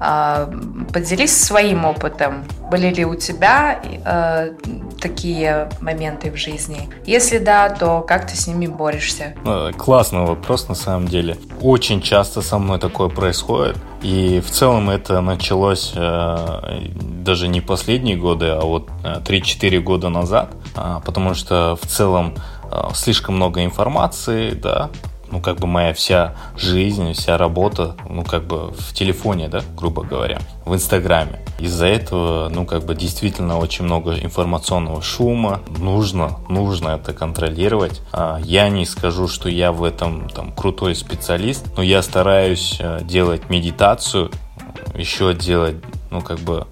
А, 0.00 0.48
поделись 0.92 1.36
своим 1.36 1.84
опытом. 1.84 2.44
Были 2.70 2.92
ли 2.94 3.04
у 3.04 3.14
тебя 3.16 3.80
э, 3.82 4.52
такие 5.00 5.68
моменты 5.80 6.30
в 6.30 6.36
жизни? 6.36 6.88
Если 7.04 7.38
да, 7.38 7.68
то 7.70 8.04
как 8.06 8.26
ты 8.26 8.36
с 8.36 8.46
ними 8.46 8.66
борешься? 8.66 9.34
Э, 9.44 9.72
классный 9.76 10.20
вопрос 10.20 10.68
на 10.68 10.74
самом 10.74 11.08
деле. 11.08 11.36
Очень 11.60 12.00
часто 12.00 12.42
со 12.42 12.58
мной 12.58 12.78
такое 12.78 13.08
происходит. 13.08 13.76
И 14.02 14.40
в 14.40 14.50
целом 14.50 14.90
это 14.90 15.20
началось 15.20 15.92
э, 15.96 16.80
даже 17.24 17.48
не 17.48 17.60
последние 17.60 18.16
годы, 18.16 18.50
а 18.50 18.60
вот 18.60 18.88
3-4 19.02 19.80
года 19.80 20.10
назад. 20.10 20.50
А, 20.76 21.00
потому 21.00 21.34
что 21.34 21.76
в 21.80 21.86
целом 21.86 22.34
слишком 22.94 23.36
много 23.36 23.64
информации, 23.64 24.50
да, 24.50 24.90
ну, 25.30 25.40
как 25.40 25.58
бы 25.58 25.66
моя 25.66 25.92
вся 25.92 26.34
жизнь, 26.56 27.12
вся 27.12 27.36
работа, 27.36 27.96
ну, 28.08 28.24
как 28.24 28.44
бы 28.44 28.70
в 28.72 28.92
телефоне, 28.94 29.48
да, 29.48 29.62
грубо 29.76 30.02
говоря, 30.02 30.38
в 30.64 30.74
Инстаграме. 30.74 31.40
Из-за 31.58 31.86
этого, 31.86 32.48
ну, 32.48 32.64
как 32.64 32.84
бы 32.84 32.94
действительно 32.94 33.58
очень 33.58 33.84
много 33.84 34.18
информационного 34.18 35.02
шума. 35.02 35.60
Нужно, 35.76 36.38
нужно 36.48 36.90
это 36.90 37.12
контролировать. 37.12 38.00
А, 38.12 38.38
я 38.44 38.68
не 38.68 38.86
скажу, 38.86 39.28
что 39.28 39.48
я 39.48 39.72
в 39.72 39.82
этом 39.82 40.28
там 40.30 40.52
крутой 40.52 40.94
специалист, 40.94 41.66
но 41.76 41.82
я 41.82 42.02
стараюсь 42.02 42.76
э, 42.78 43.00
делать 43.02 43.50
медитацию, 43.50 44.30
еще 44.94 45.34
делать, 45.34 45.76
ну, 46.10 46.20
как 46.20 46.38
бы 46.38 46.66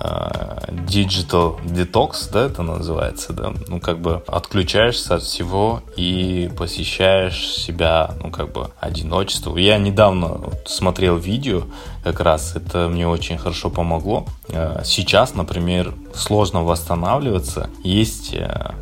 digital 0.00 1.60
detox, 1.64 2.30
да, 2.32 2.46
это 2.46 2.62
называется, 2.62 3.32
да, 3.32 3.52
ну, 3.66 3.80
как 3.80 3.98
бы 4.00 4.22
отключаешься 4.26 5.16
от 5.16 5.22
всего 5.22 5.82
и 5.96 6.50
посещаешь 6.56 7.48
себя, 7.48 8.14
ну, 8.22 8.30
как 8.30 8.52
бы 8.52 8.70
одиночество. 8.80 9.56
Я 9.56 9.78
недавно 9.78 10.40
смотрел 10.66 11.16
видео, 11.16 11.62
как 12.04 12.20
раз 12.20 12.54
это 12.54 12.88
мне 12.88 13.08
очень 13.08 13.38
хорошо 13.38 13.70
помогло. 13.70 14.26
Э, 14.48 14.82
сейчас, 14.84 15.34
например, 15.34 15.94
сложно 16.14 16.62
восстанавливаться. 16.62 17.68
Есть 17.82 18.34
э, 18.34 18.72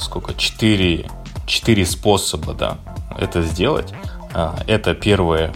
сколько? 0.00 0.34
Четыре, 0.34 1.10
четыре 1.46 1.84
способа, 1.84 2.54
да, 2.54 2.78
это 3.18 3.42
сделать. 3.42 3.92
Это 4.66 4.94
первое, 4.94 5.52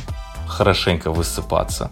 хорошенько 0.46 1.11
высыпаться. 1.11 1.90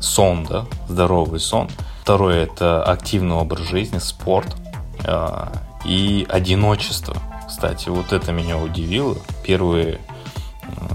Сон, 0.00 0.44
да, 0.44 0.66
здоровый 0.88 1.40
сон– 1.40 1.70
Второе– 2.02 2.44
это 2.44 2.82
активный 2.82 3.36
образ 3.36 3.60
жизни, 3.60 3.98
спорт 3.98 4.56
э, 5.04 5.46
и 5.84 6.26
одиночество. 6.28 7.16
Кстати, 7.46 7.88
вот 7.88 8.12
это 8.12 8.32
меня 8.32 8.58
удивило. 8.58 9.16
Первые 9.44 10.00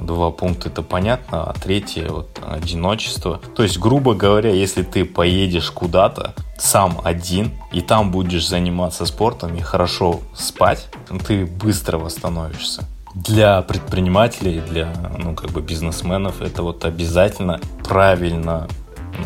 два 0.03 0.31
пункта 0.31 0.69
это 0.69 0.81
понятно, 0.81 1.43
а 1.43 1.53
третье 1.53 2.09
вот 2.09 2.39
одиночество. 2.47 3.39
То 3.55 3.63
есть, 3.63 3.77
грубо 3.77 4.13
говоря, 4.13 4.51
если 4.51 4.83
ты 4.83 5.05
поедешь 5.05 5.71
куда-то 5.71 6.33
сам 6.57 7.01
один 7.03 7.51
и 7.71 7.81
там 7.81 8.11
будешь 8.11 8.47
заниматься 8.47 9.05
спортом 9.05 9.55
и 9.55 9.61
хорошо 9.61 10.21
спать, 10.33 10.87
ты 11.27 11.45
быстро 11.45 11.97
восстановишься. 11.97 12.83
Для 13.13 13.61
предпринимателей, 13.61 14.59
для 14.59 14.93
ну, 15.17 15.35
как 15.35 15.51
бы 15.51 15.61
бизнесменов 15.61 16.41
это 16.41 16.63
вот 16.63 16.83
обязательно 16.83 17.61
правильно 17.83 18.67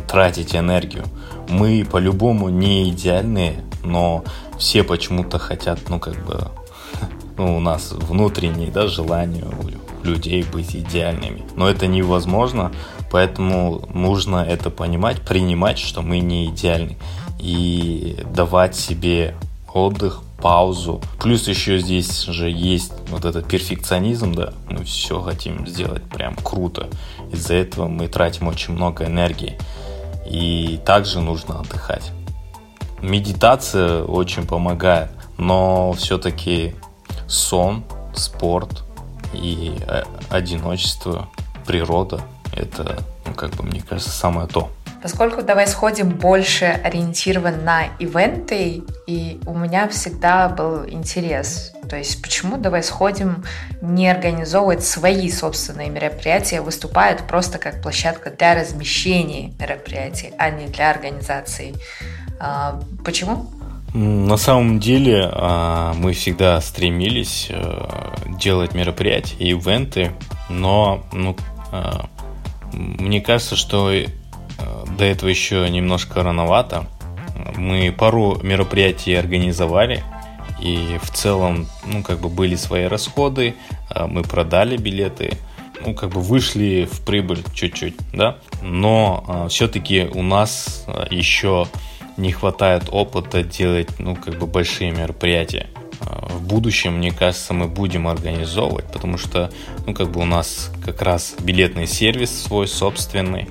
тратить 0.07 0.55
энергию. 0.55 1.05
Мы 1.47 1.85
по-любому 1.89 2.49
не 2.49 2.89
идеальные, 2.89 3.63
но 3.83 4.23
все 4.57 4.83
почему-то 4.83 5.39
хотят, 5.39 5.79
ну, 5.89 5.99
как 5.99 6.15
бы, 6.25 6.47
ну, 7.37 7.57
у 7.57 7.59
нас 7.59 7.91
внутреннее, 7.91 8.71
да, 8.71 8.87
желание 8.87 9.45
у 9.45 10.05
людей 10.05 10.43
быть 10.43 10.75
идеальными. 10.75 11.43
Но 11.55 11.69
это 11.69 11.87
невозможно, 11.87 12.71
поэтому 13.11 13.87
нужно 13.93 14.37
это 14.37 14.69
понимать, 14.69 15.21
принимать, 15.21 15.79
что 15.79 16.01
мы 16.01 16.19
не 16.19 16.47
идеальны. 16.47 16.97
И 17.39 18.17
давать 18.33 18.75
себе 18.75 19.35
отдых, 19.73 20.21
паузу. 20.41 21.01
Плюс 21.19 21.47
еще 21.47 21.79
здесь 21.79 22.23
же 22.23 22.49
есть 22.49 22.93
вот 23.09 23.25
этот 23.25 23.47
перфекционизм, 23.47 24.33
да, 24.33 24.53
мы 24.69 24.83
все 24.83 25.21
хотим 25.21 25.67
сделать 25.67 26.03
прям 26.03 26.35
круто. 26.35 26.87
Из-за 27.31 27.55
этого 27.55 27.87
мы 27.87 28.07
тратим 28.07 28.47
очень 28.47 28.73
много 28.73 29.05
энергии. 29.05 29.57
И 30.25 30.79
также 30.85 31.19
нужно 31.19 31.59
отдыхать. 31.59 32.11
Медитация 33.01 34.03
очень 34.03 34.45
помогает, 34.45 35.09
но 35.37 35.93
все-таки 35.93 36.75
сон, 37.27 37.83
спорт 38.13 38.83
и 39.33 39.73
э, 39.87 40.03
одиночество, 40.29 41.29
природа– 41.65 42.21
это, 42.51 42.97
ну, 43.27 43.33
как 43.33 43.51
бы, 43.51 43.63
мне 43.63 43.81
кажется, 43.81 44.09
самое 44.09 44.47
то. 44.47 44.69
Поскольку 45.01 45.41
«Давай 45.41 45.65
сходим» 45.65 46.09
больше 46.09 46.65
ориентирован 46.65 47.63
на 47.63 47.85
ивенты, 47.99 48.83
и 49.07 49.39
у 49.45 49.57
меня 49.57 49.87
всегда 49.87 50.49
был 50.49 50.85
интерес. 50.85 51.73
То 51.89 51.95
есть 51.95 52.21
почему 52.21 52.57
«Давай 52.57 52.83
сходим» 52.83 53.45
не 53.81 54.09
организовывает 54.09 54.83
свои 54.83 55.29
собственные 55.31 55.89
мероприятия, 55.89 56.59
выступает 56.59 57.25
просто 57.27 57.59
как 57.59 57.81
площадка 57.81 58.29
для 58.29 58.55
размещения 58.55 59.53
мероприятий, 59.57 60.33
а 60.37 60.49
не 60.49 60.67
для 60.67 60.91
организации. 60.91 61.75
А, 62.39 62.81
почему? 63.05 63.49
На 63.93 64.37
самом 64.37 64.79
деле 64.79 65.29
а, 65.31 65.93
мы 65.93 66.13
всегда 66.13 66.61
стремились 66.61 67.47
э, 67.49 67.87
делать 68.37 68.75
мероприятия 68.75 69.35
и 69.39 69.49
ивенты, 69.49 70.11
но 70.47 71.03
ну, 71.11 71.35
а, 71.71 72.05
мне 72.71 73.19
кажется, 73.21 73.55
что 73.55 73.91
до 74.97 75.05
этого 75.05 75.29
еще 75.29 75.69
немножко 75.69 76.23
рановато. 76.23 76.87
Мы 77.55 77.91
пару 77.91 78.39
мероприятий 78.43 79.13
организовали, 79.13 80.03
и 80.61 80.97
в 81.01 81.09
целом, 81.11 81.67
ну, 81.85 82.03
как 82.03 82.19
бы 82.19 82.29
были 82.29 82.55
свои 82.55 82.85
расходы, 82.85 83.55
а, 83.89 84.07
мы 84.07 84.23
продали 84.23 84.77
билеты, 84.77 85.37
ну, 85.85 85.93
как 85.93 86.09
бы 86.09 86.21
вышли 86.21 86.87
в 86.91 87.05
прибыль 87.05 87.43
чуть-чуть, 87.53 87.95
да, 88.13 88.37
но 88.61 89.23
э, 89.25 89.31
а, 89.31 89.47
все-таки 89.47 90.09
у 90.13 90.21
нас 90.21 90.85
еще 91.09 91.67
не 92.17 92.33
хватает 92.33 92.83
опыта 92.91 93.43
делать, 93.43 93.87
ну, 93.99 94.15
как 94.15 94.37
бы 94.37 94.45
большие 94.47 94.91
мероприятия. 94.91 95.67
В 96.01 96.41
будущем, 96.41 96.97
мне 96.97 97.11
кажется, 97.11 97.53
мы 97.53 97.67
будем 97.67 98.07
организовывать, 98.07 98.85
потому 98.91 99.17
что, 99.17 99.51
ну, 99.85 99.93
как 99.93 100.11
бы 100.11 100.21
у 100.21 100.25
нас 100.25 100.71
как 100.83 101.01
раз 101.01 101.35
билетный 101.39 101.87
сервис 101.87 102.43
свой 102.43 102.67
собственный, 102.67 103.49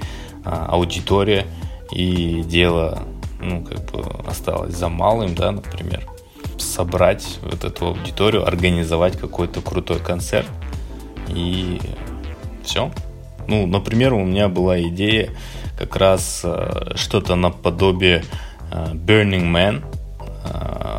аудитория, 0.48 1.46
и 1.90 2.42
дело, 2.42 3.02
ну, 3.40 3.64
как 3.64 3.90
бы 3.90 4.04
осталось 4.26 4.74
за 4.74 4.88
малым, 4.88 5.34
да, 5.34 5.52
например, 5.52 6.06
собрать 6.58 7.38
вот 7.42 7.64
эту 7.64 7.88
аудиторию, 7.88 8.46
организовать 8.46 9.18
какой-то 9.18 9.60
крутой 9.60 10.00
концерт, 10.00 10.48
и 11.28 11.80
все. 12.64 12.90
Ну, 13.46 13.66
например, 13.66 14.12
у 14.12 14.24
меня 14.24 14.48
была 14.48 14.80
идея 14.82 15.30
как 15.78 15.96
раз 15.96 16.42
э, 16.44 16.92
что-то 16.96 17.34
наподобие 17.34 18.24
э, 18.70 18.92
Burning 18.92 19.50
Man 19.50 19.84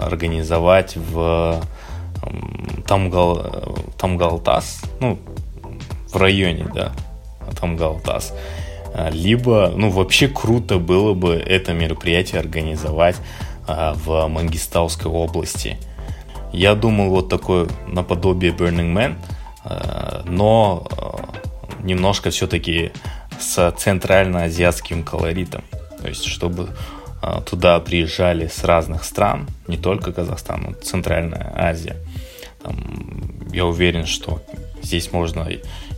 организовать 0.09 0.95
в 0.95 1.61
Тамгал, 2.87 3.75
Тамгалтас, 3.97 4.81
ну, 4.99 5.19
в 6.11 6.17
районе, 6.17 6.67
да, 6.73 6.91
Тамгалтас. 7.59 8.33
Либо, 9.11 9.71
ну, 9.75 9.89
вообще 9.89 10.27
круто 10.27 10.77
было 10.77 11.13
бы 11.13 11.35
это 11.35 11.73
мероприятие 11.73 12.39
организовать 12.39 13.17
в 13.67 14.27
Мангистауской 14.27 15.11
области. 15.11 15.77
Я 16.51 16.73
думал 16.73 17.09
вот 17.09 17.29
такое 17.29 17.67
наподобие 17.87 18.51
Burning 18.51 18.93
Man– 18.93 19.15
Э, 19.63 20.21
но 20.25 20.87
немножко 21.83 22.29
все-таки 22.29 22.91
с 23.39 23.71
центральноазиатским 23.77 25.03
колоритом. 25.03 25.63
То 26.01 26.07
есть, 26.07 26.25
чтобы 26.25 26.69
туда 27.45 27.77
приезжали 27.81 28.47
с 28.47 28.63
разных 28.63 29.03
стран, 29.03 29.49
не 29.67 29.77
только 29.77 30.13
Казахстан, 30.13 30.63
но 30.63 30.73
Центральная 30.73 31.51
Азия. 31.53 31.97
Там, 32.63 32.77
я 33.51 33.65
уверен, 33.65 34.05
что 34.05 34.41
здесь 34.81 35.11
можно 35.11 35.45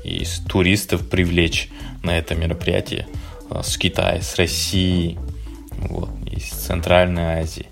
и 0.04 0.26
туристов 0.48 1.08
привлечь 1.08 1.70
на 2.04 2.18
это 2.18 2.36
мероприятие 2.36 3.08
с 3.64 3.78
Китая, 3.78 4.22
с 4.22 4.36
России, 4.36 5.20
вот, 5.78 6.10
из 6.26 6.50
Центральной 6.50 7.42
Азии. 7.42 7.68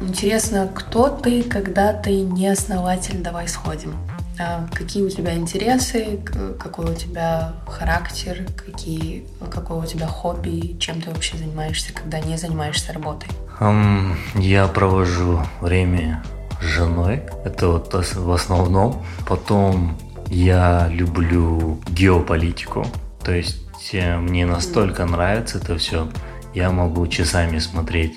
Интересно, 0.00 0.70
кто 0.74 1.08
ты, 1.10 1.42
когда 1.42 1.92
ты 1.92 2.22
не 2.22 2.48
основатель 2.48 3.18
«Давай 3.18 3.46
сходим»? 3.48 3.94
А 4.38 4.66
какие 4.72 5.02
у 5.02 5.10
тебя 5.10 5.34
интересы, 5.34 6.18
какой 6.58 6.92
у 6.92 6.94
тебя 6.94 7.52
характер, 7.66 8.46
какие, 8.56 9.26
какое 9.50 9.82
у 9.82 9.86
тебя 9.86 10.06
хобби, 10.06 10.78
чем 10.78 11.02
ты 11.02 11.10
вообще 11.10 11.36
занимаешься, 11.36 11.92
когда 11.92 12.20
не 12.20 12.38
занимаешься 12.38 12.94
работой? 12.94 13.28
Um, 13.60 14.16
я 14.36 14.66
провожу 14.68 15.42
время 15.60 16.22
с 16.60 16.64
женой, 16.64 17.22
это 17.44 17.68
вот 17.68 17.92
в 17.94 18.32
основном. 18.32 19.04
Потом 19.26 19.96
я 20.26 20.88
люблю 20.88 21.80
геополитику, 21.88 22.86
то 23.24 23.32
есть 23.32 23.64
э, 23.92 24.16
мне 24.16 24.46
настолько 24.46 25.06
нравится 25.06 25.58
это 25.58 25.76
все, 25.76 26.08
я 26.54 26.70
могу 26.70 27.06
часами 27.06 27.58
смотреть 27.58 28.14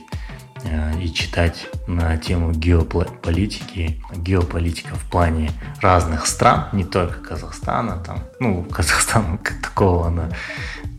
Э, 0.65 0.93
и 1.01 1.11
читать 1.11 1.67
на 1.87 2.17
тему 2.17 2.53
геополитики, 2.53 4.01
геополитика 4.15 4.95
в 4.95 5.03
плане 5.09 5.51
разных 5.81 6.25
стран, 6.25 6.69
не 6.71 6.85
только 6.85 7.19
Казахстана, 7.19 7.97
там, 7.97 8.23
ну, 8.39 8.63
Казахстан 8.71 9.37
как 9.39 9.61
такого, 9.61 10.07
она 10.07 10.29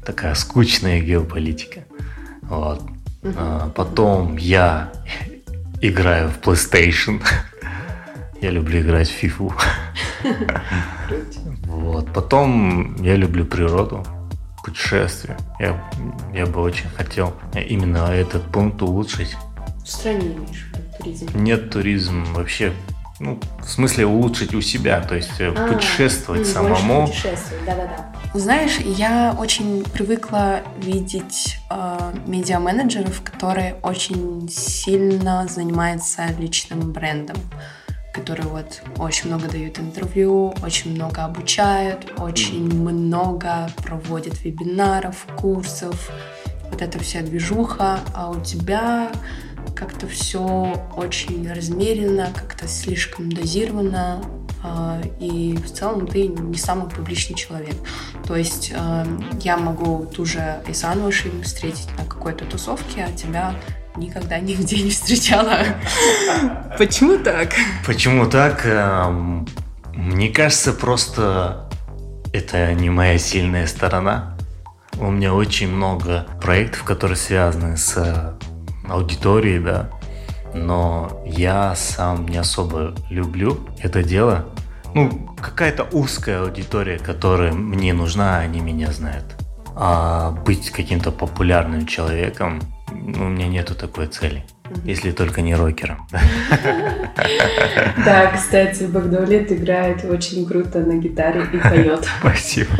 такая 0.04 0.34
скучная 0.34 1.00
геополитика. 1.00 1.84
Вот. 2.42 2.82
А 3.22 3.70
потом 3.70 4.36
я 4.36 4.92
играю 5.88 6.30
в 6.30 6.38
PlayStation. 6.40 7.22
я 8.40 8.50
люблю 8.50 8.80
играть 8.80 9.08
в 9.08 9.22
FIFA. 9.22 9.52
вот. 11.66 12.12
Потом 12.12 12.96
я 13.02 13.16
люблю 13.16 13.44
природу, 13.44 14.04
путешествия. 14.64 15.36
Я, 15.58 15.90
я 16.32 16.46
бы 16.46 16.60
очень 16.60 16.88
хотел 16.88 17.34
именно 17.54 18.12
этот 18.12 18.42
пункт 18.50 18.82
улучшить 18.82 19.36
в 19.84 19.88
стране 19.88 20.32
имеешь 20.32 20.66
туризм? 20.98 21.28
Нет, 21.34 21.70
туризм 21.70 22.24
вообще 22.32 22.72
ну, 23.20 23.38
в 23.60 23.68
смысле 23.68 24.06
улучшить 24.06 24.54
у 24.54 24.60
себя, 24.60 25.00
то 25.00 25.14
есть 25.14 25.40
э, 25.40 25.52
а, 25.54 25.72
путешествовать 25.72 26.46
самому. 26.46 27.06
Путешествовать, 27.06 27.64
да-да-да. 27.64 28.12
Знаешь, 28.34 28.78
я 28.78 29.36
очень 29.38 29.84
привыкла 29.84 30.62
видеть 30.78 31.58
э, 31.70 32.12
медиа-менеджеров, 32.26 33.22
которые 33.22 33.76
очень 33.82 34.48
сильно 34.50 35.46
занимаются 35.46 36.26
личным 36.38 36.92
брендом, 36.92 37.36
которые 38.12 38.48
вот 38.48 38.82
очень 38.98 39.28
много 39.28 39.48
дают 39.48 39.78
интервью, 39.78 40.52
очень 40.64 40.96
много 40.96 41.24
обучают, 41.24 42.12
очень 42.18 42.64
много 42.64 43.70
проводят 43.76 44.42
вебинаров, 44.42 45.26
курсов, 45.36 46.10
вот 46.70 46.82
эта 46.82 46.98
вся 46.98 47.22
движуха, 47.22 48.00
а 48.12 48.30
у 48.30 48.40
тебя 48.40 49.12
как-то 49.74 50.06
все 50.06 50.40
очень 50.96 51.50
размеренно, 51.52 52.30
как-то 52.34 52.68
слишком 52.68 53.30
дозировано, 53.30 54.22
а, 54.62 55.00
и 55.20 55.56
в 55.56 55.70
целом 55.70 56.06
ты 56.06 56.28
не 56.28 56.56
самый 56.56 56.88
публичный 56.88 57.36
человек. 57.36 57.74
То 58.26 58.34
есть 58.36 58.72
а, 58.74 59.06
я 59.42 59.56
могу 59.56 60.06
ту 60.06 60.24
же 60.24 60.62
Исану 60.66 61.12
Шин 61.12 61.42
встретить 61.42 61.88
на 61.98 62.04
какой-то 62.06 62.46
тусовке, 62.46 63.04
а 63.04 63.12
тебя 63.12 63.54
никогда 63.96 64.38
нигде 64.38 64.82
не 64.82 64.90
встречала. 64.90 65.58
Почему 66.78 67.18
так? 67.18 67.52
Почему 67.86 68.28
так? 68.28 68.64
Эм, 68.64 69.46
мне 69.92 70.30
кажется, 70.30 70.72
просто 70.72 71.68
это 72.32 72.72
не 72.72 72.90
моя 72.90 73.18
сильная 73.18 73.66
сторона. 73.66 74.36
У 74.98 75.10
меня 75.10 75.34
очень 75.34 75.68
много 75.68 76.26
проектов, 76.40 76.84
которые 76.84 77.16
связаны 77.16 77.76
с 77.76 78.34
аудитории, 78.88 79.58
да, 79.58 79.90
но 80.54 81.22
я 81.26 81.74
сам 81.74 82.26
не 82.26 82.38
особо 82.38 82.94
люблю 83.10 83.58
это 83.80 84.02
дело. 84.02 84.46
Ну, 84.94 85.28
какая-то 85.40 85.84
узкая 85.90 86.42
аудитория, 86.42 86.98
которая 86.98 87.52
мне 87.52 87.92
нужна, 87.92 88.38
они 88.38 88.60
меня 88.60 88.92
знают. 88.92 89.24
А 89.74 90.30
быть 90.30 90.70
каким-то 90.70 91.10
популярным 91.10 91.86
человеком, 91.86 92.60
ну, 92.92 93.26
у 93.26 93.28
меня 93.28 93.48
нету 93.48 93.74
такой 93.74 94.06
цели. 94.06 94.44
Если 94.84 95.10
только 95.10 95.42
не 95.42 95.54
рокером. 95.54 96.06
Да, 98.04 98.32
кстати, 98.34 98.84
Багдавлет 98.84 99.50
играет 99.52 100.04
очень 100.04 100.46
круто 100.46 100.80
на 100.80 100.96
гитаре 100.96 101.44
и 101.52 101.56
поет. 101.56 102.06
Спасибо. 102.20 102.70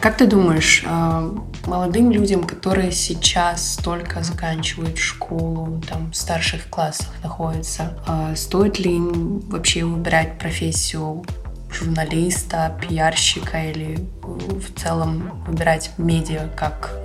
Как 0.00 0.16
ты 0.16 0.26
думаешь, 0.26 0.82
а, 0.86 1.30
молодым 1.66 2.10
людям, 2.10 2.44
которые 2.44 2.90
сейчас 2.90 3.78
только 3.84 4.22
заканчивают 4.22 4.96
школу, 4.96 5.82
там 5.86 6.10
в 6.10 6.16
старших 6.16 6.68
классах 6.70 7.12
находятся, 7.22 7.98
а, 8.06 8.34
стоит 8.34 8.78
ли 8.78 8.96
им 8.96 9.40
вообще 9.40 9.84
выбирать 9.84 10.38
профессию 10.38 11.22
журналиста, 11.70 12.74
пиарщика 12.80 13.62
или 13.70 13.98
в 14.22 14.80
целом 14.80 15.44
выбирать 15.46 15.90
медиа 15.98 16.48
как 16.56 16.96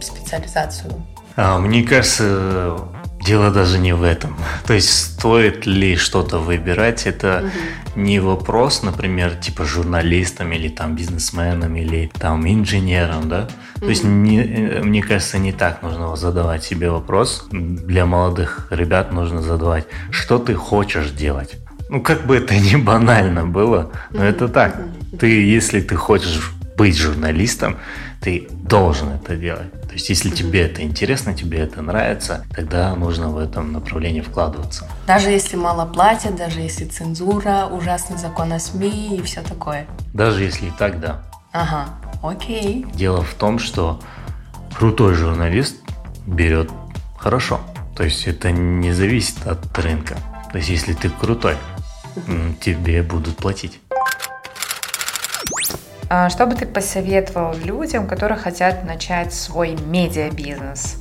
специализацию? 0.00 0.92
А, 1.36 1.58
мне 1.58 1.82
кажется, 1.82 2.78
Дело 3.28 3.50
даже 3.50 3.78
не 3.78 3.92
в 3.92 4.02
этом. 4.02 4.36
То 4.66 4.72
есть 4.72 4.90
стоит 4.90 5.66
ли 5.66 5.96
что-то 5.96 6.38
выбирать, 6.38 7.06
это 7.06 7.44
угу. 7.44 8.00
не 8.00 8.20
вопрос, 8.20 8.82
например, 8.82 9.34
типа 9.34 9.64
журналистам 9.64 10.52
или 10.52 10.68
там 10.68 10.96
бизнесменам 10.96 11.76
или 11.76 12.10
там 12.18 12.48
инженерам, 12.48 13.28
да. 13.28 13.48
Угу. 13.76 13.84
То 13.84 13.88
есть 13.90 14.04
не, 14.04 14.80
мне 14.82 15.02
кажется, 15.02 15.38
не 15.38 15.52
так 15.52 15.82
нужно 15.82 16.16
задавать 16.16 16.64
себе 16.64 16.90
вопрос. 16.90 17.46
Для 17.50 18.06
молодых 18.06 18.68
ребят 18.70 19.12
нужно 19.12 19.42
задавать, 19.42 19.84
что 20.10 20.38
ты 20.38 20.54
хочешь 20.54 21.10
делать. 21.10 21.56
Ну, 21.90 22.00
как 22.00 22.26
бы 22.26 22.36
это 22.36 22.54
ни 22.56 22.76
банально 22.76 23.44
было, 23.46 23.90
но 24.10 24.24
mm 24.24 24.28
это 24.28 24.48
так. 24.48 24.80
Ты, 25.20 25.26
если 25.26 25.80
ты 25.80 25.96
хочешь 25.96 26.52
быть 26.76 26.96
журналистом, 26.96 27.76
ты 28.20 28.48
должен 28.50 29.10
это 29.10 29.36
делать. 29.36 29.70
То 29.82 29.92
есть, 29.94 30.08
если 30.08 30.30
тебе 30.30 30.62
это 30.62 30.82
интересно, 30.82 31.34
тебе 31.34 31.60
это 31.60 31.82
нравится, 31.82 32.44
тогда 32.54 32.94
нужно 32.94 33.30
в 33.30 33.38
этом 33.38 33.72
направлении 33.72 34.20
вкладываться. 34.20 34.88
Даже 35.06 35.30
если 35.30 35.56
мало 35.56 35.86
платят, 35.86 36.36
даже 36.36 36.60
если 36.60 36.84
цензура, 36.84 37.66
ужасный 37.70 38.18
закон 38.18 38.52
о 38.52 38.58
СМИ 38.58 39.16
и 39.16 39.22
все 39.22 39.42
такое. 39.42 39.86
Даже 40.12 40.42
если 40.42 40.66
и 40.66 40.72
так, 40.78 41.00
да. 41.00 41.22
Ага, 41.52 41.88
окей. 42.22 42.86
Дело 42.92 43.22
в 43.22 43.34
том, 43.34 43.58
что 43.58 44.00
крутой 44.76 45.14
журналист 45.14 45.76
берет 46.26 46.70
хорошо. 47.16 47.60
То 47.96 48.04
есть 48.04 48.26
это 48.28 48.50
не 48.52 48.92
зависит 48.92 49.46
от 49.46 49.78
рынка. 49.78 50.16
То 50.52 50.58
есть 50.58 50.70
если 50.70 50.92
ты 50.92 51.08
крутой, 51.08 51.56
тебе 52.60 53.02
будут 53.02 53.36
платить. 53.36 53.80
А 56.10 56.30
что 56.30 56.46
бы 56.46 56.54
ты 56.54 56.64
посоветовал 56.64 57.54
людям, 57.54 58.06
которые 58.06 58.38
хотят 58.38 58.84
начать 58.84 59.34
свой 59.34 59.76
медиабизнес? 59.86 60.96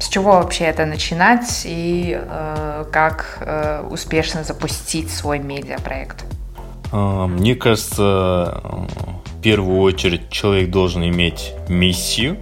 С 0.00 0.08
чего 0.08 0.32
вообще 0.32 0.64
это 0.64 0.84
начинать 0.84 1.62
и 1.64 2.18
э, 2.20 2.84
как 2.92 3.38
э, 3.40 3.86
успешно 3.88 4.42
запустить 4.42 5.10
свой 5.10 5.38
медиапроект? 5.38 6.24
А, 6.90 7.26
мне 7.26 7.54
кажется, 7.54 8.60
в 9.24 9.40
первую 9.42 9.80
очередь 9.80 10.30
человек 10.30 10.70
должен 10.70 11.04
иметь 11.04 11.52
миссию, 11.68 12.38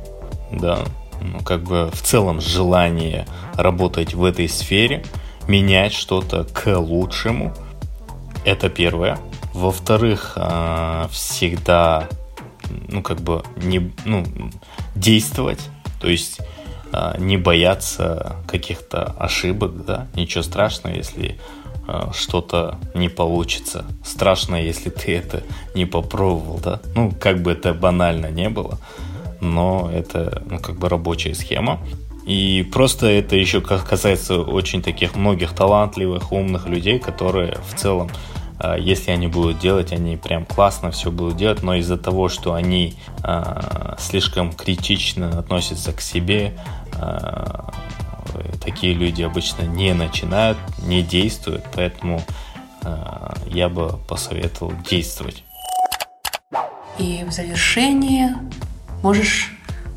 да, 0.53 0.81
ну, 1.21 1.41
как 1.41 1.63
бы 1.63 1.91
в 1.93 2.01
целом 2.03 2.41
желание 2.41 3.27
работать 3.55 4.15
в 4.15 4.25
этой 4.25 4.49
сфере, 4.49 5.05
менять 5.49 5.93
что-то 5.93 6.45
к 6.45 6.67
лучшему. 6.79 7.53
Это 8.45 8.69
первое. 8.69 9.19
Во-вторых, 9.57 10.35
а, 10.37 11.09
всегда, 11.11 12.11
ну, 12.89 13.03
как 13.03 13.23
бы, 13.23 13.43
не, 13.57 13.91
ну, 14.05 14.23
действовать, 14.95 15.71
то 15.99 16.11
есть 16.11 16.41
а, 16.93 17.17
не 17.19 17.39
бояться 17.39 18.37
каких-то 18.47 19.15
ошибок, 19.19 19.87
да, 19.87 20.09
ничего 20.15 20.43
страшного, 20.43 20.95
если 20.95 21.41
а, 21.89 22.11
что-то 22.13 22.79
не 22.95 23.09
получится. 23.09 23.87
Страшно, 24.05 24.57
если 24.57 24.91
ты 24.91 25.17
это 25.17 25.43
не 25.75 25.87
попробовал, 25.87 26.61
да. 26.63 26.81
Ну, 26.95 27.11
как 27.19 27.41
бы 27.41 27.53
это 27.53 27.73
банально 27.73 28.31
не 28.31 28.51
было, 28.51 28.79
но 29.41 29.91
это, 29.91 30.43
ну, 30.51 30.59
как 30.59 30.77
бы 30.77 30.91
рабочая 30.91 31.35
схема. 31.35 31.81
И 32.27 32.69
просто 32.71 33.07
это 33.07 33.37
еще 33.37 33.63
касается 33.63 34.39
очень 34.39 34.83
таких 34.83 35.17
многих 35.17 35.55
талантливых, 35.55 36.31
умных 36.31 36.67
людей, 36.67 36.99
которые 36.99 37.57
в 37.67 37.75
целом, 37.75 38.11
если 38.79 39.11
они 39.11 39.27
будут 39.27 39.59
делать, 39.59 39.93
они 39.93 40.17
прям 40.17 40.47
классно 40.47 40.91
все 40.91 41.11
будут 41.11 41.37
делать, 41.37 41.63
но 41.63 41.75
из-за 41.75 41.99
того, 41.99 42.29
что 42.29 42.55
они 42.55 42.95
слишком 43.99 44.53
критично 44.53 45.39
относятся 45.39 45.93
к 45.93 46.01
себе, 46.01 46.59
такие 48.65 48.95
люди 48.95 49.23
обычно 49.23 49.63
не 49.63 49.93
начинают, 49.95 50.59
не 50.87 51.03
действуют, 51.03 51.65
поэтому 51.75 52.23
я 53.47 53.69
бы 53.69 53.99
посоветовал 54.09 54.73
действовать. 54.89 55.45
И 56.99 57.25
в 57.29 57.33
завершение 57.33 58.37
можешь 59.03 59.53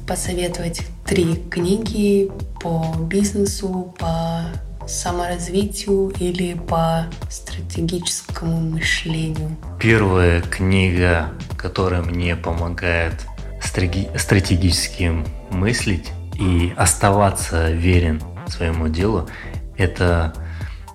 посоветовать 0.07 0.81
три 1.05 1.35
книги 1.49 2.29
по 2.61 2.93
бизнесу, 2.99 3.93
по 3.97 4.41
саморазвитию 4.89 6.09
или 6.19 6.55
по 6.55 7.05
стратегическому 7.29 8.59
мышлению? 8.59 9.55
Первая 9.79 10.41
книга, 10.41 11.29
которая 11.57 12.01
мне 12.01 12.35
помогает 12.35 13.13
стратегически 13.61 15.23
мыслить 15.51 16.09
и 16.39 16.73
оставаться 16.75 17.71
верен 17.71 18.21
своему 18.47 18.87
делу. 18.87 19.29
Это 19.77 20.33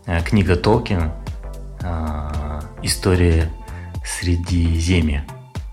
э, 0.06 0.20
книга 0.22 0.56
Толкин 0.56 1.12
э, 1.80 2.60
«История 2.82 3.50
Средиземья». 4.04 5.24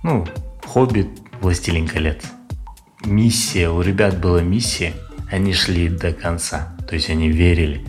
Ну, 0.04 0.28
«Хоббит», 0.66 1.10
«Властелин 1.42 1.88
колец». 1.88 2.24
Миссия, 3.04 3.70
у 3.70 3.82
ребят 3.82 4.20
была 4.20 4.42
миссия, 4.42 4.94
они 5.32 5.54
шли 5.54 5.90
до 5.90 6.14
конца, 6.14 6.78
то 6.88 6.94
есть 6.94 7.10
они 7.10 7.30
верили. 7.30 7.84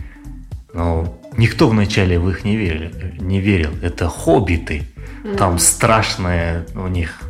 Но 0.73 1.19
никто 1.37 1.69
вначале 1.69 2.19
в 2.19 2.29
их 2.29 2.43
не 2.43 2.55
верил, 2.55 2.91
не 3.19 3.39
верил. 3.39 3.71
Это 3.81 4.09
хоббиты. 4.09 4.83
Там 5.37 5.59
страшное 5.59 6.65
у 6.75 6.87
них 6.87 7.21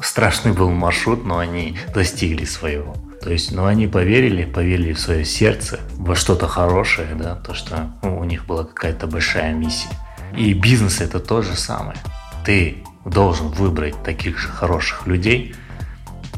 страшный 0.00 0.52
был 0.52 0.70
маршрут, 0.70 1.24
но 1.24 1.38
они 1.38 1.76
достигли 1.94 2.44
своего. 2.44 2.94
То 3.22 3.30
есть, 3.30 3.50
ну, 3.52 3.66
они 3.66 3.88
поверили, 3.88 4.44
поверили 4.44 4.92
в 4.92 5.00
свое 5.00 5.24
сердце, 5.24 5.80
во 5.94 6.14
что-то 6.14 6.46
хорошее, 6.46 7.08
да, 7.14 7.34
то, 7.34 7.52
что 7.52 7.92
ну, 8.02 8.18
у 8.18 8.24
них 8.24 8.46
была 8.46 8.64
какая-то 8.64 9.06
большая 9.06 9.52
миссия. 9.52 9.88
И 10.36 10.52
бизнес 10.54 11.00
это 11.00 11.18
то 11.18 11.42
же 11.42 11.56
самое. 11.56 11.98
Ты 12.44 12.78
должен 13.04 13.48
выбрать 13.48 14.02
таких 14.02 14.38
же 14.38 14.48
хороших 14.48 15.06
людей, 15.06 15.54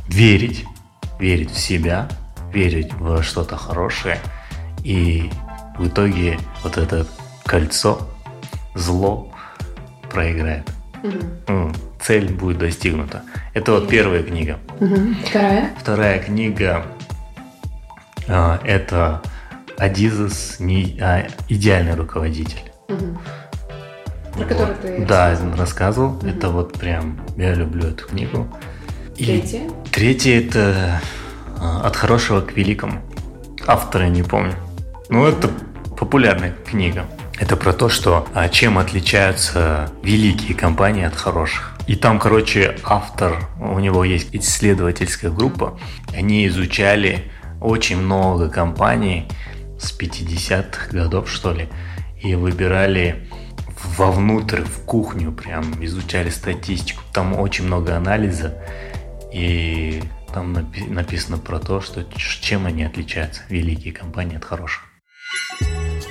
верить, 0.09 0.65
верить 1.19 1.51
в 1.51 1.59
себя, 1.59 2.09
верить 2.53 2.95
во 2.95 3.23
что-то 3.23 3.57
хорошее, 3.57 4.19
и 4.83 5.31
в 5.81 5.89
итоге 5.89 6.39
вот 6.63 6.77
это 6.77 7.07
кольцо, 7.47 8.07
зло 8.75 9.33
проиграет. 10.11 10.71
Угу. 11.03 11.73
Цель 12.03 12.31
будет 12.35 12.59
достигнута. 12.59 13.23
Это 13.55 13.73
вот 13.73 13.89
первая 13.89 14.23
книга. 14.23 14.59
Угу. 14.79 15.15
Вторая? 15.27 15.71
Вторая 15.79 16.19
книга 16.19 16.85
э, 18.29 18.59
это 18.65 19.23
Адизес 19.79 20.61
не, 20.61 20.99
а, 21.01 21.27
идеальный 21.49 21.95
руководитель. 21.95 22.71
Угу. 22.89 23.19
Про 24.35 24.45
который 24.45 24.75
ты 24.83 25.07
Да, 25.07 25.35
рассказывал. 25.57 26.17
Угу. 26.17 26.27
Это 26.27 26.51
вот 26.51 26.79
прям, 26.79 27.19
я 27.39 27.55
люблю 27.55 27.89
эту 27.89 28.07
книгу. 28.07 28.47
И 29.17 29.25
третья? 29.25 29.63
Третья 29.91 30.41
это 30.41 31.01
от 31.59 31.97
хорошего 31.97 32.43
к 32.43 32.55
великому. 32.55 33.01
Автора 33.67 34.09
не 34.09 34.23
помню. 34.23 34.55
Ну, 35.09 35.27
это 35.27 35.51
популярная 36.01 36.55
книга. 36.67 37.05
Это 37.39 37.57
про 37.57 37.75
то, 37.75 37.91
что 37.91 38.27
а, 38.33 38.49
чем 38.49 38.79
отличаются 38.79 39.93
великие 40.03 40.57
компании 40.57 41.05
от 41.05 41.15
хороших. 41.15 41.77
И 41.87 41.95
там, 41.95 42.19
короче, 42.19 42.79
автор, 42.85 43.47
у 43.61 43.79
него 43.79 44.03
есть 44.03 44.35
исследовательская 44.35 45.31
группа, 45.31 45.79
они 46.17 46.47
изучали 46.47 47.31
очень 47.61 47.99
много 47.99 48.49
компаний 48.49 49.29
с 49.79 49.97
50-х 49.99 50.91
годов, 50.91 51.31
что 51.31 51.53
ли, 51.53 51.69
и 52.23 52.35
выбирали 52.35 53.29
вовнутрь, 53.99 54.63
в 54.63 54.85
кухню, 54.87 55.33
прям 55.33 55.85
изучали 55.85 56.31
статистику. 56.31 57.03
Там 57.13 57.39
очень 57.39 57.67
много 57.67 57.95
анализа, 57.95 58.55
и 59.35 60.03
там 60.33 60.71
написано 60.89 61.37
про 61.37 61.59
то, 61.59 61.83
что 61.83 62.07
чем 62.41 62.65
они 62.65 62.85
отличаются, 62.85 63.43
великие 63.51 63.93
компании 63.93 64.39
от 64.39 64.45
хороших. 64.47 64.85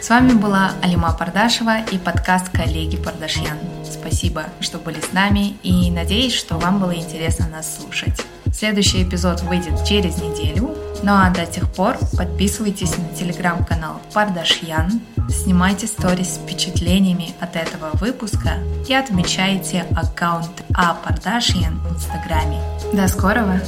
С 0.10 0.12
вами 0.12 0.34
была 0.34 0.72
Алима 0.82 1.14
Пардашева 1.14 1.82
и 1.82 2.00
подкаст 2.00 2.50
«Коллеги 2.50 2.98
Пардашьян». 2.98 3.60
Спасибо, 3.84 4.46
что 4.60 4.80
были 4.80 5.00
с 5.00 5.14
нами 5.14 5.58
и 5.62 5.92
надеюсь, 5.92 6.34
что 6.34 6.58
вам 6.58 6.80
было 6.80 6.96
интересно 6.96 7.48
нас 7.48 7.78
слушать. 7.78 8.20
Следующий 8.52 9.04
эпизод 9.04 9.42
выйдет 9.44 9.86
через 9.86 10.18
неделю, 10.18 10.76
ну 11.04 11.12
а 11.12 11.30
до 11.30 11.46
тех 11.46 11.72
пор 11.72 12.00
подписывайтесь 12.18 12.98
на 12.98 13.08
телеграм-канал 13.10 14.02
Пардашьян, 14.12 15.00
снимайте 15.30 15.86
сторис 15.86 16.34
с 16.34 16.38
впечатлениями 16.40 17.36
от 17.40 17.56
этого 17.56 17.92
выпуска 17.94 18.54
и 18.88 18.94
отмечайте 18.96 19.86
аккаунт 19.96 20.64
А 20.74 20.96
Пардашьян 20.96 21.80
в 21.82 21.94
инстаграме. 21.94 22.60
До 22.94 23.08
скорого! 23.08 23.62